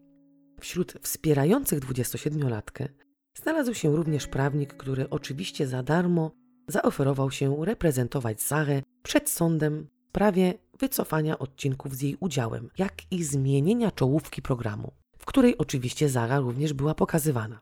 Wśród 0.59 0.93
wspierających 1.01 1.79
27-latkę 1.79 2.87
znalazł 3.41 3.73
się 3.73 3.95
również 3.95 4.27
prawnik, 4.27 4.73
który 4.73 5.09
oczywiście 5.09 5.67
za 5.67 5.83
darmo 5.83 6.31
zaoferował 6.67 7.31
się 7.31 7.65
reprezentować 7.65 8.41
Zarę 8.41 8.81
przed 9.03 9.29
sądem 9.29 9.87
w 10.05 10.09
sprawie 10.09 10.53
wycofania 10.79 11.39
odcinków 11.39 11.95
z 11.95 12.01
jej 12.01 12.17
udziałem, 12.19 12.69
jak 12.77 12.93
i 13.11 13.23
zmienienia 13.23 13.91
czołówki 13.91 14.41
programu 14.41 14.91
której 15.27 15.57
oczywiście 15.57 16.09
Zara 16.09 16.39
również 16.39 16.73
była 16.73 16.95
pokazywana. 16.95 17.59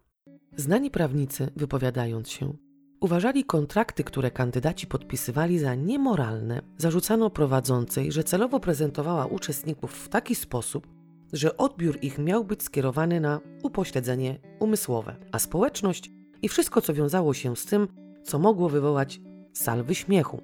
Znani 0.55 0.91
prawnicy, 0.91 1.51
wypowiadając 1.55 2.29
się, 2.29 2.53
uważali 3.01 3.43
kontrakty, 3.43 4.03
które 4.03 4.31
kandydaci 4.31 4.87
podpisywali 4.87 5.59
za 5.59 5.75
niemoralne. 5.75 6.61
Zarzucano 6.77 7.29
prowadzącej, 7.29 8.11
że 8.11 8.23
celowo 8.23 8.59
prezentowała 8.59 9.25
uczestników 9.25 9.91
w 9.93 10.09
taki 10.09 10.35
sposób, 10.35 10.87
że 11.33 11.57
odbiór 11.57 11.97
ich 12.01 12.17
miał 12.17 12.45
być 12.45 12.63
skierowany 12.63 13.19
na 13.19 13.41
upośledzenie 13.63 14.39
umysłowe, 14.59 15.15
a 15.31 15.39
społeczność 15.39 16.11
i 16.41 16.49
wszystko, 16.49 16.81
co 16.81 16.93
wiązało 16.93 17.33
się 17.33 17.55
z 17.55 17.65
tym, 17.65 17.87
co 18.25 18.39
mogło 18.39 18.69
wywołać 18.69 19.21
salwy 19.53 19.95
śmiechu. 19.95 20.41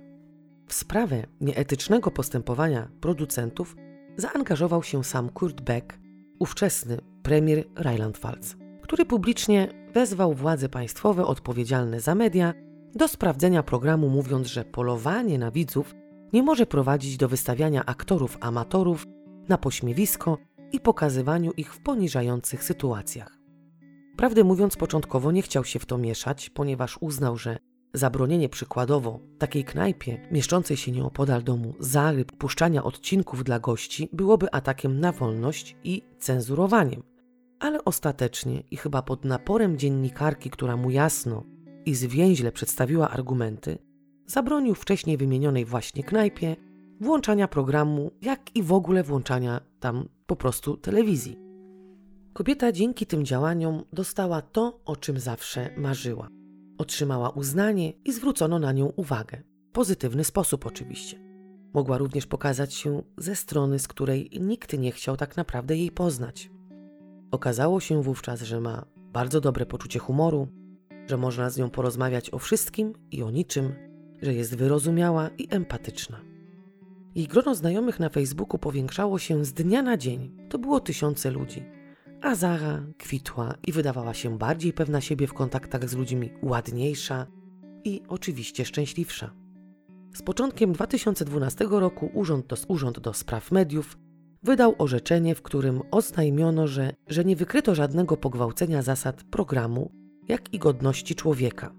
W 0.67 0.73
sprawę 0.73 1.23
nieetycznego 1.41 2.11
postępowania 2.11 2.87
producentów 3.01 3.75
zaangażował 4.17 4.83
się 4.83 5.03
sam 5.03 5.29
Kurt 5.29 5.61
Beck, 5.61 5.99
ówczesny 6.39 6.97
premier 7.23 7.63
Rheinland-Pfalz, 7.75 8.55
który 8.81 9.05
publicznie 9.05 9.67
wezwał 9.93 10.33
władze 10.33 10.69
państwowe 10.69 11.25
odpowiedzialne 11.25 11.99
za 11.99 12.15
media 12.15 12.53
do 12.95 13.07
sprawdzenia 13.07 13.63
programu, 13.63 14.09
mówiąc, 14.09 14.47
że 14.47 14.65
polowanie 14.65 15.39
na 15.39 15.51
widzów 15.51 15.95
nie 16.33 16.43
może 16.43 16.65
prowadzić 16.65 17.17
do 17.17 17.27
wystawiania 17.27 17.85
aktorów 17.85 18.37
amatorów 18.41 19.07
na 19.49 19.57
pośmiewisko 19.57 20.37
i 20.71 20.79
pokazywaniu 20.79 21.51
ich 21.51 21.73
w 21.73 21.81
poniżających 21.81 22.63
sytuacjach. 22.63 23.37
Prawdę 24.17 24.43
mówiąc, 24.43 24.75
początkowo 24.75 25.31
nie 25.31 25.41
chciał 25.41 25.65
się 25.65 25.79
w 25.79 25.85
to 25.85 25.97
mieszać, 25.97 26.49
ponieważ 26.49 26.97
uznał, 27.01 27.37
że 27.37 27.57
zabronienie 27.93 28.49
przykładowo 28.49 29.19
takiej 29.37 29.63
knajpie 29.63 30.27
mieszczącej 30.31 30.77
się 30.77 30.91
nieopodal 30.91 31.43
domu 31.43 31.73
Zary 31.79 32.25
puszczania 32.25 32.83
odcinków 32.83 33.43
dla 33.43 33.59
gości 33.59 34.09
byłoby 34.13 34.53
atakiem 34.53 34.99
na 34.99 35.11
wolność 35.11 35.75
i 35.83 36.01
cenzurowaniem 36.19 37.11
ale 37.61 37.85
ostatecznie 37.85 38.63
i 38.71 38.77
chyba 38.77 39.01
pod 39.01 39.25
naporem 39.25 39.77
dziennikarki, 39.77 40.49
która 40.49 40.77
mu 40.77 40.89
jasno 40.89 41.43
i 41.85 41.95
zwięźle 41.95 42.51
przedstawiła 42.51 43.09
argumenty, 43.09 43.77
zabronił 44.25 44.75
wcześniej 44.75 45.17
wymienionej 45.17 45.65
właśnie 45.65 46.03
knajpie 46.03 46.55
włączania 47.01 47.47
programu, 47.47 48.11
jak 48.21 48.55
i 48.55 48.63
w 48.63 48.73
ogóle 48.73 49.03
włączania 49.03 49.61
tam 49.79 50.09
po 50.25 50.35
prostu 50.35 50.77
telewizji. 50.77 51.37
Kobieta 52.33 52.71
dzięki 52.71 53.05
tym 53.05 53.25
działaniom 53.25 53.83
dostała 53.93 54.41
to, 54.41 54.81
o 54.85 54.95
czym 54.95 55.19
zawsze 55.19 55.69
marzyła. 55.77 56.27
Otrzymała 56.81 57.29
uznanie 57.29 57.93
i 58.05 58.13
zwrócono 58.13 58.59
na 58.59 58.71
nią 58.71 58.85
uwagę. 58.85 59.43
Pozytywny 59.71 60.23
sposób 60.23 60.65
oczywiście. 60.65 61.19
Mogła 61.73 61.97
również 61.97 62.27
pokazać 62.27 62.73
się 62.73 63.03
ze 63.17 63.35
strony, 63.35 63.79
z 63.79 63.87
której 63.87 64.29
nikt 64.39 64.79
nie 64.79 64.91
chciał 64.91 65.17
tak 65.17 65.37
naprawdę 65.37 65.77
jej 65.77 65.91
poznać. 65.91 66.51
Okazało 67.31 67.79
się 67.79 68.03
wówczas, 68.03 68.41
że 68.41 68.61
ma 68.61 68.85
bardzo 68.95 69.41
dobre 69.41 69.65
poczucie 69.65 69.99
humoru, 69.99 70.47
że 71.07 71.17
można 71.17 71.49
z 71.49 71.57
nią 71.57 71.69
porozmawiać 71.69 72.33
o 72.33 72.39
wszystkim 72.39 72.93
i 73.11 73.23
o 73.23 73.31
niczym, 73.31 73.73
że 74.21 74.33
jest 74.33 74.55
wyrozumiała 74.55 75.29
i 75.37 75.47
empatyczna. 75.49 76.21
Jej 77.15 77.27
grono 77.27 77.55
znajomych 77.55 77.99
na 77.99 78.09
Facebooku 78.09 78.59
powiększało 78.59 79.19
się 79.19 79.45
z 79.45 79.53
dnia 79.53 79.81
na 79.81 79.97
dzień. 79.97 80.37
To 80.49 80.59
było 80.59 80.79
tysiące 80.79 81.31
ludzi. 81.31 81.63
A 82.21 82.35
Zara 82.35 82.83
kwitła 82.97 83.53
i 83.67 83.71
wydawała 83.71 84.13
się 84.13 84.37
bardziej 84.37 84.73
pewna 84.73 85.01
siebie 85.01 85.27
w 85.27 85.33
kontaktach 85.33 85.89
z 85.89 85.95
ludźmi, 85.95 86.29
ładniejsza 86.43 87.27
i 87.83 88.01
oczywiście 88.07 88.65
szczęśliwsza. 88.65 89.31
Z 90.13 90.21
początkiem 90.21 90.73
2012 90.73 91.67
roku 91.69 92.11
Urząd 92.13 92.47
do, 92.47 92.55
Urząd 92.67 92.99
do 92.99 93.13
Spraw 93.13 93.51
Mediów 93.51 93.97
wydał 94.43 94.75
orzeczenie, 94.77 95.35
w 95.35 95.41
którym 95.41 95.81
oznajmiono, 95.91 96.67
że, 96.67 96.93
że 97.07 97.25
nie 97.25 97.35
wykryto 97.35 97.75
żadnego 97.75 98.17
pogwałcenia 98.17 98.81
zasad 98.81 99.23
programu, 99.23 99.91
jak 100.27 100.53
i 100.53 100.59
godności 100.59 101.15
człowieka. 101.15 101.73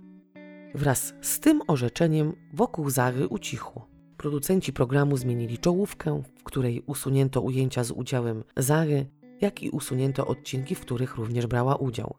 Wraz 0.74 1.14
z 1.20 1.40
tym 1.40 1.62
orzeczeniem 1.66 2.32
wokół 2.55 2.90
Zary 2.90 3.28
ucichło. 3.28 3.88
Producenci 4.16 4.72
programu 4.72 5.16
zmienili 5.16 5.59
czołówkę, 5.59 6.22
w 6.38 6.43
której 6.43 6.82
usunięto 6.86 7.40
ujęcia 7.40 7.84
z 7.84 7.90
udziałem 7.90 8.45
Zary, 8.57 9.07
jak 9.43 9.62
i 9.62 9.70
usunięto 9.70 10.26
odcinki, 10.26 10.74
w 10.74 10.80
których 10.80 11.16
również 11.16 11.47
brała 11.47 11.76
udział. 11.76 12.14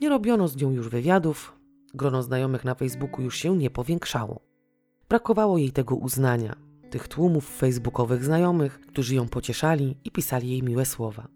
Nie 0.00 0.08
robiono 0.08 0.48
z 0.48 0.56
nią 0.56 0.70
już 0.70 0.88
wywiadów, 0.88 1.58
grono 1.94 2.22
znajomych 2.22 2.64
na 2.64 2.74
Facebooku 2.74 3.22
już 3.22 3.36
się 3.36 3.56
nie 3.56 3.70
powiększało. 3.70 4.40
Brakowało 5.08 5.58
jej 5.58 5.70
tego 5.70 5.96
uznania, 5.96 6.56
tych 6.90 7.08
tłumów 7.08 7.56
facebookowych 7.56 8.24
znajomych, 8.24 8.80
którzy 8.80 9.14
ją 9.14 9.28
pocieszali 9.28 9.96
i 10.04 10.10
pisali 10.10 10.50
jej 10.50 10.62
miłe 10.62 10.86
słowa. 10.86 11.28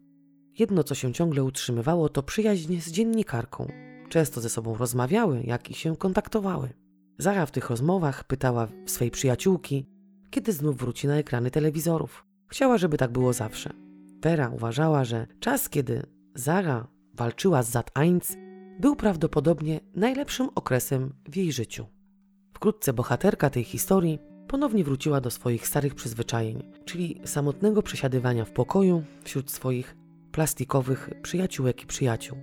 Jedno, 0.58 0.84
co 0.84 0.94
się 0.94 1.12
ciągle 1.12 1.44
utrzymywało, 1.44 2.08
to 2.08 2.22
przyjaźń 2.22 2.80
z 2.80 2.90
dziennikarką. 2.90 3.72
Często 4.08 4.40
ze 4.40 4.48
sobą 4.48 4.76
rozmawiały, 4.76 5.42
jak 5.44 5.70
i 5.70 5.74
się 5.74 5.96
kontaktowały. 5.96 6.68
Zara 7.18 7.46
w 7.46 7.50
tych 7.50 7.70
rozmowach 7.70 8.24
pytała 8.24 8.68
swej 8.86 9.10
przyjaciółki, 9.10 9.86
kiedy 10.30 10.52
znów 10.52 10.76
wróci 10.76 11.06
na 11.06 11.16
ekrany 11.16 11.50
telewizorów. 11.50 12.26
Chciała, 12.46 12.78
żeby 12.78 12.96
tak 12.96 13.12
było 13.12 13.32
zawsze. 13.32 13.87
Vera 14.22 14.48
uważała, 14.48 15.04
że 15.04 15.26
czas, 15.40 15.68
kiedy 15.68 16.02
Zara 16.34 16.88
walczyła 17.14 17.62
z 17.62 17.70
Zat 17.70 17.90
1, 17.96 18.20
był 18.80 18.96
prawdopodobnie 18.96 19.80
najlepszym 19.94 20.48
okresem 20.54 21.14
w 21.28 21.36
jej 21.36 21.52
życiu. 21.52 21.86
Wkrótce 22.52 22.92
bohaterka 22.92 23.50
tej 23.50 23.64
historii 23.64 24.18
ponownie 24.48 24.84
wróciła 24.84 25.20
do 25.20 25.30
swoich 25.30 25.66
starych 25.66 25.94
przyzwyczajeń, 25.94 26.72
czyli 26.84 27.20
samotnego 27.24 27.82
przesiadywania 27.82 28.44
w 28.44 28.50
pokoju 28.50 29.02
wśród 29.24 29.50
swoich 29.50 29.96
plastikowych 30.32 31.10
przyjaciółek 31.22 31.82
i 31.82 31.86
przyjaciół. 31.86 32.38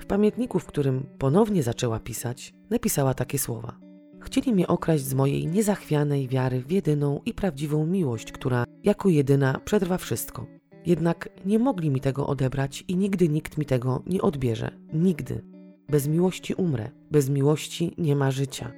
W 0.00 0.06
pamiętniku, 0.06 0.58
w 0.58 0.66
którym 0.66 1.06
ponownie 1.18 1.62
zaczęła 1.62 2.00
pisać, 2.00 2.52
napisała 2.70 3.14
takie 3.14 3.38
słowa: 3.38 3.78
Chcieli 4.20 4.52
mnie 4.52 4.66
okraść 4.66 5.04
z 5.04 5.14
mojej 5.14 5.46
niezachwianej 5.46 6.28
wiary 6.28 6.60
w 6.60 6.70
jedyną 6.70 7.20
i 7.24 7.34
prawdziwą 7.34 7.86
miłość, 7.86 8.32
która 8.32 8.64
jako 8.84 9.08
jedyna 9.08 9.60
przetrwa 9.64 9.98
wszystko. 9.98 10.59
Jednak 10.86 11.28
nie 11.44 11.58
mogli 11.58 11.90
mi 11.90 12.00
tego 12.00 12.26
odebrać 12.26 12.84
i 12.88 12.96
nigdy 12.96 13.28
nikt 13.28 13.58
mi 13.58 13.66
tego 13.66 14.02
nie 14.06 14.22
odbierze. 14.22 14.70
Nigdy. 14.92 15.42
Bez 15.88 16.08
miłości 16.08 16.54
umrę, 16.54 16.90
bez 17.10 17.30
miłości 17.30 17.94
nie 17.98 18.16
ma 18.16 18.30
życia. 18.30 18.72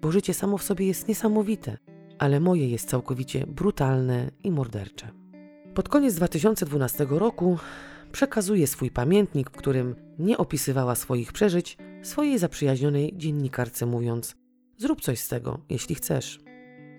Bo 0.00 0.12
życie 0.12 0.34
samo 0.34 0.58
w 0.58 0.62
sobie 0.62 0.86
jest 0.86 1.08
niesamowite, 1.08 1.78
ale 2.18 2.40
moje 2.40 2.68
jest 2.68 2.88
całkowicie 2.88 3.46
brutalne 3.46 4.30
i 4.42 4.50
mordercze. 4.50 5.10
Pod 5.74 5.88
koniec 5.88 6.14
2012 6.14 7.06
roku 7.10 7.58
przekazuje 8.12 8.66
swój 8.66 8.90
pamiętnik, 8.90 9.50
w 9.50 9.56
którym 9.56 9.94
nie 10.18 10.38
opisywała 10.38 10.94
swoich 10.94 11.32
przeżyć, 11.32 11.76
swojej 12.02 12.38
zaprzyjaźnionej 12.38 13.12
dziennikarce, 13.16 13.86
mówiąc: 13.86 14.36
Zrób 14.76 15.00
coś 15.00 15.18
z 15.18 15.28
tego, 15.28 15.58
jeśli 15.70 15.94
chcesz. 15.94 16.40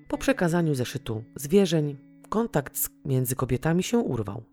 Po 0.07 0.17
przekazaniu 0.17 0.75
zeszytu 0.75 1.23
zwierzeń, 1.35 1.97
kontakt 2.27 2.89
między 3.05 3.35
kobietami 3.35 3.83
się 3.83 3.97
urwał. 3.97 4.43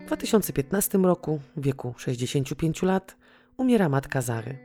W 0.00 0.06
2015 0.06 0.98
roku, 0.98 1.40
w 1.56 1.62
wieku 1.62 1.94
65 1.96 2.82
lat, 2.82 3.16
umiera 3.56 3.88
matka 3.88 4.22
Zary, 4.22 4.58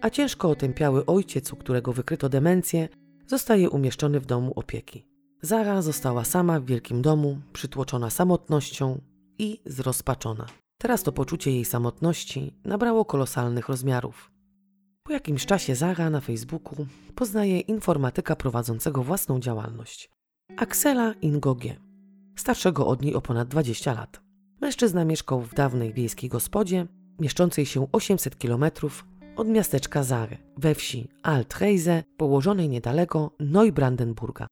a 0.00 0.10
ciężko 0.10 0.50
otępiały 0.50 1.06
ojciec, 1.06 1.52
u 1.52 1.56
którego 1.56 1.92
wykryto 1.92 2.28
demencję, 2.28 2.88
zostaje 3.26 3.70
umieszczony 3.70 4.20
w 4.20 4.26
domu 4.26 4.52
opieki. 4.56 5.06
Zara 5.42 5.82
została 5.82 6.24
sama 6.24 6.60
w 6.60 6.64
wielkim 6.64 7.02
domu, 7.02 7.38
przytłoczona 7.52 8.10
samotnością 8.10 9.00
i 9.38 9.60
zrozpaczona. 9.66 10.46
Teraz 10.78 11.02
to 11.02 11.12
poczucie 11.12 11.50
jej 11.50 11.64
samotności 11.64 12.54
nabrało 12.64 13.04
kolosalnych 13.04 13.68
rozmiarów. 13.68 14.32
Po 15.02 15.12
jakimś 15.12 15.46
czasie 15.46 15.74
Zara 15.74 16.10
na 16.10 16.20
Facebooku 16.20 16.86
poznaje 17.14 17.60
informatyka 17.60 18.36
prowadzącego 18.36 19.02
własną 19.02 19.40
działalność. 19.40 20.10
Axela 20.56 21.12
Ingogie, 21.12 21.76
starszego 22.36 22.86
od 22.86 23.02
niej 23.02 23.14
o 23.14 23.20
ponad 23.20 23.48
20 23.48 23.92
lat. 23.92 24.20
Mężczyzna 24.60 25.04
mieszkał 25.04 25.40
w 25.40 25.54
dawnej 25.54 25.92
wiejskiej 25.92 26.30
gospodzie, 26.30 26.86
mieszczącej 27.20 27.66
się 27.66 27.86
800 27.92 28.36
km 28.36 28.64
od 29.36 29.48
miasteczka 29.48 30.02
Zary, 30.02 30.38
we 30.56 30.74
wsi 30.74 31.08
Altreise, 31.22 32.04
położonej 32.16 32.68
niedaleko 32.68 33.36
Neubrandenburga. 33.40 34.46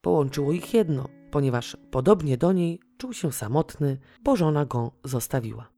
Połączyło 0.00 0.52
ich 0.52 0.74
jedno, 0.74 1.08
ponieważ 1.30 1.76
podobnie 1.90 2.36
do 2.36 2.52
niej 2.52 2.80
czuł 2.98 3.12
się 3.12 3.32
samotny, 3.32 3.98
bo 4.22 4.36
żona 4.36 4.66
go 4.66 4.92
zostawiła. 5.04 5.68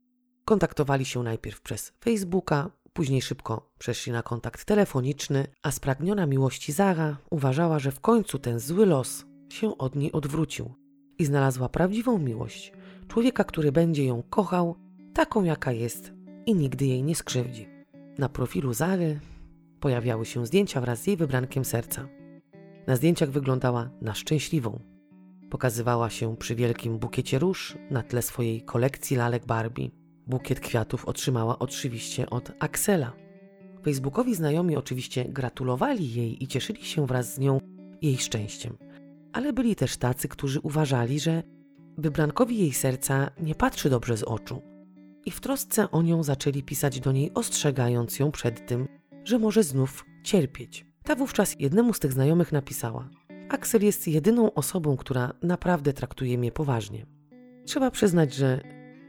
Kontaktowali 0.44 1.04
się 1.04 1.22
najpierw 1.22 1.60
przez 1.60 1.92
Facebooka, 2.04 2.70
później 2.92 3.22
szybko 3.22 3.70
przeszli 3.78 4.12
na 4.12 4.22
kontakt 4.22 4.64
telefoniczny, 4.64 5.46
a 5.62 5.70
spragniona 5.70 6.26
miłości 6.26 6.72
Zara 6.72 7.16
uważała, 7.30 7.78
że 7.78 7.92
w 7.92 8.00
końcu 8.00 8.38
ten 8.38 8.60
zły 8.60 8.86
los 8.86 9.24
się 9.48 9.78
od 9.78 9.96
niej 9.96 10.12
odwrócił 10.12 10.74
i 11.18 11.24
znalazła 11.24 11.68
prawdziwą 11.68 12.18
miłość, 12.18 12.72
człowieka, 13.08 13.44
który 13.44 13.72
będzie 13.72 14.04
ją 14.04 14.22
kochał, 14.30 14.76
taką 15.14 15.44
jaka 15.44 15.72
jest 15.72 16.12
i 16.46 16.54
nigdy 16.54 16.86
jej 16.86 17.02
nie 17.02 17.14
skrzywdzi. 17.14 17.68
Na 18.18 18.28
profilu 18.28 18.72
Zary 18.72 19.20
pojawiały 19.80 20.26
się 20.26 20.46
zdjęcia 20.46 20.80
wraz 20.80 21.02
z 21.02 21.06
jej 21.06 21.16
wybrankiem 21.16 21.64
serca. 21.64 22.08
Na 22.86 22.96
zdjęciach 22.96 23.30
wyglądała 23.30 23.90
na 24.02 24.14
szczęśliwą. 24.14 24.80
Pokazywała 25.50 26.10
się 26.10 26.36
przy 26.36 26.54
wielkim 26.54 26.98
bukiecie 26.98 27.38
róż 27.38 27.78
na 27.90 28.02
tle 28.02 28.22
swojej 28.22 28.62
kolekcji 28.62 29.16
lalek 29.16 29.46
Barbie. 29.46 29.90
Bukiet 30.26 30.60
kwiatów 30.60 31.04
otrzymała 31.04 31.58
oczywiście 31.58 32.30
od 32.30 32.52
Axela. 32.58 33.12
Facebookowi 33.84 34.34
znajomi 34.34 34.76
oczywiście 34.76 35.24
gratulowali 35.24 36.14
jej 36.14 36.44
i 36.44 36.46
cieszyli 36.46 36.84
się 36.84 37.06
wraz 37.06 37.34
z 37.34 37.38
nią 37.38 37.60
jej 38.02 38.18
szczęściem. 38.18 38.76
Ale 39.32 39.52
byli 39.52 39.76
też 39.76 39.96
tacy, 39.96 40.28
którzy 40.28 40.60
uważali, 40.60 41.20
że 41.20 41.42
wybrankowi 41.98 42.58
jej 42.58 42.72
serca 42.72 43.30
nie 43.40 43.54
patrzy 43.54 43.90
dobrze 43.90 44.16
z 44.16 44.22
oczu. 44.22 44.62
I 45.24 45.30
w 45.30 45.40
trosce 45.40 45.90
o 45.90 46.02
nią 46.02 46.22
zaczęli 46.22 46.62
pisać 46.62 47.00
do 47.00 47.12
niej, 47.12 47.30
ostrzegając 47.34 48.18
ją 48.18 48.30
przed 48.30 48.66
tym, 48.66 48.88
że 49.24 49.38
może 49.38 49.62
znów 49.62 50.04
cierpieć. 50.24 50.86
Ta 51.02 51.14
wówczas 51.14 51.56
jednemu 51.58 51.94
z 51.94 52.00
tych 52.00 52.12
znajomych 52.12 52.52
napisała: 52.52 53.08
Axel 53.48 53.84
jest 53.84 54.08
jedyną 54.08 54.54
osobą, 54.54 54.96
która 54.96 55.32
naprawdę 55.42 55.92
traktuje 55.92 56.38
mnie 56.38 56.52
poważnie. 56.52 57.06
Trzeba 57.64 57.90
przyznać, 57.90 58.34
że 58.34 58.60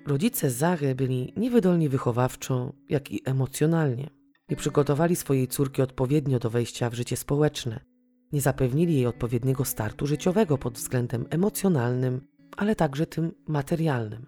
rodzice 0.08 0.52
Zary 0.52 0.96
byli 0.96 1.34
niewydolni 1.38 1.90
wychowawczo, 1.90 2.74
jak 2.90 3.12
i 3.12 3.22
emocjonalnie. 3.26 4.10
Nie 4.50 4.56
przygotowali 4.56 5.16
swojej 5.16 5.48
córki 5.48 5.82
odpowiednio 5.82 6.40
do 6.40 6.50
wejścia 6.50 6.90
w 6.90 6.94
życie 6.94 7.18
społeczne. 7.18 7.80
Nie 8.32 8.42
zapewnili 8.42 8.94
jej 8.94 9.06
odpowiedniego 9.06 9.66
startu 9.66 10.08
życiowego 10.08 10.58
pod 10.58 10.74
względem 10.74 11.26
emocjonalnym, 11.30 12.22
ale 12.58 12.76
także 12.76 13.06
tym 13.06 13.32
materialnym. 13.48 14.26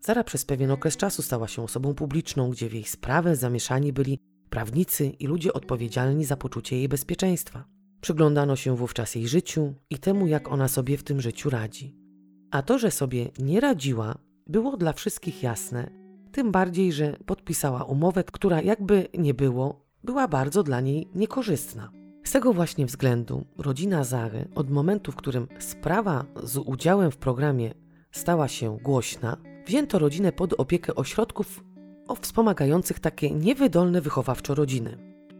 Zara 0.00 0.24
przez 0.24 0.44
pewien 0.44 0.70
okres 0.70 0.96
czasu 0.96 1.22
stała 1.22 1.48
się 1.48 1.62
osobą 1.62 1.94
publiczną, 1.94 2.50
gdzie 2.50 2.68
w 2.68 2.72
jej 2.72 2.84
sprawę 2.84 3.36
zamieszani 3.36 3.92
byli 3.92 4.18
prawnicy 4.50 5.06
i 5.06 5.26
ludzie 5.26 5.52
odpowiedzialni 5.52 6.24
za 6.24 6.36
poczucie 6.36 6.76
jej 6.76 6.88
bezpieczeństwa. 6.88 7.64
Przyglądano 8.00 8.56
się 8.56 8.76
wówczas 8.76 9.14
jej 9.14 9.28
życiu 9.28 9.74
i 9.90 9.98
temu, 9.98 10.26
jak 10.26 10.52
ona 10.52 10.68
sobie 10.68 10.96
w 10.96 11.02
tym 11.02 11.20
życiu 11.20 11.50
radzi. 11.50 11.96
A 12.50 12.62
to, 12.62 12.78
że 12.78 12.90
sobie 12.90 13.30
nie 13.38 13.60
radziła, 13.60 14.18
było 14.46 14.76
dla 14.76 14.92
wszystkich 14.92 15.42
jasne, 15.42 15.90
tym 16.32 16.52
bardziej, 16.52 16.92
że 16.92 17.16
podpisała 17.26 17.84
umowę, 17.84 18.24
która 18.24 18.62
jakby 18.62 19.08
nie 19.18 19.34
było, 19.34 19.86
była 20.04 20.28
bardzo 20.28 20.62
dla 20.62 20.80
niej 20.80 21.08
niekorzystna. 21.14 22.03
Z 22.24 22.30
tego 22.32 22.52
właśnie 22.52 22.86
względu 22.86 23.44
rodzina 23.58 24.04
Zary 24.04 24.48
od 24.54 24.70
momentu, 24.70 25.12
w 25.12 25.16
którym 25.16 25.48
sprawa 25.58 26.24
z 26.42 26.56
udziałem 26.56 27.10
w 27.10 27.16
programie 27.16 27.74
stała 28.12 28.48
się 28.48 28.78
głośna, 28.82 29.36
wzięto 29.66 29.98
rodzinę 29.98 30.32
pod 30.32 30.52
opiekę 30.52 30.94
ośrodków 30.94 31.64
o 32.08 32.14
wspomagających 32.14 33.00
takie 33.00 33.30
niewydolne 33.30 34.00
wychowawczo 34.00 34.54
rodziny. 34.54 34.98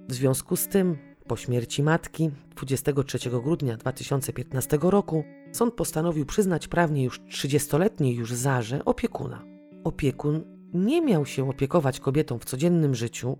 W 0.08 0.12
związku 0.12 0.56
z 0.56 0.68
tym, 0.68 0.98
po 1.28 1.36
śmierci 1.36 1.82
matki 1.82 2.30
23 2.56 3.30
grudnia 3.30 3.76
2015 3.76 4.78
roku, 4.82 5.24
sąd 5.52 5.74
postanowił 5.74 6.26
przyznać 6.26 6.68
prawnie 6.68 7.04
już 7.04 7.20
30-letniej 7.20 8.14
już 8.14 8.32
Zarze 8.32 8.84
opiekuna. 8.84 9.44
Opiekun 9.84 10.44
nie 10.74 11.02
miał 11.02 11.26
się 11.26 11.50
opiekować 11.50 12.00
kobietą 12.00 12.38
w 12.38 12.44
codziennym 12.44 12.94
życiu, 12.94 13.38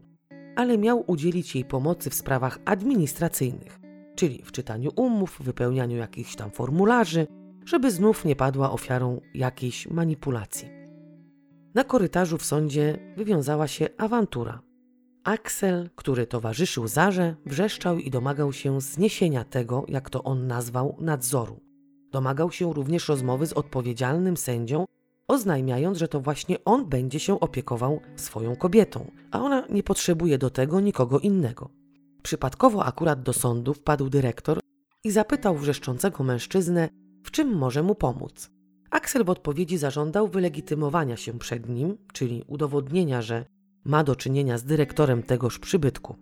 ale 0.57 0.79
miał 0.79 1.05
udzielić 1.07 1.55
jej 1.55 1.65
pomocy 1.65 2.11
w 2.11 2.15
sprawach 2.15 2.59
administracyjnych, 2.65 3.81
czyli 4.15 4.43
w 4.45 4.53
czytaniu 4.53 4.91
umów, 4.97 5.39
wypełnianiu 5.41 5.97
jakichś 5.97 6.37
tam 6.37 6.51
formularzy, 6.51 7.27
żeby 7.65 7.91
znów 7.91 8.25
nie 8.25 8.37
padła 8.37 8.71
ofiarą 8.71 9.21
jakiejś 9.35 9.89
manipulacji. 9.89 10.69
Na 11.75 11.85
korytarzu 11.85 12.39
w 12.39 12.45
sądzie 12.45 13.15
wywiązała 13.17 13.69
się 13.69 13.89
awantura. 13.99 14.63
Axel, 15.25 15.91
który 15.95 16.27
towarzyszył 16.27 16.89
Zarze, 16.89 17.37
wrzeszczał 17.47 17.99
i 17.99 18.11
domagał 18.11 18.53
się 18.53 18.81
zniesienia 18.81 19.45
tego, 19.45 19.85
jak 19.89 20.11
to 20.11 20.23
on 20.23 20.47
nazwał, 20.47 20.97
nadzoru. 21.01 21.61
Domagał 22.13 22.53
się 22.53 22.73
również 22.73 23.09
rozmowy 23.09 23.47
z 23.47 23.53
odpowiedzialnym 23.53 24.37
sędzią, 24.37 24.85
oznajmiając, 25.29 25.99
że 25.99 26.09
to 26.09 26.20
właśnie 26.20 26.64
on 26.64 26.89
będzie 26.89 27.20
się 27.20 27.41
opiekował 27.41 28.01
swoją 28.16 28.57
kobietą, 28.57 29.11
a 29.31 29.41
ona 29.41 29.66
nie 29.70 29.83
potrzebuje 29.83 30.39
do 30.39 30.51
tego 30.51 30.81
nikogo 30.81 31.18
innego. 31.18 31.70
Przypadkowo 32.22 32.85
akurat 32.85 33.22
do 33.22 33.33
sądu 33.33 33.75
wpadł 33.75 34.11
dyrektor 34.11 34.61
i 35.05 35.11
zapytał 35.11 35.57
wrzeszczącego 35.57 36.25
mężczyznę, 36.25 36.89
w 37.25 37.31
czym 37.31 37.57
może 37.57 37.83
mu 37.83 37.95
pomóc. 37.95 38.51
Axel 38.91 39.25
w 39.25 39.31
odpowiedzi 39.31 39.79
zażądał 39.79 40.29
wylegitymowania 40.29 41.16
się 41.16 41.39
przed 41.39 41.68
nim, 41.68 41.99
czyli 42.12 42.45
udowodnienia, 42.47 43.22
że 43.22 43.45
ma 43.85 44.05
do 44.05 44.16
czynienia 44.16 44.59
z 44.59 44.64
dyrektorem 44.64 45.22
tegoż 45.22 45.59
przybytku. 45.59 46.16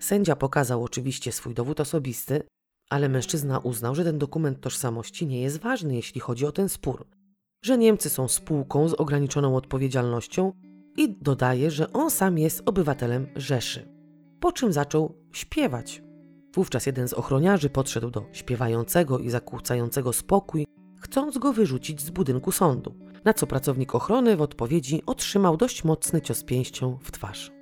Sędzia 0.00 0.36
pokazał 0.36 0.84
oczywiście 0.84 1.32
swój 1.32 1.54
dowód 1.54 1.80
osobisty, 1.80 2.42
ale 2.90 3.08
mężczyzna 3.08 3.58
uznał, 3.58 3.94
że 3.94 4.04
ten 4.04 4.18
dokument 4.18 4.60
tożsamości 4.60 5.26
nie 5.26 5.40
jest 5.40 5.60
ważny, 5.60 5.94
jeśli 5.94 6.20
chodzi 6.20 6.46
o 6.46 6.52
ten 6.52 6.68
spór, 6.68 7.06
że 7.64 7.78
Niemcy 7.78 8.10
są 8.10 8.28
spółką 8.28 8.88
z 8.88 8.94
ograniczoną 8.94 9.56
odpowiedzialnością 9.56 10.52
i 10.96 11.16
dodaje, 11.20 11.70
że 11.70 11.92
on 11.92 12.10
sam 12.10 12.38
jest 12.38 12.62
obywatelem 12.66 13.26
Rzeszy. 13.36 13.88
Po 14.40 14.52
czym 14.52 14.72
zaczął 14.72 15.14
śpiewać. 15.32 16.02
Wówczas 16.54 16.86
jeden 16.86 17.08
z 17.08 17.12
ochroniarzy 17.12 17.70
podszedł 17.70 18.10
do 18.10 18.24
śpiewającego 18.32 19.18
i 19.18 19.30
zakłócającego 19.30 20.12
spokój 20.12 20.66
chcąc 20.96 21.38
go 21.38 21.52
wyrzucić 21.52 22.00
z 22.00 22.10
budynku 22.10 22.52
sądu, 22.52 22.94
na 23.24 23.34
co 23.34 23.46
pracownik 23.46 23.94
ochrony 23.94 24.36
w 24.36 24.42
odpowiedzi 24.42 25.02
otrzymał 25.06 25.56
dość 25.56 25.84
mocny 25.84 26.20
cios 26.20 26.44
pięścią 26.44 26.98
w 27.02 27.10
twarz. 27.10 27.52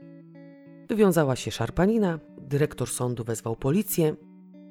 Wywiązała 0.89 1.37
się 1.37 1.51
szarpanina, 1.51 2.19
dyrektor 2.39 2.89
sądu 2.89 3.25
wezwał 3.25 3.57
policję, 3.57 4.17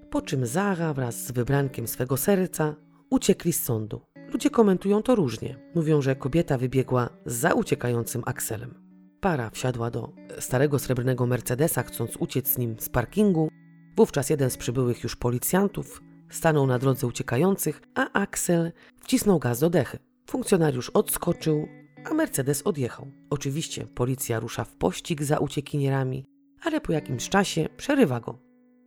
po 0.09 0.21
czym 0.21 0.45
Zara 0.45 0.93
wraz 0.93 1.25
z 1.25 1.31
wybrankiem 1.31 1.87
swego 1.87 2.17
serca 2.17 2.75
uciekli 3.09 3.53
z 3.53 3.63
sądu. 3.63 4.10
Ludzie 4.33 4.49
komentują 4.49 5.01
to 5.01 5.15
różnie. 5.15 5.55
Mówią, 5.75 6.01
że 6.01 6.15
kobieta 6.15 6.57
wybiegła 6.57 7.09
za 7.25 7.53
uciekającym 7.53 8.23
Akselem. 8.25 8.73
Para 9.21 9.49
wsiadła 9.49 9.91
do 9.91 10.13
starego 10.39 10.79
srebrnego 10.79 11.27
Mercedesa, 11.27 11.83
chcąc 11.83 12.17
uciec 12.17 12.47
z 12.47 12.57
nim 12.57 12.75
z 12.79 12.89
parkingu. 12.89 13.49
Wówczas 13.97 14.29
jeden 14.29 14.49
z 14.49 14.57
przybyłych 14.57 15.03
już 15.03 15.15
policjantów 15.15 16.01
stanął 16.29 16.67
na 16.67 16.79
drodze 16.79 17.07
uciekających, 17.07 17.81
a 17.95 18.21
Axel 18.21 18.71
wcisnął 19.01 19.39
gaz 19.39 19.59
do 19.59 19.69
dechy. 19.69 19.99
Funkcjonariusz 20.29 20.89
odskoczył, 20.89 21.67
a 22.11 22.13
Mercedes 22.13 22.61
odjechał. 22.61 23.11
Oczywiście 23.29 23.87
policja 23.87 24.39
rusza 24.39 24.63
w 24.63 24.75
pościg 24.75 25.23
za 25.23 25.37
uciekinierami, 25.37 26.25
ale 26.63 26.81
po 26.81 26.93
jakimś 26.93 27.29
czasie 27.29 27.69
przerywa 27.77 28.19
go, 28.19 28.39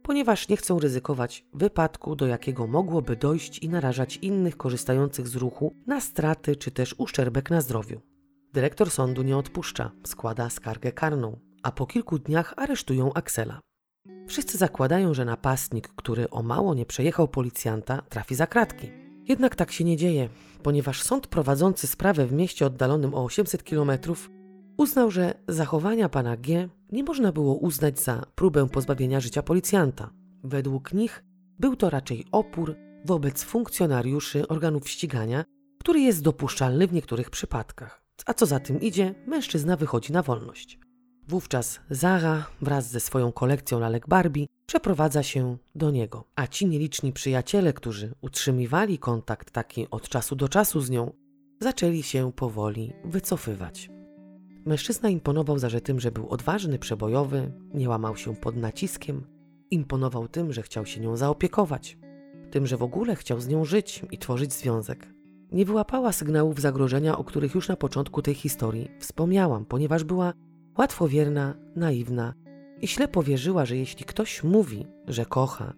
ponieważ 0.05 0.49
nie 0.49 0.57
chcą 0.57 0.79
ryzykować 0.79 1.45
wypadku, 1.55 2.17
do 2.17 2.27
jakiego 2.27 2.67
mogłoby 2.67 3.17
dojść 3.17 3.59
i 3.59 3.69
narażać 3.69 4.17
innych 4.17 4.57
korzystających 4.57 5.29
z 5.29 5.37
ruchu 5.37 5.75
na 5.87 6.01
straty 6.01 6.57
czy 6.57 6.71
też 6.71 6.95
uszczerbek 6.99 7.51
na 7.51 7.61
zdrowiu. 7.61 8.01
Dyrektor 8.53 8.91
sądu 8.91 9.23
nie 9.23 9.37
odpuszcza, 9.37 9.91
składa 10.07 10.51
skargę 10.51 10.93
karną, 10.93 11.41
a 11.63 11.73
po 11.73 11.87
kilku 11.87 12.19
dniach 12.19 12.55
aresztują 12.57 13.13
Aksela. 13.13 13.61
Wszyscy 14.27 14.59
zakładają, 14.59 15.15
że 15.15 15.25
napastnik, 15.25 15.89
który 15.89 16.31
o 16.31 16.43
mało 16.43 16.75
nie 16.75 16.87
przejechał 16.87 17.29
policjanta, 17.29 18.03
trafi 18.09 18.35
za 18.35 18.47
kratki. 18.47 18.91
Jednak 19.29 19.57
tak 19.57 19.73
się 19.73 19.85
nie 19.85 19.97
dzieje, 19.97 20.29
ponieważ 20.63 21.03
sąd 21.03 21.27
prowadzący 21.27 21.87
sprawę 21.87 22.27
w 22.27 22.33
mieście 22.33 22.67
oddalonym 22.67 23.15
o 23.15 23.25
800 23.25 23.63
km 23.63 23.91
uznał, 24.77 25.11
że 25.11 25.35
zachowania 25.49 26.09
pana 26.09 26.37
G 26.37 26.69
nie 26.93 27.05
można 27.05 27.33
było 27.33 27.55
uznać 27.55 28.01
za 28.01 28.23
próbę 28.35 28.69
pozbawienia 28.69 29.21
życia 29.21 29.43
policjanta. 29.43 30.11
Według 30.45 30.93
nich 30.93 31.25
był 31.59 31.77
to 31.77 31.91
raczej 31.91 32.25
opór 32.33 32.77
wobec 33.05 33.43
funkcjonariuszy 33.43 34.49
organów 34.49 34.89
ścigania, 34.89 35.45
który 35.81 36.01
jest 36.01 36.23
dopuszczalny 36.23 36.87
w 36.87 36.93
niektórych 36.93 37.31
przypadkach. 37.31 38.05
A 38.27 38.35
co 38.35 38.47
za 38.47 38.61
tym 38.61 38.81
idzie, 38.81 39.15
mężczyzna 39.27 39.77
wychodzi 39.77 40.13
na 40.13 40.23
wolność. 40.23 40.79
Wówczas 41.29 41.81
Zara 41.91 42.47
wraz 42.61 42.91
ze 42.91 43.01
swoją 43.01 43.33
kolekcją 43.33 43.81
lalek 43.81 44.09
Barbie 44.09 44.47
przeprowadza 44.67 45.23
się 45.23 45.57
do 45.75 45.91
niego, 45.91 46.25
a 46.37 46.47
ci 46.47 46.67
nieliczni 46.67 47.13
przyjaciele, 47.13 47.73
którzy 47.73 48.15
utrzymywali 48.21 48.99
kontakt 48.99 49.51
taki 49.51 49.87
od 49.91 50.09
czasu 50.09 50.37
do 50.37 50.49
czasu 50.49 50.81
z 50.81 50.91
nią, 50.91 51.13
zaczęli 51.61 52.03
się 52.03 52.33
powoli 52.33 52.93
wycofywać. 53.05 53.94
Mężczyzna 54.67 55.09
imponował 55.09 55.59
za 55.59 55.81
tym, 55.81 56.01
że 56.01 56.13
był 56.13 56.29
odważny, 56.29 56.79
przebojowy, 56.79 57.53
nie 57.75 57.89
łamał 57.89 58.17
się 58.17 58.37
pod 58.37 58.57
naciskiem, 58.57 59.27
imponował 59.71 60.29
tym, 60.29 60.53
że 60.53 60.63
chciał 60.63 60.87
się 60.87 61.01
nią 61.01 61.17
zaopiekować, 61.17 61.99
tym, 62.51 62.67
że 62.67 62.77
w 62.77 62.83
ogóle 62.83 63.17
chciał 63.17 63.41
z 63.41 63.49
nią 63.49 63.65
żyć 63.65 64.03
i 64.11 64.19
tworzyć 64.19 64.53
związek. 64.53 65.15
Nie 65.53 65.65
wyłapała 65.65 66.13
sygnałów 66.13 66.61
zagrożenia, 66.61 67.19
o 67.19 67.25
których 67.25 67.55
już 67.55 67.69
na 67.69 67.77
początku 67.77 68.23
tej 68.23 68.35
historii 68.35 68.91
wspomniałam, 68.99 69.65
ponieważ 69.65 70.05
była 70.05 70.33
łatwowierna, 70.79 71.55
naiwna 71.77 72.35
i 72.81 72.89
ślepo 72.89 73.23
wierzyła, 73.23 73.65
że 73.65 73.77
jeśli 73.77 74.05
ktoś 74.05 74.45
mówi, 74.45 74.87
że 75.09 75.27
kocha, 75.27 75.73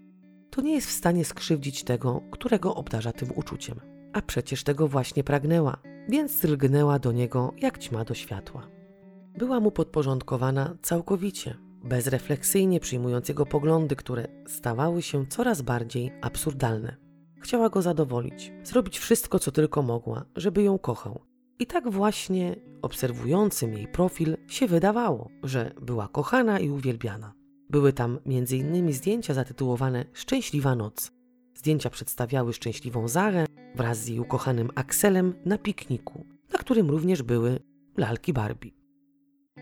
to 0.51 0.63
nie 0.63 0.75
jest 0.75 0.87
w 0.87 0.93
stanie 0.93 1.25
skrzywdzić 1.25 1.85
tego, 1.85 2.23
którego 2.31 2.75
obdarza 2.75 3.13
tym 3.13 3.29
uczuciem. 3.35 3.81
A 4.13 4.23
przecież 4.23 4.65
tego 4.65 4.89
właśnie 4.89 5.25
pragnęła, 5.25 5.77
więc 6.09 6.45
lgnęła 6.45 6.99
do 6.99 7.13
niego 7.13 7.53
jak 7.59 7.79
ćma 7.79 8.05
do 8.05 8.15
światła. 8.15 8.76
Była 9.37 9.61
mu 9.61 9.71
podporządkowana 9.71 10.77
całkowicie, 10.83 11.55
bezrefleksyjnie 11.85 12.81
przyjmując 12.81 13.29
jego 13.29 13.47
poglądy, 13.47 13.97
które 13.97 14.29
stawały 14.47 15.03
się 15.03 15.27
coraz 15.27 15.63
bardziej 15.63 16.13
absurdalne. 16.23 16.97
Chciała 17.41 17.69
go 17.69 17.83
zadowolić, 17.83 18.53
zrobić 18.65 18.99
wszystko, 18.99 19.39
co 19.39 19.53
tylko 19.53 19.83
mogła, 19.83 20.25
żeby 20.37 20.63
ją 20.63 20.79
kochał. 20.79 21.21
I 21.59 21.67
tak 21.67 21.91
właśnie 21.91 22.57
obserwującym 22.83 23.75
jej 23.75 23.89
profil 23.89 24.37
się 24.49 24.67
wydawało, 24.67 25.31
że 25.43 25.73
była 25.81 26.09
kochana 26.09 26.59
i 26.59 26.71
uwielbiana. 26.71 27.33
Były 27.71 27.93
tam 27.93 28.19
m.in. 28.27 28.93
zdjęcia 28.93 29.35
zatytułowane 29.35 30.05
Szczęśliwa 30.13 30.75
noc. 30.75 31.13
Zdjęcia 31.55 31.91
przedstawiały 31.91 32.53
szczęśliwą 32.53 33.09
Zarę 33.09 33.47
wraz 33.75 33.99
z 33.99 34.09
jej 34.09 34.21
ukochanym 34.21 34.71
Akselem 34.75 35.35
na 35.45 35.59
pikniku, 35.59 36.27
na 36.53 36.59
którym 36.59 36.91
również 36.91 37.23
były 37.23 37.59
lalki 37.97 38.33
Barbie. 38.33 38.86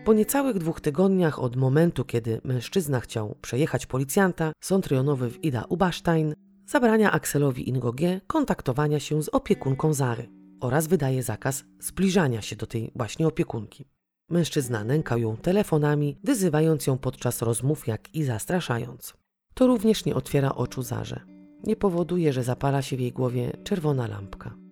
Po 0.03 0.13
niecałych 0.13 0.57
dwóch 0.57 0.81
tygodniach 0.81 1.39
od 1.39 1.55
momentu, 1.55 2.05
kiedy 2.05 2.41
mężczyzna 2.43 2.99
chciał 2.99 3.35
przejechać 3.41 3.85
policjanta, 3.85 4.51
sąd 4.63 4.87
rejonowy 4.87 5.29
w 5.29 5.43
Ida 5.43 5.65
Ubasztajn 5.69 6.35
zabrania 6.65 7.11
Akselowi 7.11 7.69
Ingogie 7.69 8.21
kontaktowania 8.27 8.99
się 8.99 9.23
z 9.23 9.29
opiekunką 9.29 9.93
Zary 9.93 10.29
oraz 10.61 10.87
wydaje 10.87 11.23
zakaz 11.23 11.63
zbliżania 11.79 12.41
się 12.41 12.55
do 12.55 12.67
tej 12.67 12.91
właśnie 12.95 13.27
opiekunki. 13.27 13.85
Mężczyzna 14.29 14.83
nękał 14.83 15.19
ją 15.19 15.37
telefonami, 15.37 16.17
wyzywając 16.23 16.87
ją 16.87 16.97
podczas 16.97 17.41
rozmów, 17.41 17.87
jak 17.87 18.15
i 18.15 18.23
zastraszając. 18.23 19.13
To 19.53 19.67
również 19.67 20.05
nie 20.05 20.15
otwiera 20.15 20.55
oczu 20.55 20.83
Zarze. 20.83 21.19
Nie 21.63 21.75
powoduje, 21.75 22.33
że 22.33 22.43
zapala 22.43 22.81
się 22.81 22.97
w 22.97 22.99
jej 22.99 23.11
głowie 23.11 23.51
czerwona 23.63 24.07
lampka. 24.07 24.64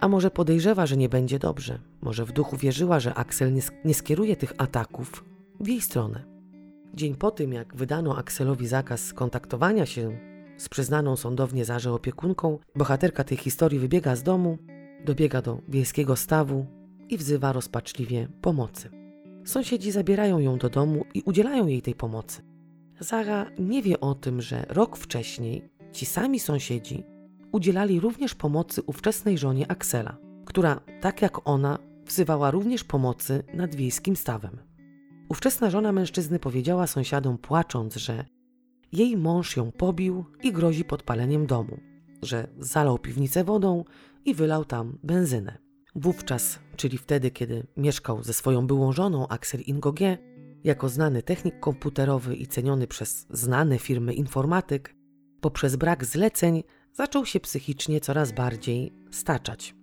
A 0.00 0.08
może 0.08 0.30
podejrzewa, 0.30 0.86
że 0.86 0.96
nie 0.96 1.08
będzie 1.08 1.38
dobrze. 1.38 1.78
Może 2.00 2.24
w 2.24 2.32
duchu 2.32 2.56
wierzyła, 2.56 3.00
że 3.00 3.14
Axel 3.14 3.54
nie, 3.54 3.62
nie 3.84 3.94
skieruje 3.94 4.36
tych 4.36 4.52
ataków 4.58 5.24
w 5.60 5.68
jej 5.68 5.80
stronę. 5.80 6.24
Dzień 6.94 7.14
po 7.14 7.30
tym, 7.30 7.52
jak 7.52 7.76
wydano 7.76 8.18
Axelowi 8.18 8.66
zakaz 8.66 9.12
kontaktowania 9.12 9.86
się 9.86 10.18
z 10.56 10.68
przyznaną 10.68 11.16
sądownie 11.16 11.64
Zarze 11.64 11.92
opiekunką, 11.92 12.58
bohaterka 12.76 13.24
tej 13.24 13.38
historii 13.38 13.78
wybiega 13.78 14.16
z 14.16 14.22
domu, 14.22 14.58
dobiega 15.04 15.42
do 15.42 15.58
wiejskiego 15.68 16.16
stawu 16.16 16.66
i 17.08 17.18
wzywa 17.18 17.52
rozpaczliwie 17.52 18.28
pomocy. 18.40 18.90
Sąsiedzi 19.44 19.90
zabierają 19.90 20.38
ją 20.38 20.58
do 20.58 20.70
domu 20.70 21.04
i 21.14 21.22
udzielają 21.22 21.66
jej 21.66 21.82
tej 21.82 21.94
pomocy. 21.94 22.42
Zara 23.00 23.46
nie 23.58 23.82
wie 23.82 24.00
o 24.00 24.14
tym, 24.14 24.42
że 24.42 24.66
rok 24.68 24.96
wcześniej 24.96 25.68
ci 25.92 26.06
sami 26.06 26.40
sąsiedzi 26.40 27.04
udzielali 27.54 28.00
również 28.00 28.34
pomocy 28.34 28.82
ówczesnej 28.82 29.38
żonie 29.38 29.70
Aksela, 29.70 30.16
która, 30.44 30.80
tak 31.00 31.22
jak 31.22 31.48
ona, 31.48 31.78
wzywała 32.06 32.50
również 32.50 32.84
pomocy 32.84 33.42
nad 33.54 33.74
wiejskim 33.74 34.16
stawem. 34.16 34.58
Ówczesna 35.28 35.70
żona 35.70 35.92
mężczyzny 35.92 36.38
powiedziała 36.38 36.86
sąsiadom 36.86 37.38
płacząc, 37.38 37.96
że 37.96 38.24
jej 38.92 39.16
mąż 39.16 39.56
ją 39.56 39.72
pobił 39.72 40.24
i 40.42 40.52
grozi 40.52 40.84
podpaleniem 40.84 41.46
domu, 41.46 41.80
że 42.22 42.48
zalał 42.58 42.98
piwnicę 42.98 43.44
wodą 43.44 43.84
i 44.24 44.34
wylał 44.34 44.64
tam 44.64 44.98
benzynę. 45.02 45.58
Wówczas, 45.94 46.58
czyli 46.76 46.98
wtedy, 46.98 47.30
kiedy 47.30 47.66
mieszkał 47.76 48.22
ze 48.22 48.32
swoją 48.32 48.66
byłą 48.66 48.92
żoną 48.92 49.28
Axel 49.28 49.60
Ingogie, 49.60 50.18
jako 50.64 50.88
znany 50.88 51.22
technik 51.22 51.60
komputerowy 51.60 52.36
i 52.36 52.46
ceniony 52.46 52.86
przez 52.86 53.26
znane 53.30 53.78
firmy 53.78 54.14
informatyk, 54.14 54.96
poprzez 55.40 55.76
brak 55.76 56.04
zleceń 56.04 56.62
zaczął 56.94 57.26
się 57.26 57.40
psychicznie 57.40 58.00
coraz 58.00 58.32
bardziej 58.32 58.92
staczać. 59.10 59.74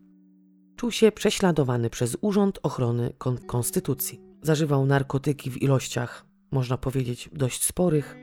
Czuł 0.75 0.91
się 0.91 1.11
prześladowany 1.11 1.89
przez 1.89 2.17
Urząd 2.21 2.59
Ochrony 2.63 3.13
Kon 3.17 3.37
Konstytucji. 3.37 4.21
Zażywał 4.41 4.85
narkotyki 4.85 5.51
w 5.51 5.61
ilościach, 5.61 6.25
można 6.51 6.77
powiedzieć, 6.77 7.29
dość 7.33 7.63
sporych. 7.63 8.17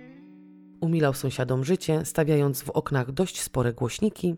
Umilał 0.80 1.14
sąsiadom 1.14 1.64
życie, 1.64 2.04
stawiając 2.04 2.62
w 2.62 2.70
oknach 2.70 3.12
dość 3.12 3.40
spore 3.40 3.72
głośniki 3.72 4.36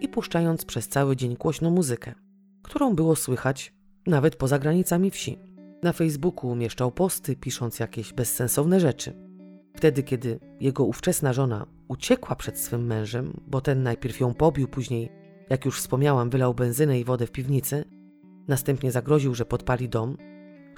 i 0.00 0.08
puszczając 0.08 0.64
przez 0.64 0.88
cały 0.88 1.16
dzień 1.16 1.36
głośną 1.36 1.70
muzykę, 1.70 2.14
którą 2.62 2.94
było 2.94 3.16
słychać 3.16 3.74
nawet 4.06 4.36
poza 4.36 4.58
granicami 4.58 5.10
wsi. 5.10 5.38
Na 5.82 5.92
Facebooku 5.92 6.50
umieszczał 6.50 6.92
posty, 6.92 7.36
pisząc 7.36 7.78
jakieś 7.78 8.12
bezsensowne 8.12 8.80
rzeczy. 8.80 9.12
Wtedy, 9.76 10.02
kiedy 10.02 10.40
jego 10.60 10.84
ówczesna 10.84 11.32
żona 11.32 11.66
uciekła 11.88 12.36
przed 12.36 12.58
swym 12.58 12.86
mężem, 12.86 13.40
bo 13.46 13.60
ten 13.60 13.82
najpierw 13.82 14.20
ją 14.20 14.34
pobił, 14.34 14.68
później, 14.68 15.12
jak 15.50 15.64
już 15.64 15.78
wspomniałam, 15.78 16.30
wylał 16.30 16.54
benzynę 16.54 17.00
i 17.00 17.04
wodę 17.04 17.26
w 17.26 17.32
piwnicy, 17.32 17.84
następnie 18.48 18.92
zagroził, 18.92 19.34
że 19.34 19.44
podpali 19.44 19.88
dom, 19.88 20.16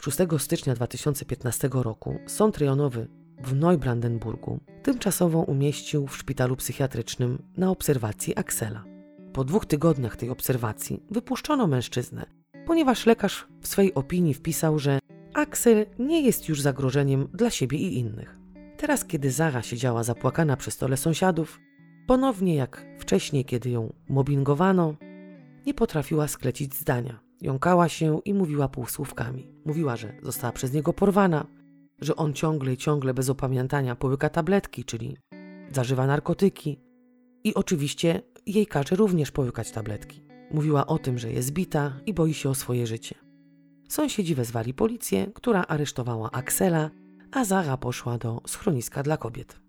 6 0.01 0.19
stycznia 0.39 0.75
2015 0.75 1.69
roku 1.73 2.19
sąd 2.27 2.59
rejonowy 2.59 3.09
w 3.45 3.55
Neubrandenburgu 3.55 4.61
tymczasowo 4.83 5.39
umieścił 5.39 6.07
w 6.07 6.17
szpitalu 6.17 6.57
psychiatrycznym 6.57 7.43
na 7.57 7.71
obserwacji 7.71 8.39
Axela. 8.39 8.85
Po 9.33 9.45
dwóch 9.45 9.67
tygodniach 9.67 10.17
tej 10.17 10.31
obserwacji 10.31 11.03
wypuszczono 11.11 11.67
mężczyznę, 11.67 12.27
ponieważ 12.67 13.07
lekarz 13.07 13.49
w 13.61 13.69
swej 13.69 13.95
opinii 13.95 14.35
wpisał, 14.35 14.79
że 14.79 14.99
Axel 15.35 15.87
nie 15.99 16.23
jest 16.23 16.49
już 16.49 16.61
zagrożeniem 16.61 17.29
dla 17.35 17.51
siebie 17.51 17.79
i 17.79 17.99
innych. 17.99 18.39
Teraz, 18.77 19.05
kiedy 19.05 19.31
Zara 19.31 19.63
siedziała 19.63 20.03
zapłakana 20.03 20.57
przy 20.57 20.71
stole 20.71 20.97
sąsiadów, 20.97 21.61
ponownie 22.07 22.55
jak 22.55 22.87
wcześniej, 22.99 23.45
kiedy 23.45 23.71
ją 23.71 23.93
mobbingowano, 24.09 24.95
nie 25.67 25.75
potrafiła 25.75 26.29
sklecić 26.29 26.75
zdania. 26.75 27.21
Jąkała 27.41 27.89
się 27.89 28.21
i 28.25 28.35
mówiła 28.35 28.69
półsłówkami. 28.69 29.47
Mówiła, 29.65 29.97
że 29.97 30.13
została 30.23 30.53
przez 30.53 30.73
niego 30.73 30.93
porwana, 30.93 31.47
że 32.01 32.17
on 32.17 32.33
ciągle 32.33 32.73
i 32.73 32.77
ciągle 32.77 33.15
bez 33.15 33.31
opamiętania 33.31 33.97
połyka 33.97 34.29
tabletki, 34.29 34.85
czyli 34.85 35.17
zażywa 35.71 36.07
narkotyki. 36.07 36.81
I 37.45 37.55
oczywiście 37.55 38.23
jej 38.47 38.67
każe 38.67 38.97
również 38.97 39.31
połykać 39.31 39.71
tabletki. 39.71 40.23
Mówiła 40.51 40.87
o 40.87 40.99
tym, 40.99 41.19
że 41.19 41.33
jest 41.33 41.51
bita 41.51 42.01
i 42.07 42.15
boi 42.15 42.35
się 42.35 42.51
o 42.51 42.55
swoje 42.55 42.87
życie. 42.87 43.15
Sąsiedzi 43.89 44.35
wezwali 44.35 44.75
policję, 44.75 45.27
która 45.35 45.63
aresztowała 45.63 46.31
Aksela, 46.31 46.91
a 47.37 47.45
Zara 47.45 47.77
poszła 47.77 48.19
do 48.19 48.43
schroniska 48.47 49.03
dla 49.03 49.17
kobiet. 49.17 49.61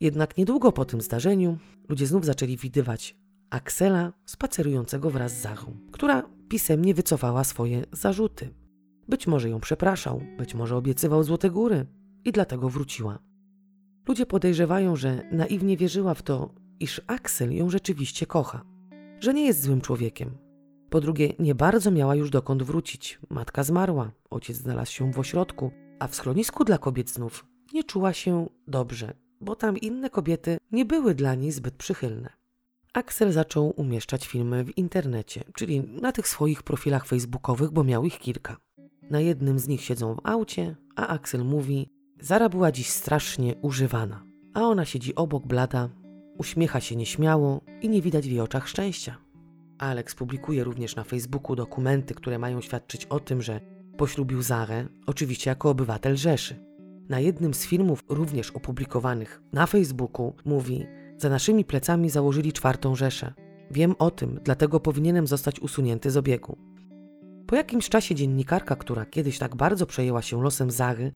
Jednak 0.00 0.36
niedługo 0.36 0.72
po 0.72 0.84
tym 0.84 1.00
zdarzeniu 1.00 1.58
ludzie 1.88 2.06
znów 2.06 2.24
zaczęli 2.24 2.56
widywać 2.56 3.16
Aksela 3.50 4.12
spacerującego 4.26 5.10
wraz 5.10 5.32
z 5.32 5.42
Zachą, 5.42 5.76
która 5.92 6.22
pisemnie 6.48 6.94
wycofała 6.94 7.44
swoje 7.44 7.84
zarzuty. 7.92 8.54
Być 9.08 9.26
może 9.26 9.50
ją 9.50 9.60
przepraszał, 9.60 10.22
być 10.38 10.54
może 10.54 10.76
obiecywał 10.76 11.22
złote 11.22 11.50
góry 11.50 11.86
i 12.24 12.32
dlatego 12.32 12.68
wróciła. 12.68 13.18
Ludzie 14.08 14.26
podejrzewają, 14.26 14.96
że 14.96 15.22
naiwnie 15.32 15.76
wierzyła 15.76 16.14
w 16.14 16.22
to, 16.22 16.54
iż 16.80 17.00
Aksel 17.06 17.52
ją 17.56 17.70
rzeczywiście 17.70 18.26
kocha, 18.26 18.64
że 19.20 19.34
nie 19.34 19.46
jest 19.46 19.62
złym 19.62 19.80
człowiekiem. 19.80 20.30
Po 20.90 21.00
drugie, 21.00 21.32
nie 21.38 21.54
bardzo 21.54 21.90
miała 21.90 22.14
już 22.14 22.30
dokąd 22.30 22.62
wrócić. 22.62 23.18
Matka 23.30 23.64
zmarła, 23.64 24.12
ojciec 24.30 24.56
znalazł 24.56 24.92
się 24.92 25.12
w 25.12 25.18
ośrodku, 25.18 25.70
a 26.02 26.06
w 26.06 26.14
schronisku 26.14 26.64
dla 26.64 26.78
kobiet 26.78 27.10
znów 27.10 27.46
nie 27.72 27.84
czuła 27.84 28.12
się 28.12 28.48
dobrze, 28.68 29.14
bo 29.40 29.56
tam 29.56 29.78
inne 29.78 30.10
kobiety 30.10 30.58
nie 30.72 30.84
były 30.84 31.14
dla 31.14 31.34
niej 31.34 31.52
zbyt 31.52 31.74
przychylne. 31.74 32.30
Axel 32.92 33.32
zaczął 33.32 33.72
umieszczać 33.76 34.26
filmy 34.26 34.64
w 34.64 34.78
internecie, 34.78 35.44
czyli 35.54 35.80
na 35.80 36.12
tych 36.12 36.28
swoich 36.28 36.62
profilach 36.62 37.06
facebookowych, 37.06 37.70
bo 37.70 37.84
miał 37.84 38.04
ich 38.04 38.18
kilka. 38.18 38.56
Na 39.10 39.20
jednym 39.20 39.58
z 39.58 39.68
nich 39.68 39.80
siedzą 39.80 40.14
w 40.14 40.20
aucie, 40.24 40.76
a 40.96 41.06
Axel 41.06 41.44
mówi: 41.44 41.88
Zara 42.20 42.48
była 42.48 42.72
dziś 42.72 42.88
strasznie 42.88 43.54
używana, 43.54 44.24
a 44.54 44.60
ona 44.62 44.84
siedzi 44.84 45.14
obok 45.14 45.46
blada, 45.46 45.88
uśmiecha 46.38 46.80
się 46.80 46.96
nieśmiało 46.96 47.60
i 47.82 47.88
nie 47.88 48.02
widać 48.02 48.28
w 48.28 48.30
jej 48.30 48.40
oczach 48.40 48.68
szczęścia. 48.68 49.16
Alex 49.78 50.14
publikuje 50.14 50.64
również 50.64 50.96
na 50.96 51.04
Facebooku 51.04 51.56
dokumenty, 51.56 52.14
które 52.14 52.38
mają 52.38 52.60
świadczyć 52.60 53.06
o 53.06 53.20
tym, 53.20 53.42
że 53.42 53.60
poślubił 53.96 54.42
Zarę, 54.42 54.86
oczywiście 55.06 55.50
jako 55.50 55.70
obywatel 55.70 56.16
Rzeszy. 56.16 56.64
Na 57.08 57.20
jednym 57.20 57.54
z 57.54 57.66
filmów, 57.66 58.04
również 58.08 58.50
opublikowanych 58.50 59.42
na 59.52 59.66
Facebooku, 59.66 60.34
mówi: 60.44 60.86
Za 61.18 61.28
naszymi 61.28 61.64
plecami 61.64 62.10
założyli 62.10 62.52
czwartą 62.52 62.94
Rzeszę. 62.94 63.32
Wiem 63.70 63.94
o 63.98 64.10
tym, 64.10 64.40
dlatego 64.44 64.80
powinienem 64.80 65.26
zostać 65.26 65.60
usunięty 65.60 66.10
z 66.10 66.16
obiegu. 66.16 66.58
Po 67.46 67.56
jakimś 67.56 67.88
czasie 67.88 68.14
dziennikarka, 68.14 68.76
która 68.76 69.06
kiedyś 69.06 69.38
tak 69.38 69.56
bardzo 69.56 69.86
przejęła 69.86 70.22
się 70.22 70.42
losem 70.42 70.70
Zary, 70.70 71.12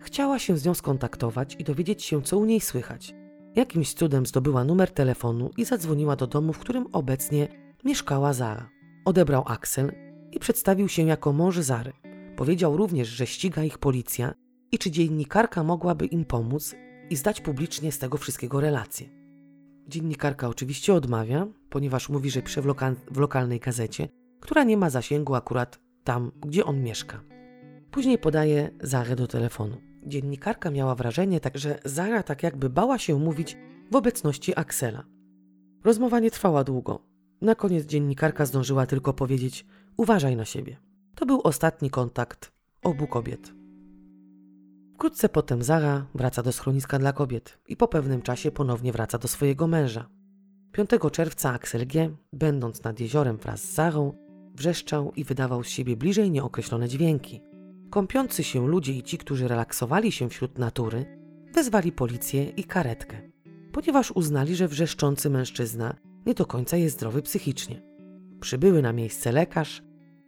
chciała 0.00 0.38
się 0.38 0.58
z 0.58 0.64
nią 0.64 0.74
skontaktować 0.74 1.56
i 1.58 1.64
dowiedzieć 1.64 2.04
się, 2.04 2.22
co 2.22 2.38
u 2.38 2.44
niej 2.44 2.60
słychać. 2.60 3.14
Jakimś 3.56 3.94
cudem 3.94 4.26
zdobyła 4.26 4.64
numer 4.64 4.90
telefonu 4.90 5.50
i 5.56 5.64
zadzwoniła 5.64 6.16
do 6.16 6.26
domu, 6.26 6.52
w 6.52 6.58
którym 6.58 6.86
obecnie 6.92 7.48
mieszkała 7.84 8.32
Zara. 8.32 8.68
Odebrał 9.04 9.42
Axel 9.46 9.92
i 10.32 10.38
przedstawił 10.38 10.88
się 10.88 11.02
jako 11.02 11.32
mąż 11.32 11.58
Zary. 11.58 11.92
Powiedział 12.36 12.76
również, 12.76 13.08
że 13.08 13.26
ściga 13.26 13.64
ich 13.64 13.78
policja 13.78 14.34
i 14.72 14.78
czy 14.78 14.90
dziennikarka 14.90 15.64
mogłaby 15.64 16.06
im 16.06 16.24
pomóc 16.24 16.74
i 17.10 17.16
zdać 17.16 17.40
publicznie 17.40 17.92
z 17.92 17.98
tego 17.98 18.18
wszystkiego 18.18 18.60
relacje. 18.60 19.08
Dziennikarka 19.88 20.48
oczywiście 20.48 20.94
odmawia, 20.94 21.46
ponieważ 21.70 22.08
mówi, 22.08 22.30
że 22.30 22.42
pisze 22.42 22.62
w, 22.62 22.66
loka 22.66 22.94
w 23.10 23.18
lokalnej 23.18 23.60
gazecie, 23.60 24.08
która 24.40 24.64
nie 24.64 24.76
ma 24.76 24.90
zasięgu 24.90 25.34
akurat 25.34 25.80
tam, 26.04 26.32
gdzie 26.40 26.64
on 26.64 26.82
mieszka. 26.82 27.20
Później 27.90 28.18
podaje 28.18 28.70
Zarę 28.80 29.16
do 29.16 29.26
telefonu. 29.26 29.76
Dziennikarka 30.06 30.70
miała 30.70 30.94
wrażenie, 30.94 31.40
tak, 31.40 31.58
że 31.58 31.78
Zara 31.84 32.22
tak 32.22 32.42
jakby 32.42 32.70
bała 32.70 32.98
się 32.98 33.18
mówić 33.18 33.56
w 33.92 33.96
obecności 33.96 34.52
Aksela. 34.56 35.04
Rozmowa 35.84 36.20
nie 36.20 36.30
trwała 36.30 36.64
długo. 36.64 37.02
Na 37.40 37.54
koniec 37.54 37.86
dziennikarka 37.86 38.46
zdążyła 38.46 38.86
tylko 38.86 39.12
powiedzieć: 39.12 39.66
Uważaj 39.96 40.36
na 40.36 40.44
siebie. 40.44 40.85
To 41.16 41.26
był 41.26 41.40
ostatni 41.40 41.90
kontakt 41.90 42.52
obu 42.82 43.06
kobiet. 43.06 43.52
Wkrótce 44.94 45.28
potem 45.28 45.62
Zara 45.62 46.06
wraca 46.14 46.42
do 46.42 46.52
schroniska 46.52 46.98
dla 46.98 47.12
kobiet 47.12 47.58
i 47.68 47.76
po 47.76 47.88
pewnym 47.88 48.22
czasie 48.22 48.50
ponownie 48.50 48.92
wraca 48.92 49.18
do 49.18 49.28
swojego 49.28 49.66
męża. 49.66 50.08
5 50.72 50.90
czerwca 51.12 51.52
Axel 51.52 51.86
G., 51.86 52.16
będąc 52.32 52.84
nad 52.84 53.00
jeziorem 53.00 53.36
wraz 53.36 53.62
z 53.64 53.74
Zarą, 53.74 54.12
wrzeszczał 54.54 55.12
i 55.12 55.24
wydawał 55.24 55.64
z 55.64 55.68
siebie 55.68 55.96
bliżej 55.96 56.30
nieokreślone 56.30 56.88
dźwięki. 56.88 57.40
Kąpiący 57.90 58.44
się 58.44 58.68
ludzie 58.68 58.92
i 58.92 59.02
ci, 59.02 59.18
którzy 59.18 59.48
relaksowali 59.48 60.12
się 60.12 60.28
wśród 60.28 60.58
natury, 60.58 61.18
wezwali 61.54 61.92
policję 61.92 62.44
i 62.44 62.64
karetkę, 62.64 63.30
ponieważ 63.72 64.10
uznali, 64.10 64.56
że 64.56 64.68
wrzeszczący 64.68 65.30
mężczyzna 65.30 65.96
nie 66.26 66.34
do 66.34 66.46
końca 66.46 66.76
jest 66.76 66.96
zdrowy 66.96 67.22
psychicznie. 67.22 67.82
Przybyły 68.40 68.82
na 68.82 68.92
miejsce 68.92 69.32
lekarz, 69.32 69.82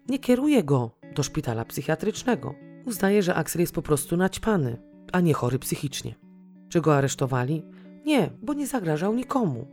nie 0.08 0.18
kieruje 0.18 0.64
go 0.64 0.90
do 1.14 1.22
szpitala 1.22 1.64
psychiatrycznego. 1.64 2.54
Uznaje, 2.86 3.22
że 3.22 3.34
Axel 3.34 3.60
jest 3.60 3.74
po 3.74 3.82
prostu 3.82 4.16
naćpany, 4.16 4.76
a 5.12 5.20
nie 5.20 5.34
chory 5.34 5.58
psychicznie. 5.58 6.14
Czy 6.68 6.80
go 6.80 6.96
aresztowali? 6.96 7.62
Nie, 8.04 8.30
bo 8.42 8.54
nie 8.54 8.66
zagrażał 8.66 9.14
nikomu. 9.14 9.66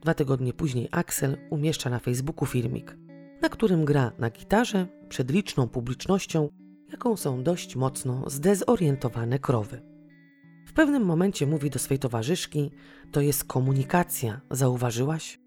Dwa 0.00 0.14
tygodnie 0.14 0.52
później 0.52 0.88
Axel 0.90 1.36
umieszcza 1.50 1.90
na 1.90 1.98
Facebooku 1.98 2.46
filmik, 2.46 2.96
na 3.42 3.48
którym 3.48 3.84
gra 3.84 4.12
na 4.18 4.30
gitarze 4.30 4.86
przed 5.08 5.30
liczną 5.30 5.68
publicznością, 5.68 6.48
jaką 6.90 7.16
są 7.16 7.42
dość 7.42 7.76
mocno 7.76 8.30
zdezorientowane 8.30 9.38
krowy. 9.38 9.82
W 10.66 10.72
pewnym 10.72 11.02
momencie 11.02 11.46
mówi 11.46 11.70
do 11.70 11.78
swej 11.78 11.98
towarzyszki: 11.98 12.70
To 13.12 13.20
jest 13.20 13.44
komunikacja, 13.44 14.40
zauważyłaś? 14.50 15.40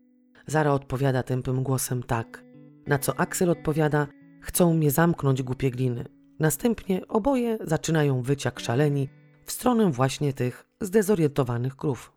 Zara 0.47 0.73
odpowiada 0.73 1.23
tępym 1.23 1.63
głosem 1.63 2.03
tak, 2.03 2.43
na 2.87 2.99
co 2.99 3.19
Axel 3.19 3.49
odpowiada: 3.49 4.07
Chcą 4.41 4.73
mnie 4.73 4.91
zamknąć, 4.91 5.43
głupie 5.43 5.71
gliny. 5.71 6.05
Następnie 6.39 7.07
oboje 7.07 7.57
zaczynają 7.61 8.21
wyć 8.21 8.45
jak 8.45 8.59
szaleni 8.59 9.09
w 9.45 9.51
stronę 9.51 9.91
właśnie 9.91 10.33
tych 10.33 10.65
zdezorientowanych 10.81 11.75
krów. 11.75 12.13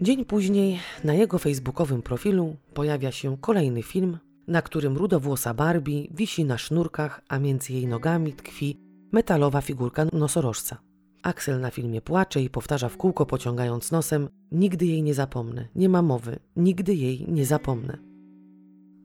Dzień 0.00 0.24
później 0.24 0.80
na 1.04 1.14
jego 1.14 1.38
facebookowym 1.38 2.02
profilu 2.02 2.56
pojawia 2.74 3.12
się 3.12 3.36
kolejny 3.36 3.82
film, 3.82 4.18
na 4.46 4.62
którym 4.62 4.96
rudowłosa 4.96 5.54
Barbie 5.54 6.06
wisi 6.10 6.44
na 6.44 6.58
sznurkach, 6.58 7.20
a 7.28 7.38
między 7.38 7.72
jej 7.72 7.86
nogami 7.86 8.32
tkwi 8.32 8.80
metalowa 9.12 9.60
figurka 9.60 10.04
nosorożca. 10.12 10.78
Axel 11.22 11.60
na 11.60 11.70
filmie 11.70 12.00
płacze 12.00 12.42
i 12.42 12.50
powtarza 12.50 12.88
w 12.88 12.96
kółko, 12.96 13.26
pociągając 13.26 13.92
nosem: 13.92 14.28
Nigdy 14.52 14.86
jej 14.86 15.02
nie 15.02 15.14
zapomnę, 15.14 15.68
nie 15.74 15.88
ma 15.88 16.02
mowy, 16.02 16.38
nigdy 16.56 16.94
jej 16.94 17.26
nie 17.28 17.46
zapomnę. 17.46 18.11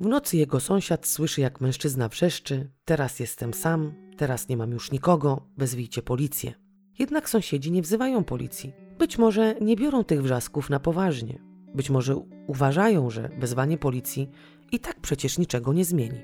W 0.01 0.05
nocy 0.05 0.37
jego 0.37 0.59
sąsiad 0.59 1.07
słyszy, 1.07 1.41
jak 1.41 1.61
mężczyzna 1.61 2.09
wrzeszczy: 2.09 2.71
Teraz 2.85 3.19
jestem 3.19 3.53
sam, 3.53 3.93
teraz 4.17 4.49
nie 4.49 4.57
mam 4.57 4.71
już 4.71 4.91
nikogo, 4.91 5.49
wezwijcie 5.57 6.01
policję. 6.01 6.53
Jednak 6.99 7.29
sąsiedzi 7.29 7.71
nie 7.71 7.81
wzywają 7.81 8.23
policji. 8.23 8.73
Być 8.99 9.17
może 9.17 9.55
nie 9.61 9.75
biorą 9.75 10.03
tych 10.03 10.23
wrzasków 10.23 10.69
na 10.69 10.79
poważnie. 10.79 11.39
Być 11.75 11.89
może 11.89 12.15
uważają, 12.47 13.09
że 13.09 13.29
wezwanie 13.39 13.77
policji 13.77 14.29
i 14.71 14.79
tak 14.79 14.99
przecież 15.01 15.37
niczego 15.37 15.73
nie 15.73 15.85
zmieni. 15.85 16.19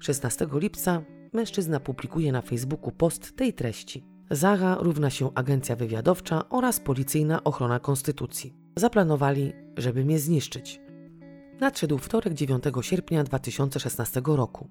16 0.00 0.46
lipca 0.52 1.02
mężczyzna 1.32 1.80
publikuje 1.80 2.32
na 2.32 2.42
Facebooku 2.42 2.92
post 2.92 3.36
tej 3.36 3.52
treści. 3.52 4.04
Zara 4.30 4.76
równa 4.80 5.10
się 5.10 5.34
agencja 5.34 5.76
wywiadowcza 5.76 6.48
oraz 6.48 6.80
policyjna 6.80 7.44
ochrona 7.44 7.80
konstytucji. 7.80 8.54
Zaplanowali, 8.76 9.52
żeby 9.76 10.04
mnie 10.04 10.18
zniszczyć. 10.18 10.80
Nadszedł 11.62 11.98
wtorek 11.98 12.34
9 12.34 12.64
sierpnia 12.80 13.24
2016 13.24 14.22
roku. 14.24 14.68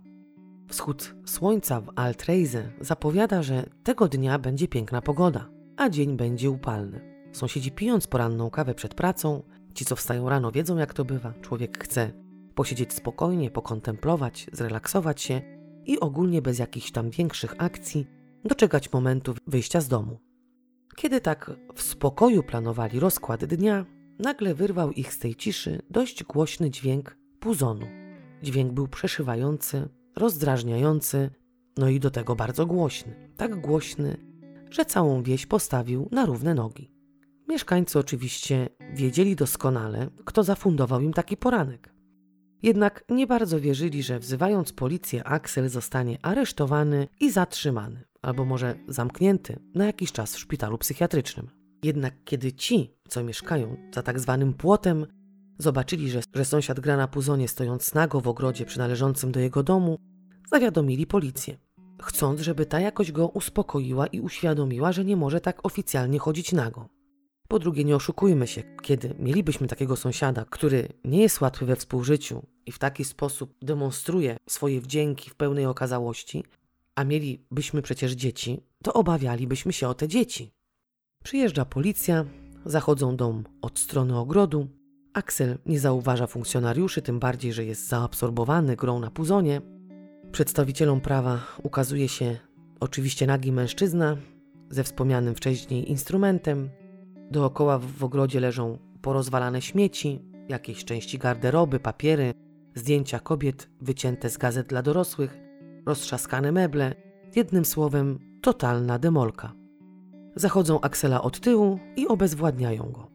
Wschód 0.67 1.15
słońca 1.25 1.81
w 1.81 1.91
Altreise 1.95 2.71
zapowiada, 2.81 3.43
że 3.43 3.65
tego 3.83 4.07
dnia 4.07 4.39
będzie 4.39 4.67
piękna 4.67 5.01
pogoda, 5.01 5.49
a 5.77 5.89
dzień 5.89 6.17
będzie 6.17 6.49
upalny. 6.49 7.01
Sąsiedzi 7.31 7.71
pijąc 7.71 8.07
poranną 8.07 8.49
kawę 8.49 8.75
przed 8.75 8.93
pracą, 8.93 9.43
ci 9.73 9.85
co 9.85 9.95
wstają 9.95 10.29
rano 10.29 10.51
wiedzą 10.51 10.77
jak 10.77 10.93
to 10.93 11.05
bywa. 11.05 11.33
Człowiek 11.41 11.83
chce 11.83 12.11
posiedzieć 12.55 12.93
spokojnie, 12.93 13.51
pokontemplować, 13.51 14.47
zrelaksować 14.53 15.21
się 15.21 15.41
i 15.85 15.99
ogólnie 15.99 16.41
bez 16.41 16.59
jakichś 16.59 16.91
tam 16.91 17.09
większych 17.09 17.55
akcji 17.57 18.07
doczekać 18.45 18.93
momentu 18.93 19.33
wyjścia 19.47 19.81
z 19.81 19.87
domu. 19.87 20.19
Kiedy 20.95 21.21
tak 21.21 21.51
w 21.75 21.81
spokoju 21.81 22.43
planowali 22.43 22.99
rozkład 22.99 23.45
dnia, 23.45 23.85
nagle 24.21 24.55
wyrwał 24.55 24.91
ich 24.91 25.13
z 25.13 25.19
tej 25.19 25.35
ciszy 25.35 25.81
dość 25.89 26.23
głośny 26.23 26.69
dźwięk 26.69 27.17
puzonu. 27.39 27.87
Dźwięk 28.43 28.73
był 28.73 28.87
przeszywający, 28.87 29.89
rozdrażniający, 30.15 31.29
no 31.77 31.89
i 31.89 31.99
do 31.99 32.11
tego 32.11 32.35
bardzo 32.35 32.65
głośny. 32.65 33.29
Tak 33.37 33.61
głośny, 33.61 34.17
że 34.69 34.85
całą 34.85 35.23
wieś 35.23 35.45
postawił 35.45 36.09
na 36.11 36.25
równe 36.25 36.53
nogi. 36.53 36.91
Mieszkańcy 37.49 37.99
oczywiście 37.99 38.69
wiedzieli 38.93 39.35
doskonale, 39.35 40.09
kto 40.25 40.43
zafundował 40.43 41.01
im 41.01 41.13
taki 41.13 41.37
poranek. 41.37 41.93
Jednak 42.63 43.03
nie 43.09 43.27
bardzo 43.27 43.59
wierzyli, 43.59 44.03
że 44.03 44.19
wzywając 44.19 44.73
policję, 44.73 45.27
Axel 45.27 45.69
zostanie 45.69 46.17
aresztowany 46.21 47.07
i 47.19 47.31
zatrzymany, 47.31 48.03
albo 48.21 48.45
może 48.45 48.75
zamknięty 48.87 49.59
na 49.75 49.85
jakiś 49.85 50.11
czas 50.11 50.35
w 50.35 50.39
szpitalu 50.39 50.77
psychiatrycznym. 50.77 51.60
Jednak 51.83 52.23
kiedy 52.23 52.53
ci, 52.53 52.93
co 53.09 53.23
mieszkają 53.23 53.77
za 53.95 54.03
tak 54.03 54.19
zwanym 54.19 54.53
płotem, 54.53 55.05
zobaczyli, 55.59 56.09
że, 56.09 56.21
że 56.35 56.45
sąsiad 56.45 56.79
gra 56.79 56.97
na 56.97 57.07
puzonie 57.07 57.47
stojąc 57.47 57.93
nago 57.93 58.21
w 58.21 58.27
ogrodzie 58.27 58.65
przynależącym 58.65 59.31
do 59.31 59.39
jego 59.39 59.63
domu, 59.63 59.97
zawiadomili 60.51 61.07
policję, 61.07 61.57
chcąc, 62.01 62.41
żeby 62.41 62.65
ta 62.65 62.79
jakoś 62.79 63.11
go 63.11 63.27
uspokoiła 63.27 64.07
i 64.07 64.19
uświadomiła, 64.19 64.91
że 64.91 65.05
nie 65.05 65.17
może 65.17 65.41
tak 65.41 65.65
oficjalnie 65.65 66.19
chodzić 66.19 66.51
nago. 66.51 66.89
Po 67.47 67.59
drugie, 67.59 67.83
nie 67.83 67.95
oszukujmy 67.95 68.47
się, 68.47 68.63
kiedy 68.81 69.15
mielibyśmy 69.19 69.67
takiego 69.67 69.95
sąsiada, 69.95 70.45
który 70.49 70.87
nie 71.05 71.21
jest 71.21 71.41
łatwy 71.41 71.65
we 71.65 71.75
współżyciu 71.75 72.45
i 72.65 72.71
w 72.71 72.79
taki 72.79 73.05
sposób 73.05 73.53
demonstruje 73.61 74.37
swoje 74.49 74.81
wdzięki 74.81 75.29
w 75.29 75.35
pełnej 75.35 75.65
okazałości, 75.65 76.43
a 76.95 77.03
mielibyśmy 77.03 77.81
przecież 77.81 78.11
dzieci, 78.11 78.63
to 78.83 78.93
obawialibyśmy 78.93 79.73
się 79.73 79.87
o 79.87 79.93
te 79.93 80.07
dzieci. 80.07 80.51
Przyjeżdża 81.23 81.65
policja, 81.65 82.25
zachodzą 82.65 83.15
dom 83.15 83.43
od 83.61 83.79
strony 83.79 84.17
ogrodu. 84.17 84.67
Axel 85.13 85.57
nie 85.65 85.79
zauważa 85.79 86.27
funkcjonariuszy, 86.27 87.01
tym 87.01 87.19
bardziej, 87.19 87.53
że 87.53 87.65
jest 87.65 87.87
zaabsorbowany 87.87 88.75
grą 88.75 88.99
na 88.99 89.11
puzonie. 89.11 89.61
Przedstawicielom 90.31 91.01
prawa 91.01 91.39
ukazuje 91.63 92.07
się 92.07 92.37
oczywiście 92.79 93.27
nagi 93.27 93.51
mężczyzna 93.51 94.17
ze 94.69 94.83
wspomnianym 94.83 95.35
wcześniej 95.35 95.91
instrumentem. 95.91 96.69
Dookoła 97.31 97.79
w 97.79 98.03
ogrodzie 98.03 98.39
leżą 98.39 98.77
porozwalane 99.01 99.61
śmieci, 99.61 100.21
jakieś 100.49 100.85
części 100.85 101.17
garderoby, 101.17 101.79
papiery, 101.79 102.33
zdjęcia 102.75 103.19
kobiet 103.19 103.69
wycięte 103.81 104.29
z 104.29 104.37
gazet 104.37 104.67
dla 104.67 104.81
dorosłych, 104.81 105.37
roztrzaskane 105.85 106.51
meble, 106.51 106.95
jednym 107.35 107.65
słowem 107.65 108.19
totalna 108.41 108.99
demolka. 108.99 109.60
Zachodzą 110.35 110.81
Aksela 110.81 111.21
od 111.21 111.39
tyłu 111.39 111.79
i 111.95 112.07
obezwładniają 112.07 112.91
go. 112.91 113.11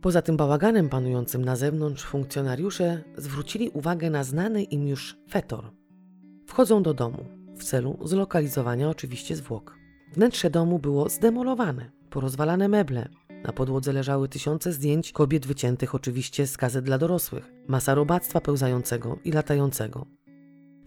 Poza 0.00 0.22
tym 0.22 0.36
bałaganem 0.36 0.88
panującym 0.88 1.44
na 1.44 1.56
zewnątrz 1.56 2.04
funkcjonariusze 2.04 3.04
zwrócili 3.16 3.70
uwagę 3.70 4.10
na 4.10 4.24
znany 4.24 4.62
im 4.62 4.88
już 4.88 5.16
fetor. 5.30 5.70
Wchodzą 6.46 6.82
do 6.82 6.94
domu 6.94 7.24
w 7.56 7.64
celu 7.64 7.98
zlokalizowania 8.04 8.88
oczywiście 8.88 9.36
zwłok. 9.36 9.78
Wnętrze 10.12 10.50
domu 10.50 10.78
było 10.78 11.08
zdemolowane, 11.08 11.90
porozwalane 12.10 12.68
meble. 12.68 13.08
Na 13.44 13.52
podłodze 13.52 13.92
leżały 13.92 14.28
tysiące 14.28 14.72
zdjęć 14.72 15.12
kobiet 15.12 15.46
wyciętych 15.46 15.94
oczywiście 15.94 16.46
z 16.46 16.56
gazet 16.56 16.84
dla 16.84 16.98
dorosłych, 16.98 17.52
masa 17.68 17.94
robactwa 17.94 18.40
pełzającego 18.40 19.18
i 19.24 19.32
latającego. 19.32 20.06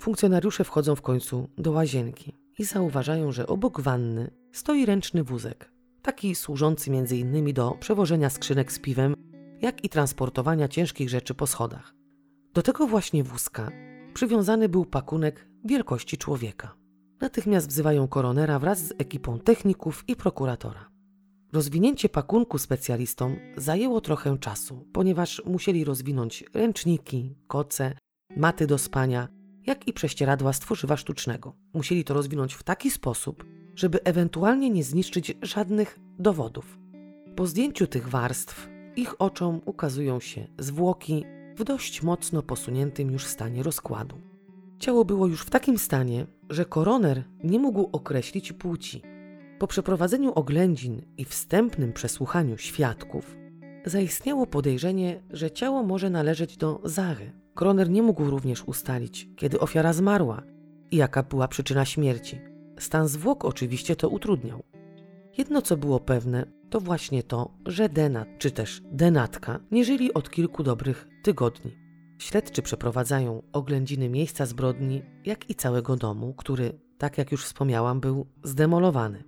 Funkcjonariusze 0.01 0.63
wchodzą 0.63 0.95
w 0.95 1.01
końcu 1.01 1.49
do 1.57 1.71
łazienki 1.71 2.40
i 2.61 2.65
zauważają, 2.65 3.31
że 3.31 3.47
obok 3.47 3.81
wanny 3.81 4.31
stoi 4.51 4.85
ręczny 4.85 5.23
wózek, 5.23 5.71
taki 6.01 6.35
służący 6.35 6.91
m.in. 6.91 7.53
do 7.53 7.71
przewożenia 7.79 8.29
skrzynek 8.29 8.71
z 8.71 8.79
piwem, 8.79 9.15
jak 9.61 9.83
i 9.83 9.89
transportowania 9.89 10.67
ciężkich 10.67 11.09
rzeczy 11.09 11.33
po 11.33 11.47
schodach. 11.47 11.93
Do 12.53 12.61
tego 12.61 12.87
właśnie 12.87 13.23
wózka 13.23 13.71
przywiązany 14.13 14.69
był 14.69 14.85
pakunek 14.85 15.47
wielkości 15.65 16.17
człowieka. 16.17 16.75
Natychmiast 17.21 17.67
wzywają 17.67 18.07
koronera 18.07 18.59
wraz 18.59 18.79
z 18.87 18.93
ekipą 18.97 19.39
techników 19.39 20.03
i 20.07 20.15
prokuratora. 20.15 20.89
Rozwinięcie 21.53 22.09
pakunku 22.09 22.57
specjalistom 22.57 23.35
zajęło 23.57 24.01
trochę 24.01 24.37
czasu, 24.37 24.87
ponieważ 24.93 25.41
musieli 25.45 25.83
rozwinąć 25.83 26.43
ręczniki, 26.53 27.35
koce, 27.47 27.93
maty 28.37 28.67
do 28.67 28.77
spania, 28.77 29.27
jak 29.65 29.87
i 29.87 29.93
prześcieradła 29.93 30.53
z 30.53 30.59
tworzywa 30.59 30.97
sztucznego. 30.97 31.53
Musieli 31.73 32.03
to 32.03 32.13
rozwinąć 32.13 32.53
w 32.53 32.63
taki 32.63 32.91
sposób, 32.91 33.45
żeby 33.75 34.03
ewentualnie 34.03 34.69
nie 34.69 34.83
zniszczyć 34.83 35.37
żadnych 35.41 35.99
dowodów. 36.19 36.79
Po 37.35 37.47
zdjęciu 37.47 37.87
tych 37.87 38.09
warstw 38.09 38.69
ich 38.95 39.21
oczom 39.21 39.61
ukazują 39.65 40.19
się 40.19 40.47
zwłoki 40.59 41.23
w 41.55 41.63
dość 41.63 42.03
mocno 42.03 42.43
posuniętym 42.43 43.11
już 43.11 43.25
stanie 43.25 43.63
rozkładu. 43.63 44.15
Ciało 44.79 45.05
było 45.05 45.27
już 45.27 45.41
w 45.41 45.49
takim 45.49 45.77
stanie, 45.77 46.25
że 46.49 46.65
koroner 46.65 47.23
nie 47.43 47.59
mógł 47.59 47.89
określić 47.91 48.53
płci. 48.53 49.01
Po 49.59 49.67
przeprowadzeniu 49.67 50.33
oględzin 50.33 51.01
i 51.17 51.25
wstępnym 51.25 51.93
przesłuchaniu 51.93 52.57
świadków, 52.57 53.35
zaistniało 53.85 54.47
podejrzenie, 54.47 55.21
że 55.29 55.51
ciało 55.51 55.83
może 55.83 56.09
należeć 56.09 56.57
do 56.57 56.81
Zary. 56.83 57.31
Koroner 57.53 57.89
nie 57.89 58.01
mógł 58.01 58.23
również 58.23 58.63
ustalić, 58.63 59.29
kiedy 59.35 59.59
ofiara 59.59 59.93
zmarła 59.93 60.43
i 60.91 60.97
jaka 60.97 61.23
była 61.23 61.47
przyczyna 61.47 61.85
śmierci. 61.85 62.41
Stan 62.79 63.07
zwłok 63.07 63.45
oczywiście 63.45 63.95
to 63.95 64.09
utrudniał. 64.09 64.63
Jedno 65.37 65.61
co 65.61 65.77
było 65.77 65.99
pewne, 65.99 66.45
to 66.69 66.79
właśnie 66.79 67.23
to, 67.23 67.53
że 67.65 67.89
Denat 67.89 68.27
czy 68.37 68.51
też 68.51 68.81
Denatka 68.91 69.59
nie 69.71 69.85
żyli 69.85 70.13
od 70.13 70.29
kilku 70.29 70.63
dobrych 70.63 71.07
tygodni. 71.23 71.77
Śledczy 72.17 72.61
przeprowadzają 72.61 73.43
oględziny 73.53 74.09
miejsca 74.09 74.45
zbrodni, 74.45 75.01
jak 75.25 75.49
i 75.49 75.55
całego 75.55 75.95
domu, 75.95 76.33
który, 76.33 76.79
tak 76.97 77.17
jak 77.17 77.31
już 77.31 77.45
wspomniałam, 77.45 77.99
był 77.99 78.25
zdemolowany. 78.43 79.23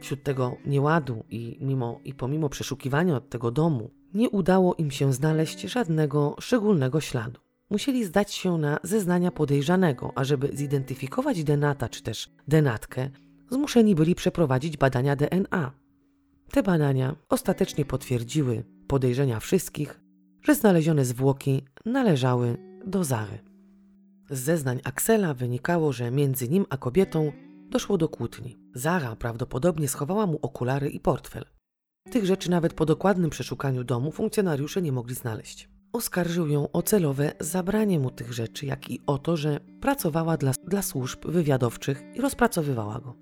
Wśród 0.00 0.22
tego 0.22 0.56
nieładu 0.66 1.24
i 1.30 1.58
mimo 1.60 2.00
i 2.04 2.14
pomimo 2.14 2.48
przeszukiwania 2.48 3.20
tego 3.20 3.50
domu 3.50 3.90
nie 4.14 4.30
udało 4.30 4.74
im 4.74 4.90
się 4.90 5.12
znaleźć 5.12 5.60
żadnego 5.60 6.36
szczególnego 6.40 7.00
śladu. 7.00 7.40
Musieli 7.70 8.04
zdać 8.04 8.34
się 8.34 8.58
na 8.58 8.78
zeznania 8.82 9.30
podejrzanego, 9.30 10.12
a 10.14 10.24
żeby 10.24 10.50
zidentyfikować 10.54 11.44
denata 11.44 11.88
czy 11.88 12.02
też 12.02 12.30
denatkę, 12.48 13.10
zmuszeni 13.50 13.94
byli 13.94 14.14
przeprowadzić 14.14 14.76
badania 14.76 15.16
DNA. 15.16 15.72
Te 16.50 16.62
badania 16.62 17.16
ostatecznie 17.28 17.84
potwierdziły 17.84 18.64
podejrzenia 18.86 19.40
wszystkich, 19.40 20.00
że 20.42 20.54
znalezione 20.54 21.04
zwłoki 21.04 21.62
należały 21.84 22.56
do 22.86 23.04
Zary. 23.04 23.38
Z 24.30 24.38
zeznań 24.38 24.80
Aksela 24.84 25.34
wynikało, 25.34 25.92
że 25.92 26.10
między 26.10 26.48
nim 26.48 26.66
a 26.70 26.76
kobietą 26.76 27.32
doszło 27.70 27.98
do 27.98 28.08
kłótni. 28.08 28.58
Zara 28.74 29.16
prawdopodobnie 29.16 29.88
schowała 29.88 30.26
mu 30.26 30.38
okulary 30.42 30.88
i 30.88 31.00
portfel. 31.00 31.57
Tych 32.10 32.26
rzeczy 32.26 32.50
nawet 32.50 32.74
po 32.74 32.86
dokładnym 32.86 33.30
przeszukaniu 33.30 33.84
domu 33.84 34.12
funkcjonariusze 34.12 34.82
nie 34.82 34.92
mogli 34.92 35.14
znaleźć. 35.14 35.68
Oskarżył 35.92 36.48
ją 36.48 36.72
o 36.72 36.82
celowe 36.82 37.32
zabranie 37.40 37.98
mu 37.98 38.10
tych 38.10 38.32
rzeczy, 38.32 38.66
jak 38.66 38.90
i 38.90 39.00
o 39.06 39.18
to, 39.18 39.36
że 39.36 39.60
pracowała 39.80 40.36
dla, 40.36 40.52
dla 40.64 40.82
służb 40.82 41.26
wywiadowczych 41.26 42.02
i 42.14 42.20
rozpracowywała 42.20 43.00
go. 43.00 43.16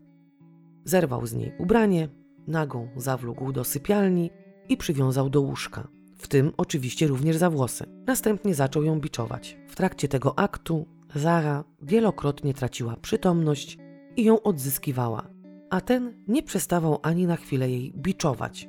Zerwał 0.85 1.27
z 1.27 1.33
niej 1.33 1.53
ubranie, 1.59 2.09
nagą 2.47 2.89
zawlógł 2.97 3.53
do 3.53 3.65
sypialni 3.65 4.31
i 4.69 4.77
przywiązał 4.77 5.31
do 5.31 5.41
łóżka, 5.41 5.89
w 6.17 6.29
tym 6.29 6.53
oczywiście 6.57 7.07
również 7.07 7.37
za 7.37 7.51
włosy. 7.51 7.85
Następnie 8.07 8.55
zaczął 8.55 8.83
ją 8.83 9.01
biczować. 9.01 9.59
W 9.69 9.77
trakcie 9.77 10.09
tego 10.09 10.39
aktu 10.39 10.87
Zara 11.15 11.65
wielokrotnie 11.83 12.55
traciła 12.55 12.97
przytomność 12.97 13.79
i 14.17 14.25
ją 14.25 14.43
odzyskiwała, 14.43 15.31
a 15.71 15.81
ten 15.81 16.25
nie 16.29 16.43
przestawał 16.43 16.99
ani 17.03 17.27
na 17.27 17.37
chwilę 17.37 17.71
jej 17.71 17.93
biczować. 17.97 18.69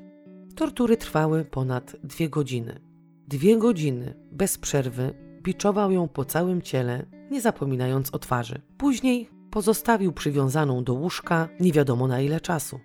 Tortury 0.58 0.98
trwały 0.98 1.46
ponad 1.46 1.96
dwie 2.04 2.30
godziny. 2.30 2.80
Dwie 3.28 3.58
godziny, 3.58 4.14
bez 4.32 4.58
przerwy, 4.58 5.14
biczował 5.42 5.92
ją 5.92 6.08
po 6.08 6.26
całym 6.26 6.62
ciele, 6.62 7.06
nie 7.32 7.42
zapominając 7.42 8.14
o 8.14 8.20
twarzy. 8.20 8.62
Później 8.78 9.30
pozostawił 9.52 10.14
przywiązaną 10.14 10.84
do 10.84 10.94
łóżka 10.94 11.50
nie 11.60 11.72
wiadomo 11.72 12.08
na 12.08 12.22
ile 12.22 12.42
czasu. 12.42 12.80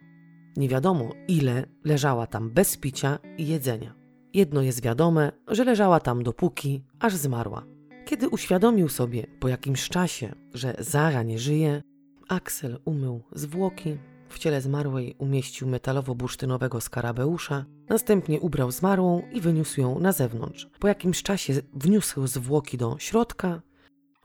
Nie 0.56 0.68
wiadomo 0.68 1.10
ile 1.28 1.66
leżała 1.84 2.26
tam 2.26 2.50
bez 2.50 2.76
picia 2.76 3.18
i 3.38 3.46
jedzenia. 3.46 3.94
Jedno 4.34 4.62
jest 4.62 4.82
wiadome, 4.82 5.32
że 5.48 5.64
leżała 5.64 6.00
tam 6.00 6.22
dopóki, 6.22 6.84
aż 7.00 7.16
zmarła. 7.16 7.64
Kiedy 8.04 8.28
uświadomił 8.28 8.88
sobie 8.88 9.26
po 9.40 9.48
jakimś 9.48 9.88
czasie, 9.88 10.34
że 10.54 10.74
Zara 10.78 11.22
nie 11.22 11.38
żyje, 11.38 11.82
Axel 12.28 12.78
umył 12.84 13.22
zwłoki, 13.32 13.98
w 14.32 14.38
ciele 14.38 14.60
zmarłej 14.60 15.14
umieścił 15.18 15.68
metalowo-bursztynowego 15.68 16.80
skarabeusza, 16.80 17.64
następnie 17.88 18.40
ubrał 18.40 18.70
zmarłą 18.70 19.22
i 19.32 19.40
wyniósł 19.40 19.80
ją 19.80 19.98
na 19.98 20.12
zewnątrz. 20.12 20.68
Po 20.80 20.88
jakimś 20.88 21.22
czasie 21.22 21.54
wniósł 21.74 22.26
zwłoki 22.26 22.78
do 22.78 22.96
środka, 22.98 23.62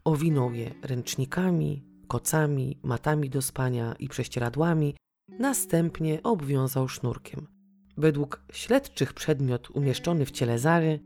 owinął 0.03 0.53
je 0.53 0.74
ręcznikami, 0.82 1.84
kocami, 2.08 2.80
matami 2.84 3.30
do 3.30 3.41
spania 3.41 3.95
i 3.99 4.08
prześcieradłami, 4.08 4.95
następnie 5.39 6.24
obwiązał 6.24 6.88
sznurkiem. 6.88 7.47
Według 7.97 8.43
śledczych 8.51 9.14
przedmiot 9.14 9.70
umieszczony 9.70 10.26
w 10.26 10.32
ciele 10.32 10.60
Zary 10.60 10.99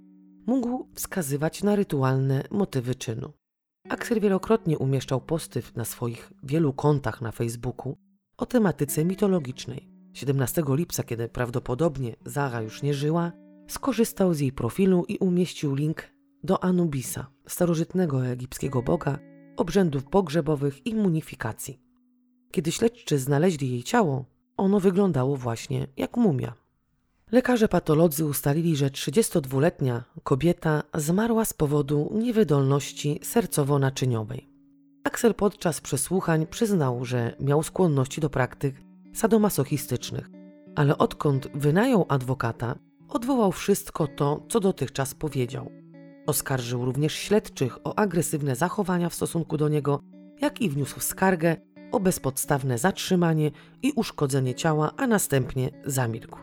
mógł 0.48 0.88
wskazywać 0.96 1.64
na 1.64 1.76
rytualne 1.76 2.44
motywy 2.52 2.96
czynu. 2.96 3.34
Axel 3.90 4.20
wielokrotnie 4.20 4.78
umieszczał 4.78 5.22
posty 5.22 5.64
na 5.76 5.86
swoich 5.86 6.32
wielu 6.44 6.74
kontach 6.74 7.22
na 7.22 7.32
Facebooku 7.32 7.98
o 8.42 8.46
tematyce 8.46 9.06
mitologicznej. 9.06 9.90
17 10.14 10.64
lipca, 10.68 11.04
kiedy 11.04 11.30
prawdopodobnie 11.30 12.16
Zara 12.26 12.62
już 12.62 12.82
nie 12.82 12.94
żyła, 12.94 13.32
skorzystał 13.68 14.34
z 14.34 14.40
jej 14.40 14.52
profilu 14.52 15.06
i 15.08 15.18
umieścił 15.18 15.76
link 15.76 16.04
do 16.44 16.64
Anubisa, 16.64 17.28
starożytnego 17.48 18.26
egipskiego 18.26 18.82
boga, 18.82 19.20
obrzędów 19.58 20.04
pogrzebowych 20.04 20.86
i 20.86 20.96
munifikacji. 20.96 21.82
Kiedy 22.52 22.72
śledczy 22.72 23.20
znaleźli 23.20 23.72
jej 23.72 23.84
ciało, 23.84 24.26
ono 24.58 24.80
wyglądało 24.80 25.38
właśnie 25.38 25.88
jak 25.98 26.18
mumia. 26.18 26.54
Lekarze 27.32 27.68
patolodzy 27.68 28.26
ustalili, 28.26 28.76
że 28.76 28.90
32-letnia 28.90 30.04
kobieta 30.24 30.84
zmarła 30.96 31.46
z 31.46 31.54
powodu 31.54 32.12
niewydolności 32.14 33.20
sercowo-naczyniowej. 33.24 34.51
Axel 35.04 35.34
podczas 35.34 35.82
przesłuchań 35.82 36.48
przyznał, 36.48 37.06
że 37.06 37.36
miał 37.40 37.64
skłonności 37.64 38.22
do 38.22 38.30
praktyk 38.30 38.76
sadomasochistycznych, 39.14 40.30
ale 40.76 40.98
odkąd 40.98 41.48
wynajął 41.54 42.06
adwokata, 42.10 42.76
odwołał 43.10 43.52
wszystko 43.52 44.08
to, 44.08 44.46
co 44.50 44.60
dotychczas 44.60 45.16
powiedział. 45.16 45.72
Oskarżył 46.28 46.86
również 46.86 47.14
śledczych 47.14 47.78
o 47.84 48.00
agresywne 48.00 48.56
zachowania 48.56 49.10
w 49.10 49.14
stosunku 49.16 49.58
do 49.58 49.70
niego, 49.70 50.00
jak 50.42 50.62
i 50.62 50.70
wniósł 50.70 51.00
skargę 51.00 51.56
o 51.92 52.00
bezpodstawne 52.00 52.78
zatrzymanie 52.78 53.52
i 53.82 53.92
uszkodzenie 53.92 54.56
ciała, 54.56 54.92
a 54.98 55.08
następnie 55.08 55.70
zamilkł. 55.86 56.40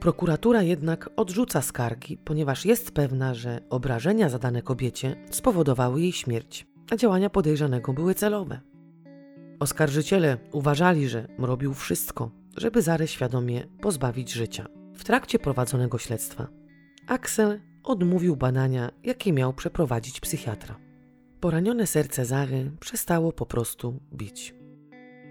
Prokuratura 0.00 0.62
jednak 0.62 1.10
odrzuca 1.16 1.62
skargi, 1.62 2.18
ponieważ 2.24 2.64
jest 2.64 2.90
pewna, 2.90 3.34
że 3.34 3.60
obrażenia 3.70 4.28
zadane 4.28 4.62
kobiecie 4.62 5.16
spowodowały 5.30 6.00
jej 6.00 6.12
śmierć, 6.12 6.66
a 6.90 6.96
działania 6.96 7.30
podejrzanego 7.30 7.92
były 7.92 8.14
celowe. 8.14 8.60
Oskarżyciele 9.60 10.38
uważali, 10.52 11.08
że 11.08 11.28
robił 11.38 11.74
wszystko, 11.74 12.30
żeby 12.56 12.82
Zarę 12.82 13.06
świadomie 13.06 13.66
pozbawić 13.80 14.32
życia. 14.32 14.66
W 14.94 15.04
trakcie 15.04 15.38
prowadzonego 15.38 15.98
śledztwa 15.98 16.48
Axel 17.06 17.60
odmówił 17.84 18.36
badania, 18.36 18.90
jakie 19.04 19.32
miał 19.32 19.52
przeprowadzić 19.52 20.20
psychiatra. 20.20 20.76
Poranione 21.40 21.86
serce 21.86 22.24
Zary 22.24 22.70
przestało 22.80 23.32
po 23.32 23.46
prostu 23.46 24.00
bić. 24.14 24.54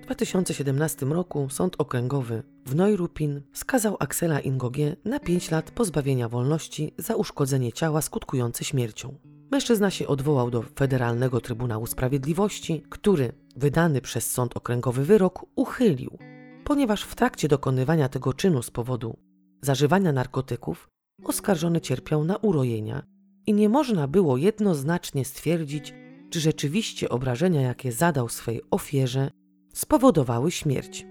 W 0.01 0.05
2017 0.05 1.05
roku 1.05 1.49
Sąd 1.49 1.76
Okręgowy 1.78 2.43
w 2.66 2.76
Neurupin 2.76 3.41
skazał 3.53 3.97
Axela 3.99 4.39
Ingogie 4.39 4.95
na 5.05 5.20
5 5.20 5.51
lat 5.51 5.72
pozbawienia 5.72 6.30
wolności 6.30 6.93
za 6.97 7.16
uszkodzenie 7.16 7.74
ciała 7.74 8.01
skutkujące 8.01 8.64
śmiercią. 8.64 9.18
Mężczyzna 9.52 9.89
się 9.89 10.08
odwołał 10.08 10.52
do 10.52 10.62
Federalnego 10.62 11.41
Trybunału 11.41 11.88
Sprawiedliwości, 11.88 12.84
który 12.89 13.32
wydany 13.56 14.02
przez 14.02 14.32
Sąd 14.32 14.58
Okręgowy 14.58 15.06
wyrok 15.06 15.45
uchylił, 15.56 16.18
ponieważ 16.64 17.04
w 17.04 17.16
trakcie 17.16 17.47
dokonywania 17.47 18.10
tego 18.10 18.34
czynu 18.34 18.62
z 18.62 18.72
powodu 18.72 19.18
zażywania 19.62 20.12
narkotyków 20.12 20.89
oskarżony 21.24 21.82
cierpiał 21.82 22.24
na 22.24 22.38
urojenia 22.38 23.04
i 23.45 23.54
nie 23.54 23.70
można 23.70 24.08
było 24.08 24.38
jednoznacznie 24.38 25.26
stwierdzić, 25.26 25.93
czy 26.30 26.39
rzeczywiście 26.39 27.10
obrażenia, 27.10 27.62
jakie 27.62 27.91
zadał 27.91 28.30
swej 28.30 28.62
ofierze, 28.72 29.32
spowodowały 29.74 30.52
śmierć. 30.52 31.06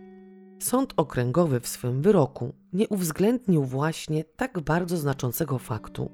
Sąd 0.58 0.92
okręgowy 0.96 1.60
w 1.60 1.68
swym 1.68 2.02
wyroku 2.02 2.54
nie 2.72 2.88
uwzględnił 2.88 3.64
właśnie 3.64 4.24
tak 4.24 4.60
bardzo 4.60 4.96
znaczącego 4.96 5.58
faktu, 5.58 6.10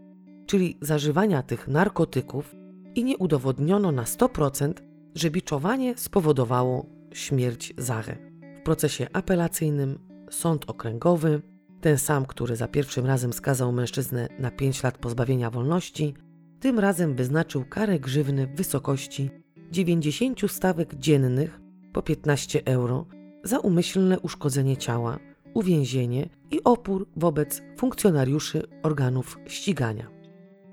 czyli 0.46 0.78
zażywania 0.80 1.42
tych 1.42 1.68
narkotyków, 1.68 2.56
i 2.94 3.04
nie 3.04 3.16
udowodniono 3.16 3.92
na 3.92 4.02
100%, 4.02 4.72
że 5.14 5.30
biczowanie 5.30 5.94
spowodowało 5.96 6.86
śmierć 7.12 7.74
Zachę. 7.78 8.16
W 8.60 8.62
procesie 8.62 9.06
apelacyjnym 9.12 9.98
sąd 10.30 10.70
okręgowy, 10.70 11.42
ten 11.80 11.98
sam, 11.98 12.26
który 12.26 12.56
za 12.56 12.68
pierwszym 12.68 13.06
razem 13.06 13.32
skazał 13.32 13.72
mężczyznę 13.72 14.28
na 14.38 14.50
5 14.50 14.82
lat 14.82 14.98
pozbawienia 14.98 15.50
wolności, 15.50 16.14
tym 16.60 16.78
razem 16.78 17.14
wyznaczył 17.14 17.64
karę 17.64 17.98
grzywny 17.98 18.46
w 18.46 18.56
wysokości 18.56 19.30
90 19.70 20.50
stawek 20.50 20.94
dziennych 20.94 21.60
po 21.92 22.02
15 22.02 22.62
euro 22.64 23.06
za 23.44 23.58
umyślne 23.58 24.20
uszkodzenie 24.20 24.76
ciała, 24.76 25.18
uwięzienie 25.54 26.28
i 26.50 26.64
opór 26.64 27.08
wobec 27.16 27.62
funkcjonariuszy 27.76 28.62
organów 28.82 29.38
ścigania. 29.46 30.13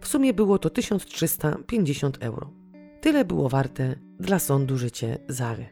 W 0.02 0.08
sumie 0.08 0.34
było 0.34 0.60
to 0.60 0.70
1350 0.70 2.18
euro. 2.22 2.52
Tyle 3.02 3.26
było 3.26 3.50
warte 3.50 3.96
dla 4.20 4.40
sądu 4.40 4.78
życie 4.78 5.18
Zary. 5.28 5.70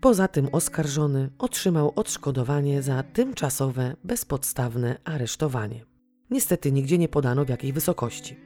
Poza 0.00 0.28
tym 0.28 0.48
oskarżony 0.52 1.30
otrzymał 1.38 1.92
odszkodowanie 1.96 2.82
za 2.82 3.02
tymczasowe, 3.02 3.96
bezpodstawne 4.04 4.98
aresztowanie. 5.04 5.84
Niestety 6.30 6.72
nigdzie 6.72 6.98
nie 6.98 7.08
podano 7.08 7.44
w 7.44 7.48
jakiej 7.48 7.72
wysokości. 7.72 8.36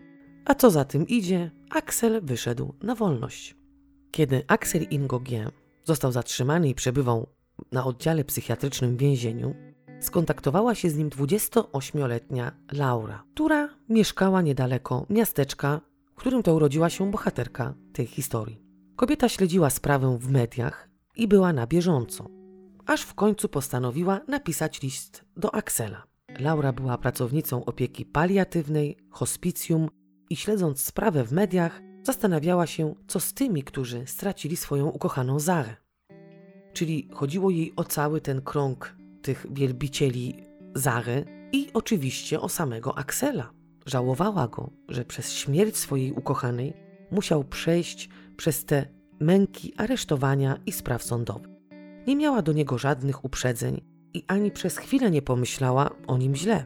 A 0.44 0.54
co 0.54 0.70
za 0.70 0.84
tym 0.84 1.06
idzie, 1.08 1.50
Axel 1.70 2.20
wyszedł 2.22 2.74
na 2.82 2.94
wolność. 2.94 3.56
Kiedy 4.10 4.44
Axel 4.46 4.82
Ingogie 4.82 5.50
został 5.84 6.12
zatrzymany 6.12 6.68
i 6.68 6.74
przebywał 6.74 7.26
na 7.72 7.84
oddziale 7.84 8.24
psychiatrycznym 8.24 8.96
w 8.96 9.00
więzieniu, 9.00 9.54
skontaktowała 10.00 10.74
się 10.74 10.90
z 10.90 10.96
nim 10.96 11.10
28-letnia 11.10 12.52
Laura, 12.72 13.24
która 13.34 13.68
mieszkała 13.88 14.42
niedaleko 14.42 15.06
miasteczka, 15.10 15.80
w 16.12 16.14
którym 16.14 16.42
to 16.42 16.54
urodziła 16.54 16.90
się 16.90 17.10
bohaterka 17.10 17.74
tej 17.92 18.06
historii. 18.06 18.60
Kobieta 18.96 19.28
śledziła 19.28 19.70
sprawę 19.70 20.18
w 20.18 20.30
mediach 20.30 20.88
i 21.16 21.28
była 21.28 21.52
na 21.52 21.66
bieżąco, 21.66 22.28
aż 22.86 23.02
w 23.02 23.14
końcu 23.14 23.48
postanowiła 23.48 24.20
napisać 24.28 24.82
list 24.82 25.24
do 25.36 25.54
Axela. 25.54 26.06
Laura 26.38 26.72
była 26.72 26.98
pracownicą 26.98 27.64
opieki 27.64 28.06
paliatywnej, 28.06 28.96
hospicjum 29.10 29.88
i 30.30 30.36
śledząc 30.36 30.84
sprawę 30.84 31.24
w 31.24 31.32
mediach, 31.32 31.82
zastanawiała 32.02 32.66
się, 32.66 32.94
co 33.08 33.20
z 33.20 33.34
tymi, 33.34 33.62
którzy 33.62 34.06
stracili 34.06 34.56
swoją 34.56 34.88
ukochaną 34.88 35.40
Zarę. 35.40 35.76
Czyli 36.72 37.08
chodziło 37.12 37.50
jej 37.50 37.72
o 37.76 37.84
cały 37.84 38.20
ten 38.20 38.42
krąg 38.42 38.95
tych 39.26 39.46
wielbicieli 39.50 40.44
Zary 40.74 41.24
i 41.52 41.68
oczywiście 41.74 42.40
o 42.40 42.48
samego 42.48 42.98
Aksela. 42.98 43.50
Żałowała 43.86 44.48
go, 44.48 44.70
że 44.88 45.04
przez 45.04 45.32
śmierć 45.32 45.76
swojej 45.76 46.12
ukochanej 46.12 46.72
musiał 47.10 47.44
przejść 47.44 48.08
przez 48.36 48.64
te 48.64 48.86
męki 49.20 49.72
aresztowania 49.76 50.58
i 50.66 50.72
spraw 50.72 51.02
sądowych. 51.02 51.50
Nie 52.06 52.16
miała 52.16 52.42
do 52.42 52.52
niego 52.52 52.78
żadnych 52.78 53.24
uprzedzeń 53.24 53.80
i 54.14 54.24
ani 54.26 54.50
przez 54.50 54.78
chwilę 54.78 55.10
nie 55.10 55.22
pomyślała 55.22 55.90
o 56.06 56.18
nim 56.18 56.34
źle. 56.34 56.64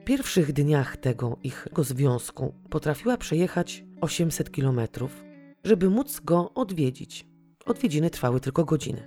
W 0.00 0.04
pierwszych 0.04 0.52
dniach 0.52 0.96
tego 0.96 1.36
ich 1.42 1.68
związku 1.78 2.54
potrafiła 2.70 3.16
przejechać 3.16 3.84
800 4.00 4.50
kilometrów, 4.50 5.24
żeby 5.64 5.90
móc 5.90 6.20
go 6.20 6.54
odwiedzić. 6.54 7.26
Odwiedziny 7.66 8.10
trwały 8.10 8.40
tylko 8.40 8.64
godzinę. 8.64 9.02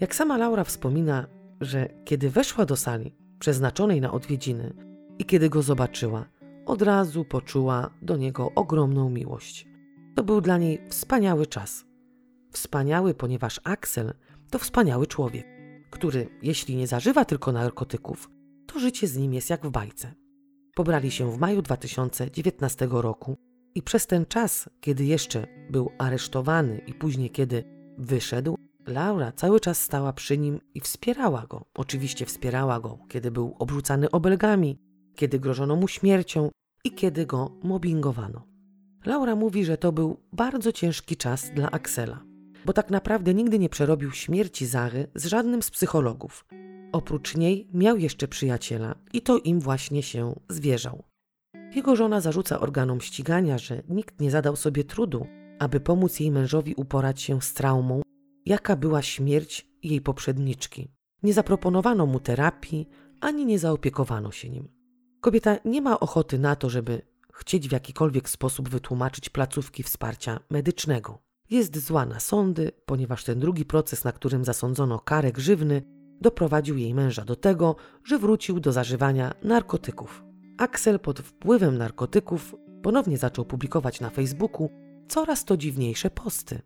Jak 0.00 0.14
sama 0.14 0.38
Laura 0.38 0.64
wspomina, 0.64 1.26
że 1.64 1.88
kiedy 2.04 2.30
weszła 2.30 2.64
do 2.64 2.76
sali 2.76 3.14
przeznaczonej 3.38 4.00
na 4.00 4.12
odwiedziny 4.12 4.74
i 5.18 5.24
kiedy 5.24 5.48
go 5.48 5.62
zobaczyła, 5.62 6.28
od 6.66 6.82
razu 6.82 7.24
poczuła 7.24 7.90
do 8.02 8.16
niego 8.16 8.52
ogromną 8.54 9.10
miłość. 9.10 9.68
To 10.14 10.24
był 10.24 10.40
dla 10.40 10.58
niej 10.58 10.80
wspaniały 10.88 11.46
czas. 11.46 11.84
Wspaniały, 12.50 13.14
ponieważ 13.14 13.60
Axel 13.64 14.14
to 14.50 14.58
wspaniały 14.58 15.06
człowiek, 15.06 15.46
który, 15.90 16.28
jeśli 16.42 16.76
nie 16.76 16.86
zażywa 16.86 17.24
tylko 17.24 17.52
narkotyków, 17.52 18.30
to 18.66 18.78
życie 18.78 19.06
z 19.06 19.16
nim 19.16 19.34
jest 19.34 19.50
jak 19.50 19.66
w 19.66 19.70
bajce. 19.70 20.14
Pobrali 20.74 21.10
się 21.10 21.32
w 21.32 21.38
maju 21.38 21.62
2019 21.62 22.88
roku 22.90 23.36
i 23.74 23.82
przez 23.82 24.06
ten 24.06 24.26
czas, 24.26 24.68
kiedy 24.80 25.04
jeszcze 25.04 25.46
był 25.70 25.90
aresztowany 25.98 26.78
i 26.78 26.94
później 26.94 27.30
kiedy 27.30 27.64
wyszedł, 27.98 28.58
Laura 28.86 29.32
cały 29.32 29.60
czas 29.60 29.82
stała 29.82 30.12
przy 30.12 30.38
nim 30.38 30.60
i 30.74 30.80
wspierała 30.80 31.46
go. 31.48 31.64
Oczywiście 31.74 32.26
wspierała 32.26 32.80
go, 32.80 32.98
kiedy 33.08 33.30
był 33.30 33.54
obrzucany 33.58 34.10
obelgami, 34.10 34.78
kiedy 35.14 35.40
grożono 35.40 35.76
mu 35.76 35.88
śmiercią 35.88 36.50
i 36.84 36.90
kiedy 36.92 37.26
go 37.26 37.50
mobbingowano. 37.62 38.46
Laura 39.06 39.36
mówi, 39.36 39.64
że 39.64 39.76
to 39.76 39.92
był 39.92 40.20
bardzo 40.32 40.72
ciężki 40.72 41.16
czas 41.16 41.50
dla 41.54 41.70
Axela, 41.70 42.24
bo 42.64 42.72
tak 42.72 42.90
naprawdę 42.90 43.34
nigdy 43.34 43.58
nie 43.58 43.68
przerobił 43.68 44.12
śmierci 44.12 44.66
Zary 44.66 45.06
z 45.14 45.26
żadnym 45.26 45.62
z 45.62 45.70
psychologów. 45.70 46.44
Oprócz 46.92 47.36
niej 47.36 47.68
miał 47.74 47.98
jeszcze 47.98 48.28
przyjaciela 48.28 48.94
i 49.12 49.22
to 49.22 49.38
im 49.38 49.60
właśnie 49.60 50.02
się 50.02 50.34
zwierzał. 50.48 51.04
Jego 51.74 51.96
żona 51.96 52.20
zarzuca 52.20 52.60
organom 52.60 53.00
ścigania, 53.00 53.58
że 53.58 53.82
nikt 53.88 54.20
nie 54.20 54.30
zadał 54.30 54.56
sobie 54.56 54.84
trudu, 54.84 55.26
aby 55.58 55.80
pomóc 55.80 56.20
jej 56.20 56.30
mężowi 56.30 56.74
uporać 56.74 57.22
się 57.22 57.42
z 57.42 57.54
traumą, 57.54 58.02
jaka 58.46 58.76
była 58.76 59.02
śmierć 59.02 59.68
jej 59.82 60.00
poprzedniczki. 60.00 60.88
Nie 61.22 61.34
zaproponowano 61.34 62.06
mu 62.06 62.20
terapii, 62.20 62.88
ani 63.20 63.46
nie 63.46 63.58
zaopiekowano 63.58 64.30
się 64.30 64.50
nim. 64.50 64.68
Kobieta 65.20 65.56
nie 65.64 65.82
ma 65.82 66.00
ochoty 66.00 66.38
na 66.38 66.56
to, 66.56 66.70
żeby 66.70 67.02
chcieć 67.32 67.68
w 67.68 67.72
jakikolwiek 67.72 68.28
sposób 68.28 68.68
wytłumaczyć 68.68 69.30
placówki 69.30 69.82
wsparcia 69.82 70.40
medycznego. 70.50 71.18
Jest 71.50 71.86
zła 71.86 72.06
na 72.06 72.20
sądy, 72.20 72.72
ponieważ 72.86 73.24
ten 73.24 73.38
drugi 73.38 73.64
proces, 73.64 74.04
na 74.04 74.12
którym 74.12 74.44
zasądzono 74.44 74.98
karę 74.98 75.32
grzywny, 75.32 75.82
doprowadził 76.20 76.76
jej 76.76 76.94
męża 76.94 77.24
do 77.24 77.36
tego, 77.36 77.76
że 78.04 78.18
wrócił 78.18 78.60
do 78.60 78.72
zażywania 78.72 79.34
narkotyków. 79.42 80.24
Axel 80.58 81.00
pod 81.00 81.20
wpływem 81.20 81.78
narkotyków 81.78 82.54
ponownie 82.82 83.18
zaczął 83.18 83.44
publikować 83.44 84.00
na 84.00 84.10
Facebooku 84.10 84.70
coraz 85.08 85.44
to 85.44 85.56
dziwniejsze 85.56 86.10
posty. 86.10 86.62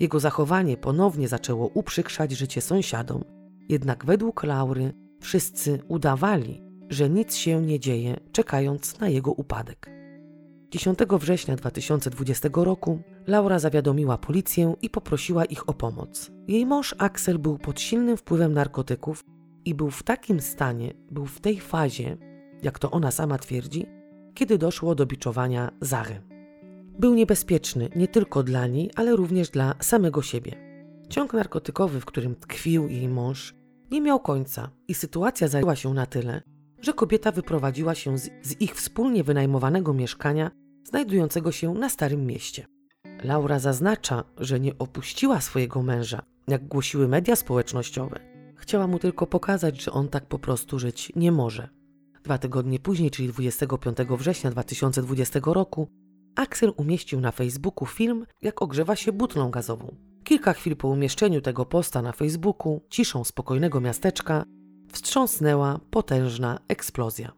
Jego 0.00 0.20
zachowanie 0.20 0.76
ponownie 0.76 1.28
zaczęło 1.28 1.66
uprzykrzać 1.66 2.32
życie 2.32 2.60
sąsiadom, 2.60 3.24
jednak 3.68 4.04
według 4.04 4.44
Laury 4.44 4.92
wszyscy 5.20 5.80
udawali, 5.88 6.62
że 6.88 7.10
nic 7.10 7.36
się 7.36 7.62
nie 7.62 7.80
dzieje, 7.80 8.20
czekając 8.32 9.00
na 9.00 9.08
jego 9.08 9.32
upadek. 9.32 9.90
10 10.70 10.98
września 10.98 11.56
2020 11.56 12.48
roku 12.54 13.00
Laura 13.26 13.58
zawiadomiła 13.58 14.18
policję 14.18 14.74
i 14.82 14.90
poprosiła 14.90 15.44
ich 15.44 15.68
o 15.68 15.74
pomoc. 15.74 16.30
Jej 16.48 16.66
mąż 16.66 16.94
Axel 16.98 17.38
był 17.38 17.58
pod 17.58 17.80
silnym 17.80 18.16
wpływem 18.16 18.52
narkotyków 18.52 19.24
i 19.64 19.74
był 19.74 19.90
w 19.90 20.02
takim 20.02 20.40
stanie, 20.40 20.94
był 21.10 21.26
w 21.26 21.40
tej 21.40 21.60
fazie, 21.60 22.16
jak 22.62 22.78
to 22.78 22.90
ona 22.90 23.10
sama 23.10 23.38
twierdzi, 23.38 23.86
kiedy 24.34 24.58
doszło 24.58 24.94
do 24.94 25.06
biczowania 25.06 25.70
Zary. 25.80 26.37
Był 26.98 27.14
niebezpieczny 27.14 27.88
nie 27.96 28.08
tylko 28.08 28.42
dla 28.42 28.66
niej, 28.66 28.90
ale 28.94 29.16
również 29.16 29.50
dla 29.50 29.74
samego 29.80 30.22
siebie. 30.22 30.52
Ciąg 31.08 31.32
narkotykowy, 31.32 32.00
w 32.00 32.04
którym 32.04 32.34
tkwił 32.34 32.88
jej 32.88 33.08
mąż, 33.08 33.54
nie 33.90 34.00
miał 34.00 34.20
końca 34.20 34.70
i 34.88 34.94
sytuacja 34.94 35.48
zajęła 35.48 35.76
się 35.76 35.94
na 35.94 36.06
tyle, 36.06 36.42
że 36.80 36.92
kobieta 36.92 37.32
wyprowadziła 37.32 37.94
się 37.94 38.18
z, 38.18 38.30
z 38.42 38.60
ich 38.60 38.74
wspólnie 38.74 39.24
wynajmowanego 39.24 39.94
mieszkania, 39.94 40.50
znajdującego 40.84 41.52
się 41.52 41.74
na 41.74 41.88
Starym 41.88 42.26
Mieście. 42.26 42.66
Laura 43.24 43.58
zaznacza, 43.58 44.24
że 44.38 44.60
nie 44.60 44.78
opuściła 44.78 45.40
swojego 45.40 45.82
męża, 45.82 46.22
jak 46.48 46.68
głosiły 46.68 47.08
media 47.08 47.36
społecznościowe. 47.36 48.20
Chciała 48.56 48.86
mu 48.86 48.98
tylko 48.98 49.26
pokazać, 49.26 49.82
że 49.82 49.92
on 49.92 50.08
tak 50.08 50.26
po 50.26 50.38
prostu 50.38 50.78
żyć 50.78 51.12
nie 51.16 51.32
może. 51.32 51.68
Dwa 52.24 52.38
tygodnie 52.38 52.78
później, 52.78 53.10
czyli 53.10 53.28
25 53.28 53.98
września 54.18 54.50
2020 54.50 55.40
roku, 55.44 55.88
Axel 56.38 56.72
umieścił 56.76 57.20
na 57.20 57.30
Facebooku 57.30 57.86
film, 57.86 58.26
jak 58.42 58.62
ogrzewa 58.62 58.96
się 58.96 59.12
butlą 59.12 59.50
gazową. 59.50 59.96
Kilka 60.24 60.52
chwil 60.52 60.76
po 60.76 60.88
umieszczeniu 60.88 61.40
tego 61.40 61.66
posta 61.66 62.02
na 62.02 62.12
Facebooku, 62.12 62.80
ciszą 62.90 63.24
spokojnego 63.24 63.80
miasteczka, 63.80 64.44
wstrząsnęła 64.92 65.80
potężna 65.90 66.58
eksplozja. 66.68 67.32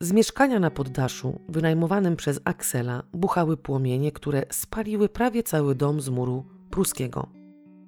Z 0.00 0.12
mieszkania 0.12 0.60
na 0.60 0.70
poddaszu, 0.70 1.40
wynajmowanym 1.48 2.16
przez 2.16 2.40
Axela, 2.44 3.02
buchały 3.12 3.56
płomienie, 3.56 4.12
które 4.12 4.42
spaliły 4.50 5.08
prawie 5.08 5.42
cały 5.42 5.74
dom 5.74 6.00
z 6.00 6.08
muru 6.08 6.44
pruskiego. 6.70 7.28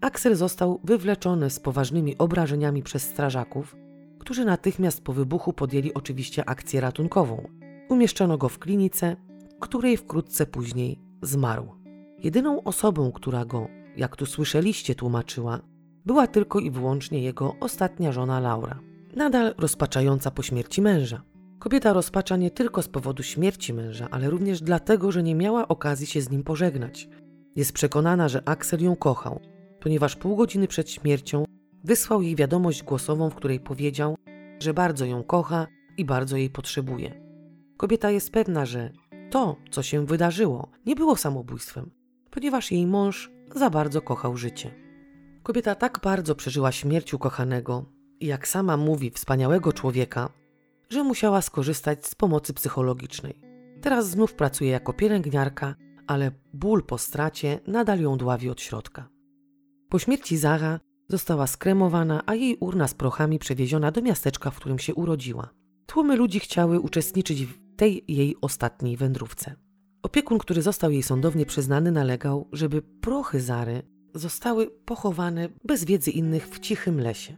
Axel 0.01 0.37
został 0.37 0.81
wywleczony 0.85 1.51
z 1.51 1.61
poważnymi 1.61 2.19
obrażeniami 2.19 2.83
przez 2.83 3.03
strażaków, 3.03 3.77
którzy 4.19 4.45
natychmiast 4.45 5.05
po 5.05 5.13
wybuchu 5.13 5.53
podjęli 5.53 5.95
oczywiście 5.95 6.49
akcję 6.49 6.81
ratunkową. 6.81 7.49
Umieszczono 7.89 8.39
go 8.39 8.49
w 8.49 8.59
klinice, 8.59 9.17
której 9.61 9.97
wkrótce 9.97 10.47
później 10.47 10.99
zmarł. 11.23 11.69
Jedyną 12.19 12.63
osobą, 12.63 13.13
która 13.13 13.45
go, 13.45 13.69
jak 13.97 14.17
tu 14.17 14.27
słyszeliście, 14.27 14.95
tłumaczyła, 14.95 15.61
była 16.07 16.27
tylko 16.27 16.61
i 16.61 16.71
wyłącznie 16.71 17.23
jego 17.23 17.55
ostatnia 17.61 18.13
żona 18.13 18.41
Laura, 18.41 18.81
nadal 19.17 19.55
rozpaczająca 19.59 20.31
po 20.31 20.43
śmierci 20.43 20.83
męża. 20.83 21.23
Kobieta 21.59 21.93
rozpacza 21.93 22.37
nie 22.37 22.51
tylko 22.51 22.83
z 22.83 22.89
powodu 22.89 23.23
śmierci 23.23 23.75
męża, 23.75 24.09
ale 24.11 24.31
również 24.31 24.61
dlatego, 24.61 25.13
że 25.13 25.23
nie 25.23 25.35
miała 25.35 25.69
okazji 25.69 26.07
się 26.07 26.21
z 26.21 26.31
nim 26.31 26.43
pożegnać. 26.43 27.09
Jest 27.57 27.73
przekonana, 27.73 28.29
że 28.29 28.49
Axel 28.49 28.83
ją 28.83 28.97
kochał, 28.97 29.41
ponieważ 29.81 30.17
pół 30.17 30.37
godziny 30.37 30.69
przed 30.69 30.91
śmiercią 30.91 31.45
wysłał 31.85 32.23
jej 32.23 32.37
wiadomość 32.37 32.83
głosową, 32.83 33.31
w 33.31 33.35
której 33.35 33.61
powiedział, 33.61 34.17
że 34.61 34.75
bardzo 34.75 35.05
ją 35.05 35.23
kocha 35.23 35.67
i 35.97 36.05
bardzo 36.05 36.37
jej 36.37 36.51
potrzebuje. 36.51 37.21
Kobieta 37.77 38.11
jest 38.11 38.31
pewna, 38.31 38.67
że 38.67 38.93
to, 39.31 39.57
co 39.71 39.83
się 39.83 40.07
wydarzyło, 40.07 40.69
nie 40.87 40.97
było 40.97 41.17
samobójstwem, 41.17 41.91
ponieważ 42.31 42.73
jej 42.73 42.87
mąż 42.87 43.31
za 43.55 43.71
bardzo 43.71 44.03
kochał 44.03 44.37
życie. 44.37 44.75
Kobieta 45.43 45.75
tak 45.75 46.01
bardzo 46.03 46.35
przeżyła 46.35 46.73
śmierć 46.73 47.15
ukochanego 47.15 47.85
i 48.21 48.27
jak 48.27 48.49
sama 48.49 48.77
mówi, 48.77 49.11
wspaniałego 49.11 49.73
człowieka, 49.73 50.29
że 50.91 51.05
musiała 51.05 51.43
skorzystać 51.43 52.07
z 52.07 52.15
pomocy 52.15 52.55
psychologicznej. 52.55 53.41
Teraz 53.81 54.11
znów 54.11 54.35
pracuje 54.35 54.71
jako 54.71 54.93
pielęgniarka, 54.93 55.75
ale 56.07 56.31
ból 56.55 56.85
po 56.85 56.99
stracie 56.99 57.61
nadal 57.67 58.01
ją 58.01 58.17
dławi 58.17 58.51
od 58.51 58.61
środka. 58.61 59.09
Po 59.89 59.99
śmierci 59.99 60.37
Zara 60.37 60.81
została 61.09 61.47
skremowana, 61.47 62.23
a 62.27 62.35
jej 62.35 62.57
urna 62.61 62.89
z 62.89 62.95
prochami 62.95 63.39
przewieziona 63.39 63.91
do 63.91 64.03
miasteczka, 64.03 64.51
w 64.51 64.57
którym 64.57 64.79
się 64.79 64.95
urodziła. 64.95 65.49
Tłumy 65.87 66.17
ludzi 66.17 66.41
chciały 66.41 66.81
uczestniczyć 66.81 67.47
w 67.47 67.70
tej 67.81 68.05
jej 68.09 68.37
ostatniej 68.41 68.97
wędrówce. 68.97 69.55
Opiekun, 70.03 70.39
który 70.39 70.63
został 70.63 70.91
jej 70.91 71.03
sądownie 71.03 71.47
przyznany, 71.47 71.93
nalegał, 71.93 72.49
żeby 72.53 72.83
prochy 72.83 73.41
Zary 73.41 73.83
zostały 74.15 74.67
pochowane 74.67 75.49
bez 75.65 75.85
wiedzy 75.85 76.11
innych 76.11 76.49
w 76.49 76.59
cichym 76.59 77.01
lesie. 77.01 77.37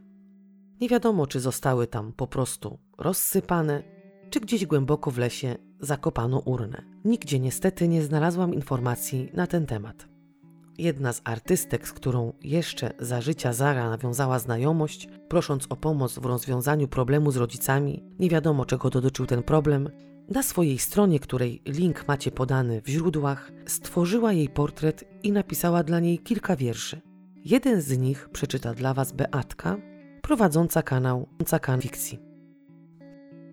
Nie 0.81 0.89
wiadomo, 0.89 1.27
czy 1.27 1.41
zostały 1.41 1.87
tam 1.87 2.13
po 2.13 2.27
prostu 2.27 2.79
rozsypane, 2.99 3.83
czy 4.31 4.41
gdzieś 4.41 4.67
głęboko 4.67 5.11
w 5.11 5.19
lesie 5.19 5.57
zakopano 5.81 6.39
urnę. 6.39 6.83
Nigdzie 7.05 7.41
niestety 7.41 7.89
nie 7.89 8.03
znalazłam 8.03 8.55
informacji 8.55 9.29
na 9.35 9.47
ten 9.47 9.67
temat. 9.67 10.09
Jedna 10.79 11.13
z 11.13 11.21
artystek, 11.25 11.89
z 11.89 11.93
którą 11.93 12.33
jeszcze 12.41 12.93
za 12.99 13.21
życia 13.21 13.53
Zara 13.53 13.91
nawiązała 13.91 14.39
znajomość, 14.39 15.09
prosząc 15.29 15.67
o 15.69 15.77
pomoc 15.77 16.19
w 16.19 16.27
rozwiązaniu 16.27 16.89
problemu 16.89 17.31
z 17.31 17.37
rodzicami, 17.37 18.03
nie 18.19 18.31
wiadomo 18.31 18.65
czego 18.65 18.91
dotyczył 18.91 19.27
ten 19.27 19.43
problem, 19.43 19.89
na 20.33 20.43
swojej 20.43 20.79
stronie, 20.79 21.21
której 21.21 21.63
link 21.67 22.09
macie 22.09 22.31
podany 22.31 22.83
w 22.83 22.89
źródłach, 22.89 23.53
stworzyła 23.67 24.33
jej 24.33 24.49
portret 24.49 25.05
i 25.23 25.33
napisała 25.33 25.83
dla 25.83 26.01
niej 26.01 26.19
kilka 26.19 26.57
wierszy. 26.57 27.01
Jeden 27.45 27.81
z 27.81 27.99
nich 27.99 28.29
przeczyta 28.29 28.75
dla 28.75 28.95
Was 28.95 29.13
Beatka, 29.13 29.77
prowadząca 30.23 30.83
kanał 30.83 31.29
Kan 31.63 31.81
Fikcji. 31.81 32.19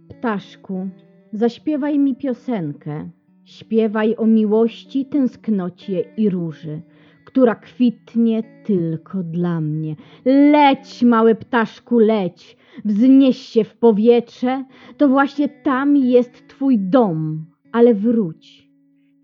Ptaszku, 0.09 0.89
zaśpiewaj 1.33 1.99
mi 1.99 2.15
piosenkę. 2.15 3.09
Śpiewaj 3.45 4.15
o 4.17 4.25
miłości, 4.25 5.05
tęsknocie 5.05 6.13
i 6.17 6.29
róży 6.29 6.81
która 7.29 7.55
kwitnie 7.55 8.43
tylko 8.65 9.23
dla 9.23 9.61
mnie. 9.61 9.95
Leć, 10.25 11.03
mały 11.03 11.35
ptaszku, 11.35 11.99
leć, 11.99 12.57
wznieś 12.85 13.37
się 13.37 13.63
w 13.63 13.77
powietrze, 13.77 14.65
to 14.97 15.09
właśnie 15.09 15.49
tam 15.49 15.97
jest 15.97 16.47
twój 16.47 16.79
dom, 16.79 17.45
ale 17.71 17.93
wróć 17.93 18.69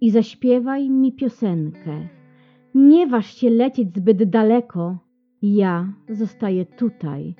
i 0.01 0.11
zaśpiewaj 0.11 0.89
mi 0.89 1.13
piosenkę. 1.13 2.07
Nie 2.75 3.07
waż 3.07 3.35
się 3.35 3.49
lecieć 3.49 3.95
zbyt 3.95 4.23
daleko, 4.29 4.97
ja 5.41 5.93
zostaję 6.09 6.65
tutaj 6.65 7.35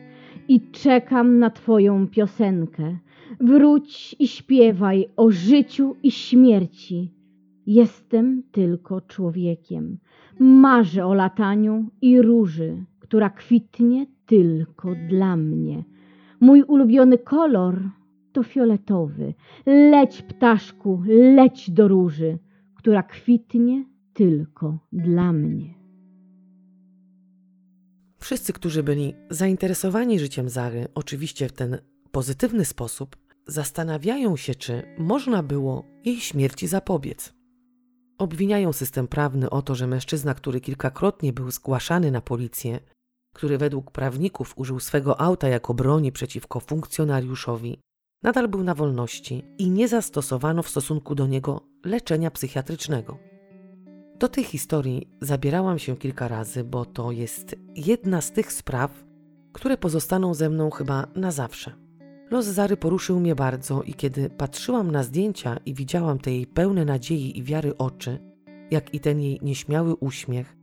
i 0.47 0.71
czekam 0.71 1.39
na 1.39 1.49
twoją 1.49 2.07
piosenkę. 2.07 2.97
Wróć 3.39 4.15
i 4.19 4.27
śpiewaj 4.27 5.07
o 5.15 5.31
życiu 5.31 5.95
i 6.03 6.11
śmierci. 6.11 7.11
Jestem 7.65 8.43
tylko 8.51 9.01
człowiekiem. 9.01 9.97
Marzę 10.39 11.05
o 11.05 11.13
lataniu 11.13 11.89
i 12.01 12.21
róży, 12.21 12.85
która 12.99 13.29
kwitnie 13.29 14.05
tylko 14.25 14.95
dla 15.09 15.37
mnie. 15.37 15.83
Mój 16.39 16.63
ulubiony 16.63 17.17
kolor 17.17 17.89
to 18.31 18.43
fioletowy. 18.43 19.33
Leć, 19.65 20.21
ptaszku, 20.21 21.03
leć 21.07 21.71
do 21.71 21.87
róży, 21.87 22.37
która 22.75 23.03
kwitnie 23.03 23.85
tylko 24.13 24.79
dla 24.91 25.33
mnie. 25.33 25.73
Wszyscy, 28.19 28.53
którzy 28.53 28.83
byli 28.83 29.13
zainteresowani 29.29 30.19
życiem 30.19 30.49
Zary, 30.49 30.87
oczywiście 30.95 31.49
w 31.49 31.51
ten 31.51 31.77
pozytywny 32.11 32.65
sposób, 32.65 33.15
zastanawiają 33.47 34.37
się, 34.37 34.55
czy 34.55 34.83
można 34.97 35.43
było 35.43 35.83
jej 36.05 36.17
śmierci 36.17 36.67
zapobiec. 36.67 37.33
Obwiniają 38.17 38.73
system 38.73 39.07
prawny 39.07 39.49
o 39.49 39.61
to, 39.61 39.75
że 39.75 39.87
mężczyzna, 39.87 40.33
który 40.33 40.61
kilkakrotnie 40.61 41.33
był 41.33 41.51
zgłaszany 41.51 42.11
na 42.11 42.21
policję, 42.21 42.79
który 43.35 43.57
według 43.57 43.91
prawników 43.91 44.53
użył 44.55 44.79
swego 44.79 45.21
auta 45.21 45.47
jako 45.47 45.73
broni 45.73 46.11
przeciwko 46.11 46.59
funkcjonariuszowi, 46.59 47.79
nadal 48.23 48.47
był 48.47 48.63
na 48.63 48.75
wolności 48.75 49.43
i 49.57 49.69
nie 49.69 49.87
zastosowano 49.87 50.63
w 50.63 50.69
stosunku 50.69 51.15
do 51.15 51.27
niego 51.27 51.61
leczenia 51.85 52.31
psychiatrycznego. 52.31 53.17
Do 54.19 54.27
tej 54.27 54.43
historii 54.43 55.09
zabierałam 55.21 55.79
się 55.79 55.97
kilka 55.97 56.27
razy, 56.27 56.63
bo 56.63 56.85
to 56.85 57.11
jest 57.11 57.55
jedna 57.75 58.21
z 58.21 58.31
tych 58.31 58.53
spraw, 58.53 59.03
które 59.53 59.77
pozostaną 59.77 60.33
ze 60.33 60.49
mną 60.49 60.69
chyba 60.69 61.07
na 61.15 61.31
zawsze. 61.31 61.71
Los 62.31 62.45
Zary 62.45 62.77
poruszył 62.77 63.19
mnie 63.19 63.35
bardzo 63.35 63.83
i 63.83 63.93
kiedy 63.93 64.29
patrzyłam 64.29 64.91
na 64.91 65.03
zdjęcia 65.03 65.57
i 65.65 65.73
widziałam 65.73 66.19
te 66.19 66.31
jej 66.31 66.47
pełne 66.47 66.85
nadziei 66.85 67.37
i 67.37 67.43
wiary 67.43 67.77
oczy, 67.77 68.19
jak 68.71 68.93
i 68.93 68.99
ten 68.99 69.19
jej 69.19 69.39
nieśmiały 69.41 69.95
uśmiech, 69.95 70.54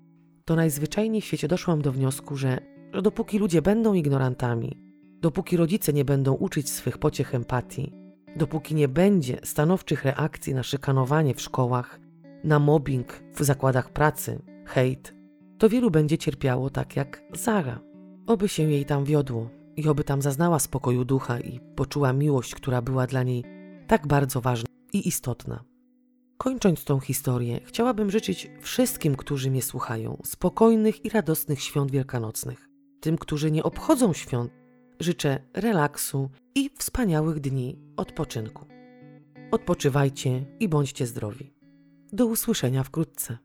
to 0.44 0.56
najzwyczajniej 0.56 1.23
w 1.23 1.24
świecie 1.24 1.48
doszłam 1.48 1.82
do 1.82 1.93
wniosku, 1.93 2.36
że, 2.36 2.59
że 2.93 3.02
dopóki 3.02 3.39
ludzie 3.39 3.62
będą 3.62 3.94
ignorantami, 3.94 4.78
dopóki 5.20 5.56
rodzice 5.56 5.93
nie 5.93 6.05
będą 6.05 6.35
uczyć 6.35 6.70
swych 6.70 6.98
pociech 6.98 7.35
empatii, 7.35 7.93
dopóki 8.36 8.74
nie 8.74 8.89
będzie 8.89 9.39
stanowczych 9.44 10.05
reakcji 10.05 10.55
na 10.55 10.62
szykanowanie 10.62 11.35
w 11.35 11.40
szkołach, 11.40 12.01
na 12.44 12.59
mobbing 12.59 13.23
w 13.35 13.44
zakładach 13.44 13.90
pracy, 13.90 14.43
hejt, 14.66 15.14
to 15.59 15.69
wielu 15.69 15.90
będzie 15.90 16.19
cierpiało 16.19 16.70
tak 16.70 16.97
jak 16.97 17.23
Zara. 17.32 17.81
Oby 18.27 18.48
się 18.48 18.62
jej 18.62 18.85
tam 18.85 19.05
wiodło 19.05 19.48
i 19.77 19.89
oby 19.89 20.05
tam 20.05 20.23
zaznała 20.23 20.59
spokoju 20.59 21.05
ducha 21.05 21.40
i 21.40 21.60
poczuła 21.77 22.12
miłość, 22.12 22.55
która 22.55 22.82
była 22.82 23.06
dla 23.06 23.23
niej 23.23 23.44
tak 23.86 24.06
bardzo 24.06 24.40
ważna 24.40 24.69
i 24.93 25.09
istotna. 25.09 25.72
Kończąc 26.39 26.85
tą 26.85 27.01
historię, 27.01 27.61
chciałabym 27.65 28.11
życzyć 28.11 28.51
wszystkim, 28.61 29.17
którzy 29.17 29.51
mnie 29.51 29.63
słuchają, 29.63 30.23
spokojnych 30.25 31.05
i 31.05 31.09
radosnych 31.09 31.63
świąt 31.63 31.91
wielkanocnych. 31.91 32.69
Tym, 33.01 33.19
którzy 33.19 33.51
nie 33.51 33.63
obchodzą 33.63 34.13
świąt, 34.13 34.53
życzę 35.01 35.39
relaksu 35.55 36.31
i 36.55 36.71
wspaniałych 36.79 37.41
dni 37.41 37.79
odpoczynku. 37.97 38.67
Odpoczywajcie 39.51 40.47
i 40.61 40.69
bądźcie 40.69 41.07
zdrowi. 41.07 41.55
Do 42.13 42.27
usłyszenia 42.27 42.83
wkrótce. 42.83 43.39